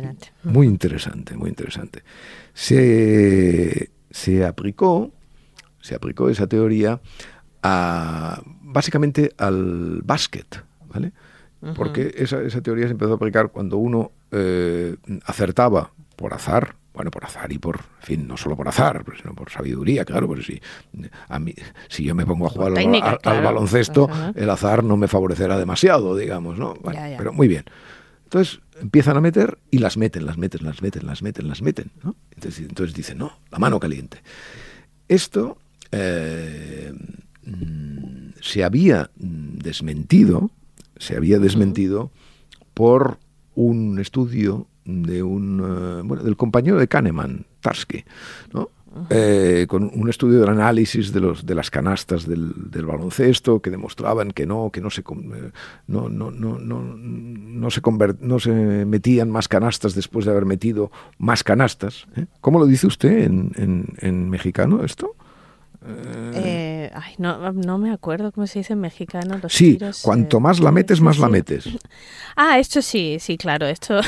muy 0.44 0.66
interesante, 0.66 1.36
muy 1.36 1.50
interesante. 1.50 2.02
Se, 2.54 3.90
se, 4.10 4.44
aplicó, 4.44 5.12
se 5.80 5.94
aplicó 5.94 6.28
esa 6.30 6.46
teoría 6.46 7.00
a, 7.62 8.42
básicamente 8.62 9.32
al 9.36 10.00
básquet, 10.02 10.64
¿vale? 10.86 11.12
Porque 11.74 12.14
esa, 12.16 12.40
esa, 12.42 12.60
teoría 12.60 12.86
se 12.86 12.92
empezó 12.92 13.12
a 13.12 13.16
aplicar 13.16 13.50
cuando 13.50 13.78
uno 13.78 14.12
eh, 14.30 14.96
acertaba 15.24 15.90
por 16.14 16.32
azar, 16.32 16.76
bueno, 16.94 17.10
por 17.10 17.24
azar 17.24 17.52
y 17.52 17.58
por, 17.58 17.76
en 17.76 18.06
fin, 18.06 18.28
no 18.28 18.36
solo 18.36 18.56
por 18.56 18.68
azar, 18.68 19.04
sino 19.20 19.34
por 19.34 19.50
sabiduría, 19.50 20.04
claro, 20.04 20.28
porque 20.28 20.44
si, 20.44 20.60
a 21.28 21.38
mí, 21.38 21.54
si 21.88 22.04
yo 22.04 22.14
me 22.14 22.24
pongo 22.24 22.46
a 22.46 22.50
jugar 22.50 22.72
al, 22.78 23.42
baloncesto, 23.42 24.08
el 24.34 24.48
azar 24.50 24.84
no 24.84 24.96
me 24.96 25.08
favorecerá 25.08 25.58
demasiado, 25.58 26.16
digamos, 26.16 26.58
¿no? 26.58 26.74
Pero 27.16 27.32
muy 27.32 27.48
bien. 27.48 27.64
Entonces 28.28 28.60
empiezan 28.78 29.16
a 29.16 29.22
meter 29.22 29.56
y 29.70 29.78
las 29.78 29.96
meten, 29.96 30.26
las 30.26 30.36
meten, 30.36 30.62
las 30.62 30.82
meten, 30.82 31.06
las 31.06 31.22
meten, 31.22 31.48
las 31.48 31.62
meten. 31.62 31.90
¿no? 32.04 32.14
Entonces, 32.34 32.66
entonces 32.68 32.94
dicen, 32.94 33.16
no, 33.16 33.32
la 33.50 33.58
mano 33.58 33.80
caliente. 33.80 34.18
Esto 35.08 35.56
eh, 35.92 36.92
mm, 37.46 38.32
se 38.38 38.64
había 38.64 39.10
desmentido, 39.16 40.50
se 40.98 41.16
había 41.16 41.38
desmentido 41.38 42.10
por 42.74 43.18
un 43.54 43.98
estudio 43.98 44.66
de 44.84 45.22
un 45.22 45.60
eh, 45.60 46.02
bueno, 46.04 46.22
del 46.22 46.36
compañero 46.36 46.78
de 46.78 46.86
Kahneman, 46.86 47.46
Tarski, 47.62 48.04
¿no? 48.52 48.68
Eh, 49.10 49.66
con 49.68 49.90
un 49.94 50.08
estudio 50.08 50.40
del 50.40 50.48
análisis 50.48 51.12
de, 51.12 51.20
los, 51.20 51.44
de 51.44 51.54
las 51.54 51.70
canastas 51.70 52.26
del, 52.26 52.52
baloncesto 52.86 53.60
que 53.60 53.70
demostraban 53.70 54.30
que 54.30 54.46
no, 54.46 54.70
que 54.72 54.80
no 54.80 54.90
se, 54.90 55.02
eh, 55.02 55.50
no, 55.86 56.08
no, 56.08 56.30
no, 56.30 56.58
no, 56.58 57.70
se, 57.70 57.82
no 58.20 58.40
se 58.40 58.50
metían 58.86 59.30
más 59.30 59.46
canastas 59.46 59.94
después 59.94 60.24
de 60.24 60.30
haber 60.30 60.46
metido 60.46 60.90
más 61.18 61.44
canastas. 61.44 62.06
¿eh? 62.16 62.26
¿Cómo 62.40 62.58
lo 62.58 62.66
dice 62.66 62.86
usted 62.86 63.24
en, 63.24 63.52
en, 63.56 63.86
en 63.98 64.30
mexicano 64.30 64.82
esto? 64.82 65.14
Eh, 65.86 66.90
ay, 66.92 67.14
no, 67.18 67.52
no 67.52 67.78
me 67.78 67.92
acuerdo 67.92 68.32
cómo 68.32 68.46
se 68.46 68.60
dice 68.60 68.72
en 68.72 68.80
mexicano. 68.80 69.40
sí, 69.48 69.78
cuanto 70.02 70.40
más 70.40 70.60
la 70.60 70.72
metes, 70.72 71.00
más 71.00 71.18
la 71.18 71.28
metes. 71.28 71.68
Ah, 72.40 72.60
esto 72.60 72.80
sí, 72.82 73.16
sí, 73.18 73.36
claro, 73.36 73.66
esto. 73.66 73.98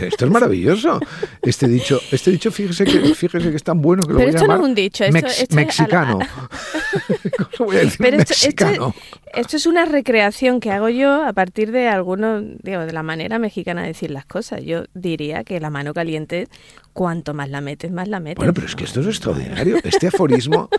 Esto 0.00 0.24
es 0.24 0.30
maravilloso. 0.32 0.98
Este 1.40 1.68
dicho, 1.68 2.00
este 2.10 2.32
dicho, 2.32 2.50
fíjese 2.50 2.84
que, 2.84 3.14
fíjese 3.14 3.48
que 3.48 3.54
es 3.54 3.62
tan 3.62 3.80
bueno 3.80 4.02
que 4.02 4.12
lo 4.12 4.18
Pero 4.18 4.32
voy 4.32 4.34
a 4.34 4.38
esto 4.38 4.48
no 4.48 4.56
es 4.56 4.68
un 4.68 4.74
dicho, 4.74 5.04
esto, 5.04 5.54
mexicano. 5.54 6.18
¿Cómo 7.56 7.68
voy 7.68 7.76
a 7.76 7.80
decir 7.80 7.98
Pero 8.00 8.16
mexicano? 8.16 8.94
Esto, 9.32 9.56
es 9.56 9.66
una 9.66 9.84
recreación 9.84 10.58
que 10.58 10.72
hago 10.72 10.88
yo 10.88 11.24
a 11.24 11.32
partir 11.32 11.70
de 11.70 11.86
algunos, 11.86 12.42
digo, 12.60 12.80
de 12.80 12.92
la 12.92 13.04
manera 13.04 13.38
mexicana 13.38 13.82
de 13.82 13.88
decir 13.88 14.10
las 14.10 14.26
cosas. 14.26 14.64
Yo 14.64 14.86
diría 14.94 15.44
que 15.44 15.60
la 15.60 15.70
mano 15.70 15.94
caliente 15.94 16.48
cuanto 16.92 17.34
más 17.34 17.50
la 17.50 17.60
metes, 17.60 17.92
más 17.92 18.08
la 18.08 18.18
metes. 18.18 18.38
Bueno, 18.38 18.52
pero 18.52 18.66
es 18.66 18.74
que 18.74 18.82
esto 18.82 19.00
es 19.00 19.06
extraordinario. 19.06 19.76
Este 19.84 20.08
aforismo, 20.08 20.70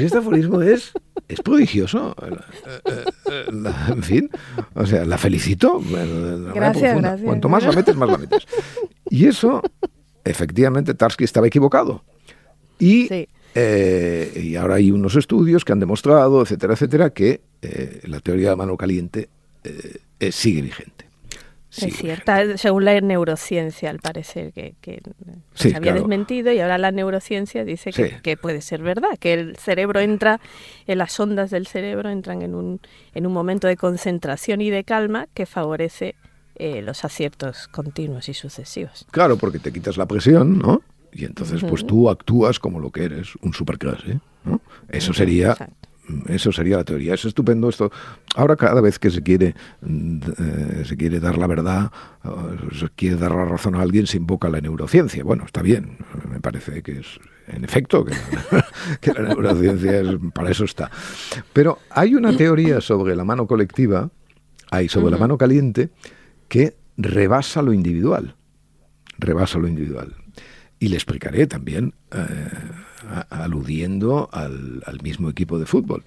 este 0.00 0.18
aforismo 0.18 0.62
es, 0.62 0.92
es 1.28 1.40
prodigioso. 1.40 2.14
en 3.88 4.02
fin, 4.02 4.30
o 4.74 4.86
sea, 4.86 5.04
la 5.04 5.18
felicito. 5.18 5.82
Gracias, 6.54 6.98
gracias. 6.98 7.26
Cuanto 7.26 7.48
más 7.48 7.64
la 7.64 7.72
metes, 7.72 7.96
más 7.96 8.08
la 8.08 8.18
metes. 8.18 8.46
Y 9.10 9.26
eso, 9.26 9.62
efectivamente, 10.24 10.94
Tarski 10.94 11.24
estaba 11.24 11.46
equivocado. 11.46 12.04
Y, 12.78 13.08
eh, 13.54 14.42
y 14.42 14.56
ahora 14.56 14.76
hay 14.76 14.90
unos 14.90 15.16
estudios 15.16 15.64
que 15.64 15.72
han 15.72 15.80
demostrado, 15.80 16.42
etcétera, 16.42 16.74
etcétera, 16.74 17.10
que 17.10 17.42
eh, 17.60 18.00
la 18.04 18.20
teoría 18.20 18.50
de 18.50 18.56
mano 18.56 18.76
caliente 18.76 19.28
eh, 19.64 20.32
sigue 20.32 20.62
vigente 20.62 21.11
es 21.80 21.96
cierta, 21.96 22.58
según 22.58 22.84
la 22.84 23.00
neurociencia, 23.00 23.90
al 23.90 23.98
parecer, 23.98 24.52
que, 24.52 24.74
se 25.54 25.74
había 25.74 25.94
desmentido 25.94 26.52
y 26.52 26.60
ahora 26.60 26.78
la 26.78 26.92
neurociencia 26.92 27.64
dice 27.64 27.92
que, 28.22 28.36
puede 28.36 28.60
ser 28.60 28.82
verdad, 28.82 29.18
que 29.18 29.32
el 29.32 29.56
cerebro 29.56 30.00
entra, 30.00 30.40
en 30.86 30.98
las 30.98 31.18
ondas 31.18 31.50
del 31.50 31.66
cerebro 31.66 32.10
entran 32.10 32.42
en 32.42 32.54
un, 32.54 32.80
en 33.14 33.26
un 33.26 33.32
momento 33.32 33.68
de 33.68 33.76
concentración 33.76 34.60
y 34.60 34.70
de 34.70 34.84
calma 34.84 35.28
que 35.32 35.46
favorece 35.46 36.14
eh, 36.56 36.82
los 36.82 37.04
aciertos 37.04 37.68
continuos 37.68 38.28
y 38.28 38.34
sucesivos. 38.34 39.06
Claro, 39.10 39.38
porque 39.38 39.58
te 39.58 39.72
quitas 39.72 39.96
la 39.96 40.06
presión, 40.06 40.58
¿no? 40.58 40.82
Y 41.12 41.24
entonces, 41.24 41.62
pues 41.62 41.86
tú 41.86 42.08
actúas 42.08 42.58
como 42.58 42.80
lo 42.80 42.90
que 42.90 43.04
eres, 43.04 43.34
un 43.42 43.52
superclase, 43.52 44.20
¿no? 44.44 44.60
Eso 44.88 45.12
sería 45.12 45.56
Eso 46.26 46.52
sería 46.52 46.78
la 46.78 46.84
teoría. 46.84 47.14
Es 47.14 47.24
estupendo 47.24 47.68
esto. 47.68 47.90
Ahora 48.34 48.56
cada 48.56 48.80
vez 48.80 48.98
que 48.98 49.10
se 49.10 49.22
quiere 49.22 49.54
mm, 49.80 50.18
eh, 50.38 50.82
se 50.84 50.96
quiere 50.96 51.20
dar 51.20 51.38
la 51.38 51.46
verdad, 51.46 51.92
se 52.78 52.88
quiere 52.90 53.16
dar 53.16 53.32
la 53.32 53.44
razón 53.44 53.76
a 53.76 53.82
alguien, 53.82 54.06
se 54.06 54.16
invoca 54.16 54.48
la 54.48 54.60
neurociencia. 54.60 55.22
Bueno, 55.22 55.44
está 55.44 55.62
bien. 55.62 55.98
Me 56.30 56.40
parece 56.40 56.82
que 56.82 57.00
es 57.00 57.20
en 57.48 57.64
efecto 57.64 58.04
que, 58.04 59.12
la 59.12 59.22
neurociencia 59.28 60.02
para 60.34 60.50
eso 60.50 60.64
está. 60.64 60.90
Pero 61.52 61.78
hay 61.90 62.14
una 62.14 62.36
teoría 62.36 62.80
sobre 62.80 63.14
la 63.16 63.24
mano 63.24 63.46
colectiva, 63.46 64.10
hay 64.70 64.88
sobre 64.88 65.10
la 65.10 65.18
mano 65.18 65.38
caliente 65.38 65.90
que 66.48 66.76
rebasa 66.96 67.62
lo 67.62 67.72
individual. 67.72 68.36
Rebasa 69.18 69.58
lo 69.58 69.68
individual. 69.68 70.14
Y 70.78 70.88
le 70.88 70.96
explicaré 70.96 71.46
también, 71.46 71.94
eh, 72.12 72.48
aludiendo 73.30 74.28
al, 74.32 75.00
mismo 75.02 75.30
equipo 75.30 75.58
de 75.58 75.66
fútbol. 75.66 76.02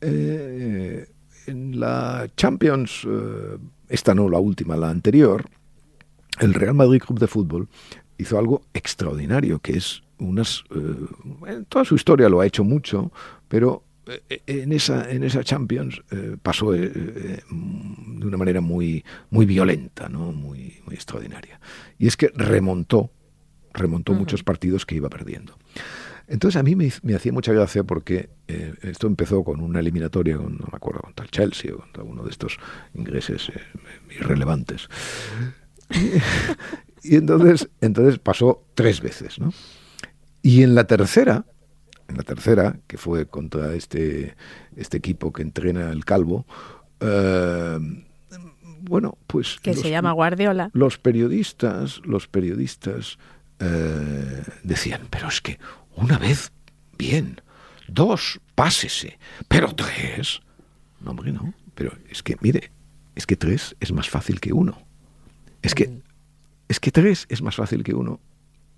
Eh, 0.00 1.08
en 1.46 1.78
la 1.78 2.28
Champions, 2.36 3.06
eh, 3.06 3.58
esta 3.88 4.14
no 4.14 4.28
la 4.28 4.38
última, 4.38 4.76
la 4.76 4.90
anterior, 4.90 5.44
el 6.40 6.54
Real 6.54 6.74
Madrid 6.74 7.00
Club 7.00 7.18
de 7.18 7.26
Fútbol 7.26 7.68
hizo 8.18 8.38
algo 8.38 8.62
extraordinario, 8.72 9.58
que 9.58 9.76
es 9.76 10.02
unas... 10.18 10.64
en 11.46 11.64
toda 11.66 11.84
su 11.84 11.94
historia 11.94 12.28
lo 12.28 12.40
ha 12.40 12.46
hecho 12.46 12.64
mucho, 12.64 13.12
pero 13.48 13.84
en 14.28 14.72
esa, 14.72 15.10
en 15.10 15.22
esa 15.22 15.42
Champions 15.42 16.00
pasó 16.42 16.72
de 16.72 17.42
una 17.50 18.36
manera 18.36 18.60
muy, 18.60 19.04
muy 19.30 19.46
violenta, 19.46 20.08
¿no? 20.08 20.32
muy, 20.32 20.80
muy 20.86 20.94
extraordinaria. 20.94 21.60
Y 21.98 22.06
es 22.06 22.16
que 22.16 22.30
remontó 22.34 23.10
remontó 23.74 24.14
muchos 24.14 24.42
partidos 24.42 24.86
que 24.86 24.94
iba 24.94 25.10
perdiendo. 25.10 25.58
Entonces 26.26 26.58
a 26.58 26.62
mí 26.62 26.74
me, 26.74 26.88
hacía 27.14 27.32
mucha 27.32 27.52
gracia 27.52 27.84
porque 27.84 28.30
eh, 28.48 28.74
esto 28.82 29.06
empezó 29.06 29.44
con 29.44 29.60
una 29.60 29.80
eliminatoria, 29.80 30.38
con, 30.38 30.56
no 30.56 30.66
me 30.70 30.76
acuerdo, 30.76 31.02
contra 31.02 31.24
el 31.24 31.30
Chelsea 31.30 31.74
o 31.74 31.78
contra 31.78 32.02
uno 32.02 32.22
de 32.22 32.30
estos 32.30 32.58
ingleses 32.94 33.50
eh, 33.50 33.60
irrelevantes. 34.18 34.88
Y, 37.06 37.16
entonces, 37.16 37.68
entonces 37.82 38.18
pasó 38.18 38.64
tres 38.74 39.02
veces, 39.02 39.38
¿no? 39.38 39.52
Y 40.40 40.62
en 40.62 40.74
la 40.74 40.84
tercera, 40.84 41.44
en 42.08 42.16
la 42.16 42.22
tercera, 42.22 42.78
que 42.86 42.96
fue 42.96 43.26
contra 43.26 43.74
este, 43.74 44.36
este 44.74 44.96
equipo 44.96 45.30
que 45.30 45.42
entrena 45.42 45.90
el 45.90 46.06
Calvo, 46.06 46.46
eh, 47.00 47.78
bueno, 48.80 49.18
pues... 49.26 49.58
Que 49.60 49.74
se 49.74 49.90
llama 49.90 50.12
Guardiola. 50.12 50.70
Los 50.72 50.98
periodistas, 50.98 52.00
los 52.04 52.26
periodistas 52.26 53.18
eh, 53.60 54.42
decían, 54.62 55.02
pero 55.10 55.28
es 55.28 55.40
que 55.40 55.58
una 55.96 56.18
vez, 56.18 56.52
bien, 56.98 57.40
dos, 57.88 58.40
pásese, 58.54 59.18
pero 59.48 59.74
tres. 59.74 60.40
No, 61.00 61.10
hombre, 61.10 61.32
no. 61.32 61.54
Pero 61.74 61.92
es 62.08 62.22
que, 62.22 62.36
mire, 62.40 62.70
es 63.14 63.26
que 63.26 63.36
tres 63.36 63.76
es 63.80 63.92
más 63.92 64.08
fácil 64.08 64.40
que 64.40 64.52
uno. 64.52 64.78
Es 65.62 65.74
que, 65.74 66.02
es 66.68 66.80
que 66.80 66.90
tres 66.90 67.26
es 67.28 67.42
más 67.42 67.56
fácil 67.56 67.82
que 67.82 67.94
uno. 67.94 68.20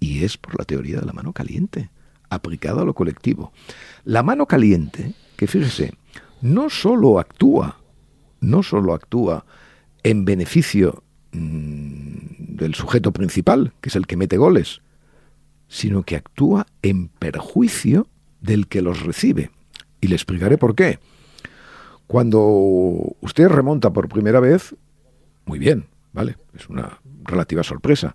Y 0.01 0.25
es 0.25 0.37
por 0.37 0.59
la 0.59 0.65
teoría 0.65 1.01
de 1.01 1.07
la 1.07 1.13
mano 1.13 1.33
caliente, 1.33 1.91
aplicada 2.29 2.83
a 2.83 2.85
lo 2.85 2.95
colectivo. 2.95 3.53
La 4.05 4.23
mano 4.23 4.47
caliente, 4.47 5.15
que 5.37 5.47
fíjese, 5.47 5.95
no 6.43 6.69
solo 6.71 7.19
actúa, 7.19 7.81
no 8.41 8.63
solo 8.63 8.93
actúa 8.93 9.47
en 10.03 10.25
beneficio 10.25 11.03
Mm, 11.37 12.06
del 12.57 12.75
sujeto 12.75 13.13
principal, 13.13 13.73
que 13.81 13.89
es 13.89 13.97
el 13.97 14.07
que 14.07 14.17
mete 14.17 14.37
goles, 14.37 14.83
sino 15.69 16.03
que 16.03 16.17
actúa 16.17 16.67
en 16.83 17.09
perjuicio 17.09 18.09
del 18.41 18.67
que 18.67 18.83
los 18.83 19.03
recibe. 19.03 19.51
Y 20.01 20.09
le 20.09 20.15
explicaré 20.15 20.59
por 20.59 20.75
qué. 20.75 20.99
Cuando 22.07 22.41
usted 23.21 23.49
remonta 23.49 23.93
por 23.93 24.09
primera 24.09 24.41
vez, 24.41 24.75
muy 25.45 25.59
bien, 25.59 25.87
¿vale? 26.13 26.37
Es 26.55 26.69
una 26.69 27.01
relativa 27.25 27.63
sorpresa. 27.63 28.15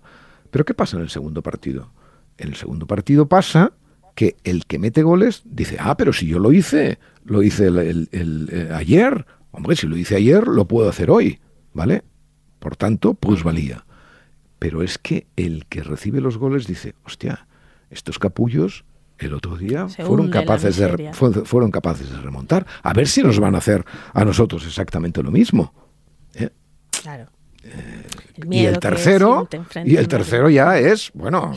Pero 0.50 0.64
¿qué 0.64 0.74
pasa 0.74 0.96
en 0.96 1.02
el 1.02 1.10
segundo 1.10 1.42
partido? 1.42 1.92
En 2.38 2.48
el 2.48 2.56
segundo 2.56 2.86
partido 2.86 3.26
pasa 3.26 3.72
que 4.14 4.36
el 4.44 4.66
que 4.66 4.78
mete 4.78 5.02
goles 5.02 5.42
dice, 5.44 5.76
ah, 5.78 5.96
pero 5.96 6.12
si 6.12 6.26
yo 6.26 6.38
lo 6.38 6.52
hice, 6.52 6.98
lo 7.24 7.42
hice 7.42 7.66
el, 7.66 8.08
eh, 8.12 8.70
ayer, 8.72 9.26
hombre, 9.50 9.76
si 9.76 9.86
lo 9.86 9.96
hice 9.96 10.16
ayer, 10.16 10.46
lo 10.46 10.66
puedo 10.66 10.88
hacer 10.88 11.10
hoy, 11.10 11.40
¿vale? 11.72 12.02
Por 12.58 12.76
tanto, 12.76 13.14
plusvalía. 13.14 13.84
Pero 14.62 14.84
es 14.84 14.96
que 14.96 15.26
el 15.34 15.66
que 15.66 15.82
recibe 15.82 16.20
los 16.20 16.38
goles 16.38 16.68
dice, 16.68 16.94
hostia, 17.04 17.48
estos 17.90 18.20
capullos 18.20 18.84
el 19.18 19.34
otro 19.34 19.56
día 19.56 19.88
fueron 19.88 20.30
capaces, 20.30 20.76
de, 20.76 21.12
fueron 21.12 21.72
capaces 21.72 22.08
de 22.08 22.20
remontar. 22.20 22.64
A 22.84 22.92
ver 22.92 23.08
si 23.08 23.24
nos 23.24 23.40
van 23.40 23.56
a 23.56 23.58
hacer 23.58 23.84
a 24.12 24.24
nosotros 24.24 24.64
exactamente 24.64 25.20
lo 25.20 25.32
mismo. 25.32 25.74
¿eh? 26.36 26.50
Claro. 27.02 27.26
Eh, 27.64 28.06
y 28.52 28.64
el 28.64 28.78
tercero, 28.78 29.48
y 29.84 29.96
el 29.96 30.06
tercero 30.06 30.48
ya 30.48 30.78
es, 30.78 31.10
bueno, 31.12 31.56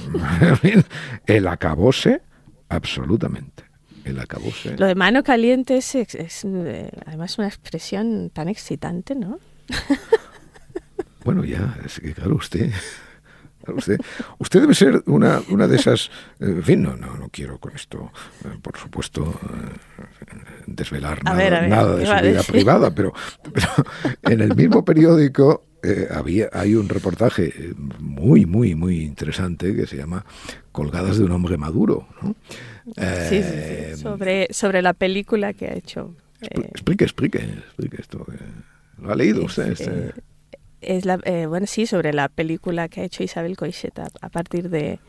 el 1.28 1.47
acabose 1.47 2.24
absolutamente. 2.70 3.66
El 4.03 4.20
acabose. 4.20 4.78
Lo 4.78 4.88
de 4.88 4.95
mano 4.95 5.24
caliente 5.24 5.78
es, 5.78 5.93
es 5.93 6.43
eh, 6.43 6.89
además 7.06 7.38
una 7.38 7.49
expresión 7.49 8.32
tan 8.32 8.47
excitante, 8.47 9.14
¿no? 9.14 9.38
Bueno, 11.26 11.43
ya, 11.43 11.76
es 11.84 11.99
que 11.99 12.13
claro, 12.13 12.36
usted... 12.36 12.71
Usted, 13.67 13.97
usted 14.38 14.61
debe 14.61 14.76
ser 14.76 15.01
una, 15.07 15.41
una 15.49 15.67
de 15.67 15.78
esas... 15.78 16.11
Eh, 16.39 16.45
en 16.45 16.61
fin, 16.61 16.84
no, 16.84 16.95
no, 16.95 17.17
no 17.17 17.30
quiero 17.30 17.57
con 17.57 17.76
esto, 17.76 18.11
eh, 18.43 18.49
por 18.61 18.78
supuesto, 18.78 19.34
eh, 19.41 20.36
desvelar 20.67 21.23
nada, 21.23 21.95
de 21.95 22.05
su 22.05 22.13
vida 22.13 22.43
privada, 22.43 22.93
pero, 22.93 23.11
pero, 23.41 23.67
en 24.21 24.41
el 24.41 24.55
mismo 24.55 24.86
periódico 24.86 25.63
había, 26.11 26.47
hay 26.53 26.76
un 26.76 26.88
reportaje 26.88 27.73
muy, 27.97 28.45
muy, 28.45 28.76
muy 28.76 29.01
interesante 29.01 29.76
que 29.76 29.88
se 29.88 29.97
llama 29.97 30.23
Colgadas 30.71 31.17
de 31.17 31.23
un 31.23 31.32
hombre 31.32 31.57
maduro. 31.57 32.07
¿no? 32.21 32.36
sí, 33.28 33.41
sí, 33.41 33.97
Sobre, 33.99 34.47
sobre 34.53 34.84
la 34.84 34.93
película 34.93 35.53
que 35.53 35.65
ha 35.65 35.73
hecho. 35.73 36.13
explique, 36.39 37.03
explique, 37.03 37.39
explique 37.39 37.99
esto. 37.99 38.28
¿Lo 39.01 39.11
ha 39.11 39.15
leído 39.15 39.43
usted? 39.43 39.71
Este? 39.71 40.13
Es 40.88 41.05
la, 41.05 41.19
eh, 41.23 41.45
bueno, 41.45 41.67
sí, 41.67 41.86
sobre 41.86 42.13
la 42.13 42.29
película 42.29 42.89
que 42.89 43.01
ha 43.01 43.03
hecho 43.03 43.23
Isabel 43.23 43.57
Coixet 43.57 43.97
a, 43.99 44.29
partir 44.29 44.69
de 44.69 44.99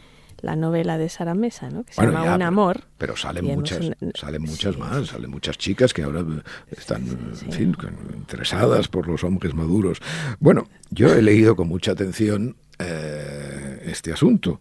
la 0.41 0.57
novela 0.57 0.99
de 0.99 1.09
Sara 1.09 1.35
Mesa, 1.35 1.71
¿no? 1.71 1.85
que 1.85 1.93
se 1.93 2.03
llama 2.03 2.35
Un 2.35 2.43
Amor. 2.43 2.85
Pero 2.99 3.17
salen 3.17 3.45
muchas, 3.45 3.91
salen 4.15 4.43
muchas 4.43 4.77
más, 4.77 5.09
salen 5.09 5.31
muchas 5.31 5.57
chicas 5.57 5.95
que 5.95 6.03
ahora 6.03 6.25
están 6.71 7.05
interesadas 8.15 8.89
por 8.89 9.09
los 9.09 9.25
hombres 9.25 9.55
maduros. 9.55 10.01
Bueno, 10.39 10.69
yo 10.91 11.13
he 11.15 11.23
leído 11.23 11.57
con 11.57 11.69
mucha 11.69 11.93
atención 11.93 12.57
eh, 12.79 13.83
este 13.87 14.13
asunto. 14.13 14.61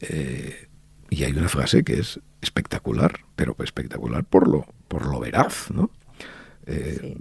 Eh, 0.00 0.68
y 1.10 1.24
hay 1.24 1.32
una 1.32 1.48
frase 1.48 1.82
que 1.82 1.98
es 1.98 2.20
espectacular, 2.40 3.20
pero 3.34 3.56
espectacular 3.58 4.24
por 4.24 4.48
lo, 4.48 4.66
por 4.86 5.06
lo 5.06 5.18
veraz, 5.18 5.70
¿no? 5.70 5.90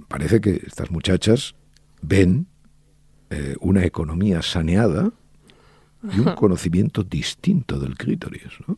Parece 0.07 0.41
que 0.41 0.61
estas 0.63 0.91
muchachas 0.91 1.55
ven 2.01 2.45
eh, 3.29 3.55
una 3.59 3.85
economía 3.85 4.41
saneada 4.41 5.11
y 6.15 6.19
un 6.19 6.33
conocimiento 6.35 7.03
distinto 7.03 7.77
del 7.79 7.95
clítoris. 7.95 8.53
¿no? 8.67 8.77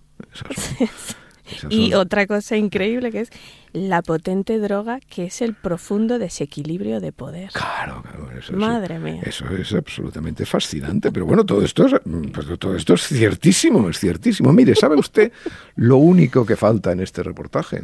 y 1.70 1.94
otra 1.94 2.28
cosa 2.28 2.58
increíble 2.58 3.12
que 3.12 3.22
es 3.22 3.30
la 3.74 4.02
potente 4.02 4.60
droga 4.60 5.00
que 5.00 5.26
es 5.26 5.42
el 5.42 5.54
profundo 5.54 6.20
desequilibrio 6.20 7.00
de 7.00 7.12
poder. 7.12 7.52
Claro, 7.52 8.02
claro. 8.02 8.32
Eso 8.38 8.54
Madre 8.54 9.00
mía. 9.00 9.22
Eso 9.24 9.46
es 9.50 9.74
absolutamente 9.74 10.46
fascinante. 10.46 11.12
Pero 11.12 11.26
bueno, 11.26 11.46
todo 11.46 11.64
esto, 11.64 11.86
es, 11.86 11.94
pues, 12.34 12.60
todo 12.60 12.76
esto 12.76 12.94
es 12.96 13.08
ciertísimo, 13.08 13.90
es 13.90 14.00
ciertísimo. 14.00 14.52
Mire, 14.52 14.76
¿sabe 14.76 14.96
usted 14.96 15.32
lo 15.76 15.98
único 15.98 16.46
que 16.46 16.56
falta 16.56 16.92
en 16.92 17.02
este 17.02 17.24
reportaje? 17.24 17.84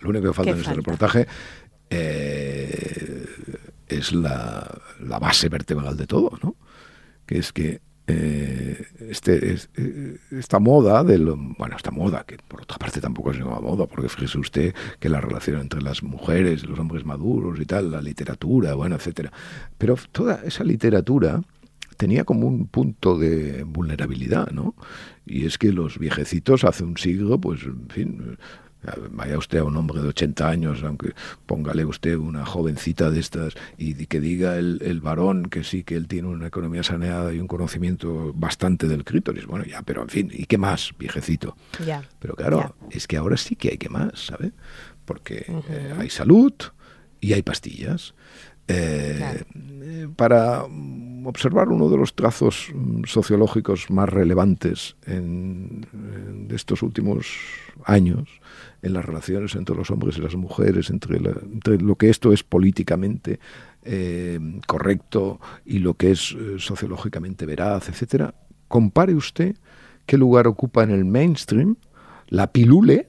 Lo 0.00 0.10
único 0.10 0.28
que 0.28 0.34
falta 0.34 0.52
en 0.52 0.58
este 0.60 0.74
reportaje 0.74 1.26
eh, 1.90 3.26
es 3.88 4.12
la, 4.12 4.80
la, 5.00 5.18
base 5.18 5.48
vertebral 5.48 5.96
de 5.96 6.06
todo, 6.06 6.38
¿no? 6.42 6.56
Que 7.26 7.38
es 7.38 7.52
que 7.52 7.80
eh, 8.10 8.86
este, 9.10 9.54
eh, 9.76 10.16
esta 10.30 10.58
moda, 10.58 11.04
del, 11.04 11.26
bueno, 11.58 11.76
esta 11.76 11.90
moda, 11.90 12.24
que 12.24 12.38
por 12.48 12.62
otra 12.62 12.78
parte 12.78 13.02
tampoco 13.02 13.32
es 13.32 13.38
ninguna 13.38 13.60
moda, 13.60 13.86
porque 13.86 14.08
fíjese 14.08 14.38
usted 14.38 14.74
que 14.98 15.10
la 15.10 15.20
relación 15.20 15.60
entre 15.60 15.82
las 15.82 16.02
mujeres, 16.02 16.66
los 16.66 16.78
hombres 16.78 17.04
maduros 17.04 17.60
y 17.60 17.66
tal, 17.66 17.90
la 17.90 18.00
literatura, 18.00 18.74
bueno, 18.74 18.96
etcétera. 18.96 19.30
Pero 19.76 19.96
toda 20.10 20.40
esa 20.42 20.64
literatura 20.64 21.42
tenía 21.98 22.24
como 22.24 22.46
un 22.46 22.66
punto 22.66 23.18
de 23.18 23.64
vulnerabilidad, 23.64 24.52
¿no? 24.52 24.74
Y 25.26 25.44
es 25.44 25.58
que 25.58 25.70
los 25.72 25.98
viejecitos 25.98 26.64
hace 26.64 26.84
un 26.84 26.96
siglo, 26.96 27.38
pues, 27.38 27.64
en 27.64 27.88
fin, 27.90 28.38
Vaya 29.10 29.36
usted 29.38 29.58
a 29.58 29.64
un 29.64 29.76
hombre 29.76 30.00
de 30.00 30.08
80 30.08 30.48
años, 30.48 30.82
aunque 30.84 31.12
póngale 31.46 31.84
usted 31.84 32.16
una 32.16 32.46
jovencita 32.46 33.10
de 33.10 33.20
estas 33.20 33.54
y 33.76 34.06
que 34.06 34.20
diga 34.20 34.56
el, 34.56 35.00
varón 35.00 35.46
que 35.46 35.64
sí, 35.64 35.82
que 35.82 35.96
él 35.96 36.06
tiene 36.06 36.28
una 36.28 36.46
economía 36.46 36.82
saneada 36.82 37.32
y 37.32 37.40
un 37.40 37.48
conocimiento 37.48 38.32
bastante 38.34 38.86
del 38.86 39.04
crítoris. 39.04 39.46
Bueno, 39.46 39.64
ya, 39.64 39.82
pero 39.82 40.02
en 40.02 40.08
fin, 40.08 40.30
¿y 40.32 40.46
qué 40.46 40.58
más, 40.58 40.92
viejecito? 40.98 41.56
Ya. 41.84 42.04
Pero 42.20 42.36
claro, 42.36 42.76
es 42.90 43.06
que 43.06 43.16
ahora 43.16 43.36
sí 43.36 43.56
que 43.56 43.70
hay 43.70 43.78
que 43.78 43.88
más, 43.88 44.26
¿sabe? 44.26 44.52
Porque 45.04 45.46
eh, 45.68 45.94
hay 45.98 46.10
salud 46.10 46.52
y 47.20 47.32
hay 47.32 47.42
pastillas. 47.42 48.14
Eh, 48.68 50.06
para 50.16 50.64
observar 51.24 51.68
uno 51.68 51.88
de 51.88 51.96
los 51.96 52.14
trazos 52.14 52.70
mm, 52.74 53.04
sociológicos 53.04 53.90
más 53.90 54.08
relevantes 54.08 54.96
en, 55.06 55.86
estos 56.50 56.82
últimos 56.82 57.26
años, 57.84 58.28
en 58.82 58.94
las 58.94 59.04
relaciones 59.04 59.54
entre 59.54 59.76
los 59.76 59.90
hombres 59.90 60.16
y 60.16 60.22
las 60.22 60.34
mujeres, 60.34 60.90
entre, 60.90 61.20
lo 61.20 61.96
que 61.96 62.08
esto 62.08 62.32
es 62.32 62.42
políticamente 62.42 63.38
eh, 63.82 64.40
correcto 64.66 65.40
y 65.64 65.78
lo 65.80 65.94
que 65.94 66.12
es 66.12 66.34
eh, 66.38 66.56
sociológicamente 66.58 67.44
veraz, 67.46 67.88
etcétera, 67.88 68.34
compare 68.66 69.14
usted 69.14 69.56
qué 70.06 70.16
lugar 70.16 70.46
ocupa 70.46 70.82
en 70.82 70.90
el 70.90 71.04
mainstream 71.04 71.76
la 72.28 72.52
pilule, 72.52 73.08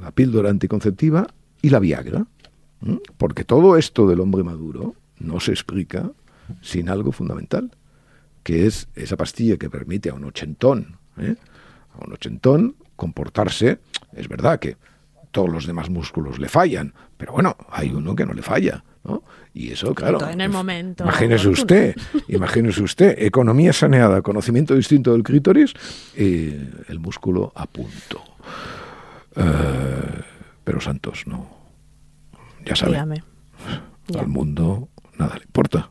la 0.00 0.10
píldora 0.12 0.50
anticonceptiva 0.50 1.26
y 1.62 1.70
la 1.70 1.78
Viagra. 1.78 2.26
Porque 3.18 3.44
todo 3.44 3.76
esto 3.76 4.06
del 4.06 4.20
hombre 4.20 4.42
maduro 4.42 4.94
no 5.18 5.40
se 5.40 5.52
explica 5.52 6.10
sin 6.62 6.88
algo 6.88 7.12
fundamental, 7.12 7.70
que 8.42 8.66
es 8.66 8.88
esa 8.94 9.16
pastilla 9.16 9.56
que 9.56 9.70
permite 9.70 10.10
a 10.10 10.14
un 10.14 10.24
ochentón, 10.24 10.96
¿eh? 11.18 11.36
a 11.94 12.04
un 12.04 12.12
ochentón 12.12 12.76
comportarse, 12.96 13.80
es 14.14 14.28
verdad 14.28 14.58
que 14.58 14.76
todos 15.30 15.48
los 15.48 15.66
demás 15.66 15.90
músculos 15.90 16.38
le 16.38 16.48
fallan, 16.48 16.94
pero 17.16 17.32
bueno, 17.32 17.56
hay 17.70 17.90
uno 17.90 18.16
que 18.16 18.26
no 18.26 18.32
le 18.32 18.42
falla. 18.42 18.82
¿no? 19.04 19.22
Y 19.54 19.70
eso, 19.70 19.94
claro. 19.94 20.28
En 20.28 20.40
el 20.40 20.50
momento. 20.50 21.04
Imagínese 21.04 21.48
usted, 21.48 21.96
imagínese 22.28 22.82
usted, 22.82 23.14
economía 23.18 23.72
saneada, 23.72 24.20
conocimiento 24.20 24.74
distinto 24.74 25.12
del 25.12 25.22
clítoris, 25.22 25.72
y 26.16 26.48
el 26.88 26.98
músculo 26.98 27.52
a 27.54 27.66
punto. 27.66 28.22
Eh, 29.36 30.22
pero 30.64 30.80
Santos 30.80 31.22
no 31.26 31.59
ya 32.64 32.76
sabe. 32.76 32.96
Al 32.98 34.28
mundo 34.28 34.88
nada 35.18 35.36
le 35.36 35.44
importa. 35.44 35.90